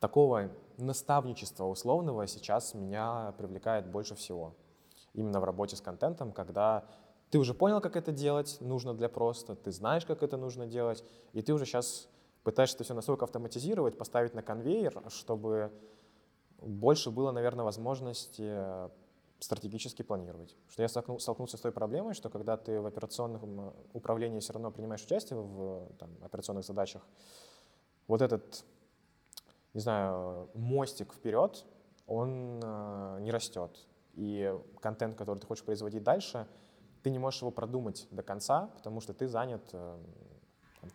такого 0.01 0.51
наставничества 0.79 1.65
условного 1.65 2.27
сейчас 2.27 2.75
меня 2.75 3.35
привлекает 3.39 3.91
больше 3.91 4.15
всего. 4.15 4.55
Именно 5.13 5.41
в 5.41 5.45
работе 5.45 5.77
с 5.77 5.81
контентом, 5.81 6.33
когда 6.33 6.85
ты 7.31 7.39
уже 7.39 7.55
понял, 7.55 7.81
как 7.81 7.97
это 7.97 8.13
делать 8.13 8.59
нужно 8.61 8.95
для 8.95 9.09
просто, 9.09 9.55
ты 9.55 9.73
знаешь, 9.73 10.05
как 10.05 10.23
это 10.23 10.37
нужно 10.37 10.67
делать, 10.67 11.05
и 11.33 11.43
ты 11.43 11.53
уже 11.53 11.67
сейчас 11.67 12.09
пытаешься 12.43 12.77
это 12.77 12.85
все 12.85 12.95
настолько 12.95 13.25
автоматизировать, 13.25 13.97
поставить 13.97 14.35
на 14.35 14.43
конвейер, 14.43 15.03
чтобы 15.09 15.73
больше 16.59 17.11
было, 17.11 17.33
наверное, 17.33 17.65
возможности 17.65 18.43
э, 18.45 18.89
стратегически 19.45 20.03
планировать. 20.03 20.57
Что 20.69 20.83
я 20.83 20.89
столкнулся 20.89 21.57
с 21.57 21.61
той 21.61 21.71
проблемой, 21.71 22.15
что 22.15 22.31
когда 22.31 22.57
ты 22.57 22.81
в 22.81 22.87
операционном 22.87 23.75
управлении 23.93 24.41
все 24.41 24.55
равно 24.55 24.71
принимаешь 24.71 25.05
участие 25.05 25.39
в 25.39 25.93
там, 25.99 26.11
операционных 26.23 26.65
задачах, 26.65 27.03
вот 28.09 28.23
этот, 28.23 28.65
не 29.75 29.81
знаю, 29.81 30.49
мостик 30.55 31.13
вперед, 31.13 31.67
он 32.07 32.61
э, 32.63 33.19
не 33.21 33.31
растет. 33.31 33.87
И 34.15 34.55
контент, 34.81 35.17
который 35.17 35.39
ты 35.39 35.47
хочешь 35.47 35.65
производить 35.65 36.03
дальше, 36.03 36.47
ты 37.03 37.11
не 37.11 37.19
можешь 37.19 37.43
его 37.43 37.51
продумать 37.51 38.07
до 38.11 38.23
конца, 38.23 38.71
потому 38.77 39.01
что 39.01 39.13
ты 39.13 39.29
занят 39.29 39.63
э, 39.73 39.99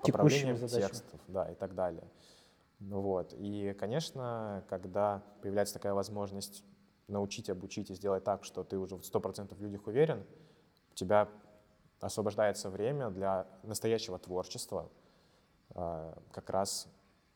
поправлением 0.01 0.57
текстов, 0.67 1.21
да, 1.27 1.51
и 1.51 1.55
так 1.55 1.75
далее. 1.75 2.07
Ну 2.79 3.01
вот. 3.01 3.33
И, 3.37 3.75
конечно, 3.79 4.63
когда 4.69 5.21
появляется 5.41 5.75
такая 5.75 5.93
возможность 5.93 6.63
научить, 7.09 7.49
обучить 7.49 7.89
и 7.89 7.95
сделать 7.95 8.23
так, 8.23 8.43
что 8.43 8.63
ты 8.63 8.77
уже 8.77 8.95
в 8.95 9.01
100% 9.01 9.55
в 9.55 9.61
людях 9.61 9.87
уверен, 9.87 10.25
у 10.91 10.95
тебя 10.95 11.29
освобождается 11.99 12.69
время 12.69 13.09
для 13.09 13.47
настоящего 13.63 14.17
творчества, 14.19 14.89
а, 15.71 16.17
как 16.31 16.49
раз 16.49 16.87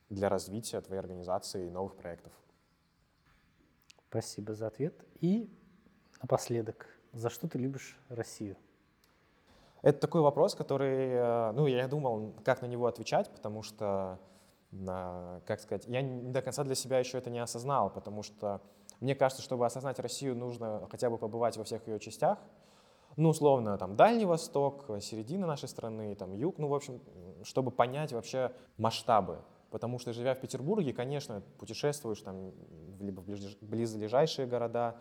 для 0.10 0.30
развития 0.30 0.80
твоей 0.82 1.00
организации 1.00 1.68
и 1.68 1.70
новых 1.70 1.96
проектов. 1.96 2.34
Спасибо 4.10 4.54
за 4.54 4.68
ответ. 4.68 4.94
И 5.22 5.50
напоследок, 6.22 6.88
за 7.14 7.30
что 7.30 7.48
ты 7.48 7.58
любишь 7.58 7.98
Россию? 8.10 8.58
Это 9.82 10.00
такой 10.00 10.22
вопрос, 10.22 10.56
который, 10.56 11.10
э, 11.10 11.52
ну, 11.52 11.68
я 11.68 11.88
думал, 11.88 12.34
как 12.46 12.62
на 12.62 12.68
него 12.68 12.86
отвечать, 12.88 13.30
потому 13.32 13.64
что, 13.64 14.18
как 15.46 15.60
сказать, 15.60 15.86
я 15.88 16.02
до 16.02 16.42
конца 16.42 16.64
для 16.64 16.76
себя 16.76 17.00
еще 17.00 17.18
это 17.18 17.30
не 17.30 17.40
осознал, 17.40 17.90
потому 17.90 18.24
что 18.24 18.62
мне 19.04 19.16
кажется, 19.16 19.44
чтобы 19.44 19.66
осознать 19.66 20.00
Россию, 20.00 20.36
нужно 20.36 20.88
хотя 20.90 21.10
бы 21.10 21.18
побывать 21.18 21.58
во 21.58 21.66
всех 21.66 21.86
ее 21.88 22.00
частях. 22.00 22.40
Ну, 23.18 23.30
условно, 23.30 23.78
там, 23.78 23.98
Дальний 23.98 24.26
Восток, 24.26 24.86
середина 25.02 25.46
нашей 25.46 25.68
страны, 25.68 26.16
там, 26.16 26.32
Юг, 26.32 26.58
ну, 26.58 26.70
в 26.70 26.74
общем, 26.74 27.02
чтобы 27.44 27.70
понять 27.70 28.14
вообще 28.14 28.54
масштабы. 28.78 29.44
Потому 29.72 30.00
что, 30.00 30.14
живя 30.14 30.34
в 30.34 30.40
Петербурге, 30.40 30.94
конечно, 30.94 31.42
путешествуешь 31.60 32.22
там 32.22 32.54
либо 33.02 33.20
в 33.20 33.28
близлежащие 33.62 34.48
города, 34.48 34.96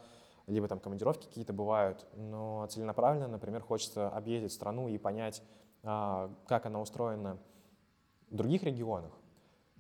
либо 0.49 0.67
там 0.67 0.81
командировки 0.81 1.27
какие-то 1.27 1.53
бывают, 1.53 2.05
но 2.17 2.67
целенаправленно, 2.67 3.29
например, 3.29 3.63
хочется 3.63 4.09
объездить 4.09 4.53
страну 4.53 4.89
и 4.89 4.99
понять, 4.99 5.45
а, 5.85 6.35
как 6.49 6.67
она 6.67 6.81
устроена 6.81 7.39
в 8.31 8.35
других 8.35 8.65
регионах. 8.65 9.13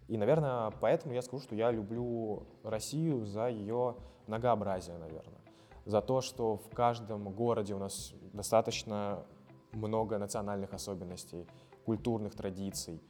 И, 0.07 0.17
наверное, 0.17 0.71
поэтому 0.81 1.13
я 1.13 1.23
скажу, 1.23 1.43
что 1.43 1.57
я 1.57 1.73
люблю 1.73 2.47
Россию 2.63 3.25
за 3.25 3.49
ее 3.49 3.97
многообразие, 4.27 4.97
наверное. 4.99 5.41
За 5.85 6.01
то, 6.01 6.21
что 6.21 6.57
в 6.57 6.71
каждом 6.71 7.33
городе 7.33 7.75
у 7.75 7.79
нас 7.79 8.15
достаточно 8.33 9.25
много 9.73 10.19
национальных 10.19 10.75
особенностей, 10.75 11.47
культурных 11.85 12.35
традиций. 12.35 13.03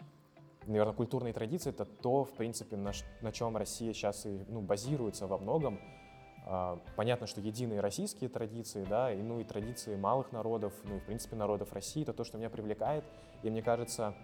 Наверное, 0.66 0.94
культурные 0.94 1.32
традиции— 1.32 1.70
это 1.70 1.84
то, 1.84 2.24
в 2.24 2.32
принципе, 2.32 2.76
на, 2.76 2.92
на 3.20 3.32
чем 3.32 3.56
Россия 3.56 3.92
сейчас 3.92 4.26
и 4.26 4.44
ну, 4.48 4.60
базируется 4.60 5.26
во 5.26 5.38
многом. 5.38 5.80
А, 6.46 6.80
понятно, 6.96 7.26
что 7.26 7.40
единые 7.40 7.80
российские 7.80 8.30
традиции, 8.30 8.84
да, 8.88 9.12
и, 9.12 9.20
ну 9.20 9.40
и 9.40 9.44
традиции 9.44 9.96
малых 9.96 10.32
народов, 10.32 10.72
ну 10.84 10.96
и, 10.96 11.00
в 11.00 11.04
принципе, 11.04 11.36
народов 11.36 11.72
России, 11.72 12.02
это 12.02 12.12
то, 12.12 12.24
что 12.24 12.38
меня 12.38 12.48
привлекает. 12.48 13.04
И 13.42 13.50
мне 13.50 13.62
кажется, 13.62 14.14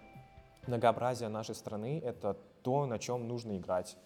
многообразие 0.65 1.29
нашей 1.29 1.55
страны— 1.55 2.01
это 2.03 2.37
то, 2.63 2.85
на 2.85 2.99
чем 2.99 3.27
нужно 3.27 3.57
играть. 3.57 3.97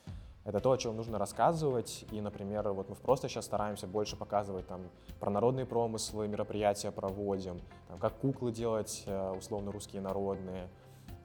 Это 0.46 0.60
то, 0.60 0.72
о 0.72 0.78
чем 0.78 0.98
нужно 0.98 1.18
рассказывать. 1.18 2.06
И, 2.12 2.20
например, 2.20 2.70
вот 2.72 2.90
мы 2.90 2.96
просто 2.96 3.30
сейчас 3.30 3.46
стараемся 3.46 3.88
больше 3.88 4.18
показывать 4.18 4.68
там 4.68 4.82
про 5.20 5.30
народные 5.30 5.66
промыслы, 5.66 6.28
мероприятия 6.28 6.92
проводим, 6.92 7.62
там, 7.88 7.98
как 8.00 8.18
куклы 8.18 8.52
делать, 8.52 9.04
э, 9.06 9.32
условно, 9.38 9.72
русские 9.72 10.02
народные, 10.02 10.70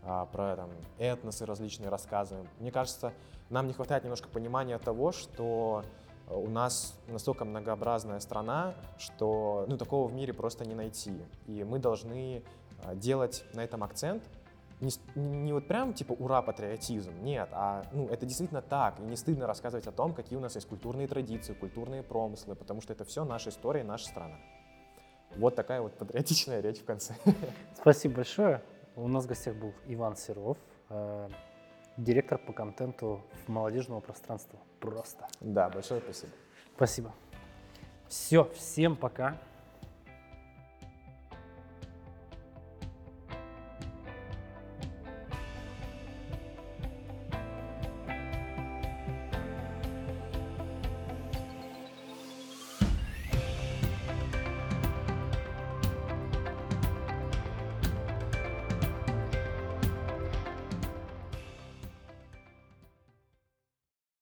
а, 0.04 0.26
про 0.26 0.56
там, 0.56 0.70
этносы 0.98 1.44
различные 1.44 1.88
рассказываем. 1.88 2.48
Мне 2.60 2.70
кажется, 2.70 3.12
нам 3.50 3.66
не 3.66 3.72
хватает 3.72 4.04
немножко 4.04 4.28
понимания 4.28 4.78
того, 4.78 5.12
что 5.12 5.82
у 6.30 6.48
нас 6.48 6.94
настолько 7.08 7.44
многообразная 7.44 8.20
страна, 8.20 8.74
что 8.98 9.64
ну, 9.68 9.76
такого 9.76 10.08
в 10.08 10.12
мире 10.12 10.32
просто 10.32 10.64
не 10.64 10.74
найти. 10.74 11.12
И 11.46 11.64
мы 11.64 11.78
должны 11.78 12.42
а, 12.84 12.94
делать 12.94 13.44
на 13.54 13.64
этом 13.64 13.82
акцент, 13.82 14.22
не, 14.80 14.90
не 15.16 15.52
вот 15.52 15.66
прям 15.66 15.92
типа 15.92 16.12
ура, 16.12 16.42
патриотизм, 16.42 17.12
нет, 17.22 17.48
а 17.52 17.84
ну, 17.92 18.08
это 18.08 18.26
действительно 18.26 18.62
так, 18.62 19.00
и 19.00 19.02
не 19.02 19.16
стыдно 19.16 19.46
рассказывать 19.46 19.86
о 19.86 19.92
том, 19.92 20.14
какие 20.14 20.38
у 20.38 20.40
нас 20.40 20.54
есть 20.54 20.68
культурные 20.68 21.08
традиции, 21.08 21.52
культурные 21.54 22.02
промыслы, 22.02 22.54
потому 22.54 22.80
что 22.80 22.92
это 22.92 23.04
все 23.04 23.24
наша 23.24 23.50
история, 23.50 23.82
наша 23.82 24.06
страна. 24.06 24.36
Вот 25.36 25.56
такая 25.56 25.80
вот 25.82 25.94
патриотичная 25.94 26.60
речь 26.60 26.78
в 26.78 26.84
конце. 26.84 27.14
Спасибо 27.74 28.16
большое. 28.16 28.62
У 28.96 29.06
нас 29.08 29.24
в 29.24 29.28
гостях 29.28 29.54
был 29.56 29.72
Иван 29.86 30.16
Серов, 30.16 30.58
э, 30.90 31.28
директор 31.96 32.38
по 32.38 32.52
контенту 32.52 33.22
молодежного 33.46 34.00
пространства. 34.00 34.58
Просто. 34.80 35.28
Да, 35.40 35.68
большое 35.68 36.00
спасибо. 36.00 36.32
Спасибо. 36.76 37.12
Все, 38.08 38.44
всем 38.54 38.96
пока. 38.96 39.38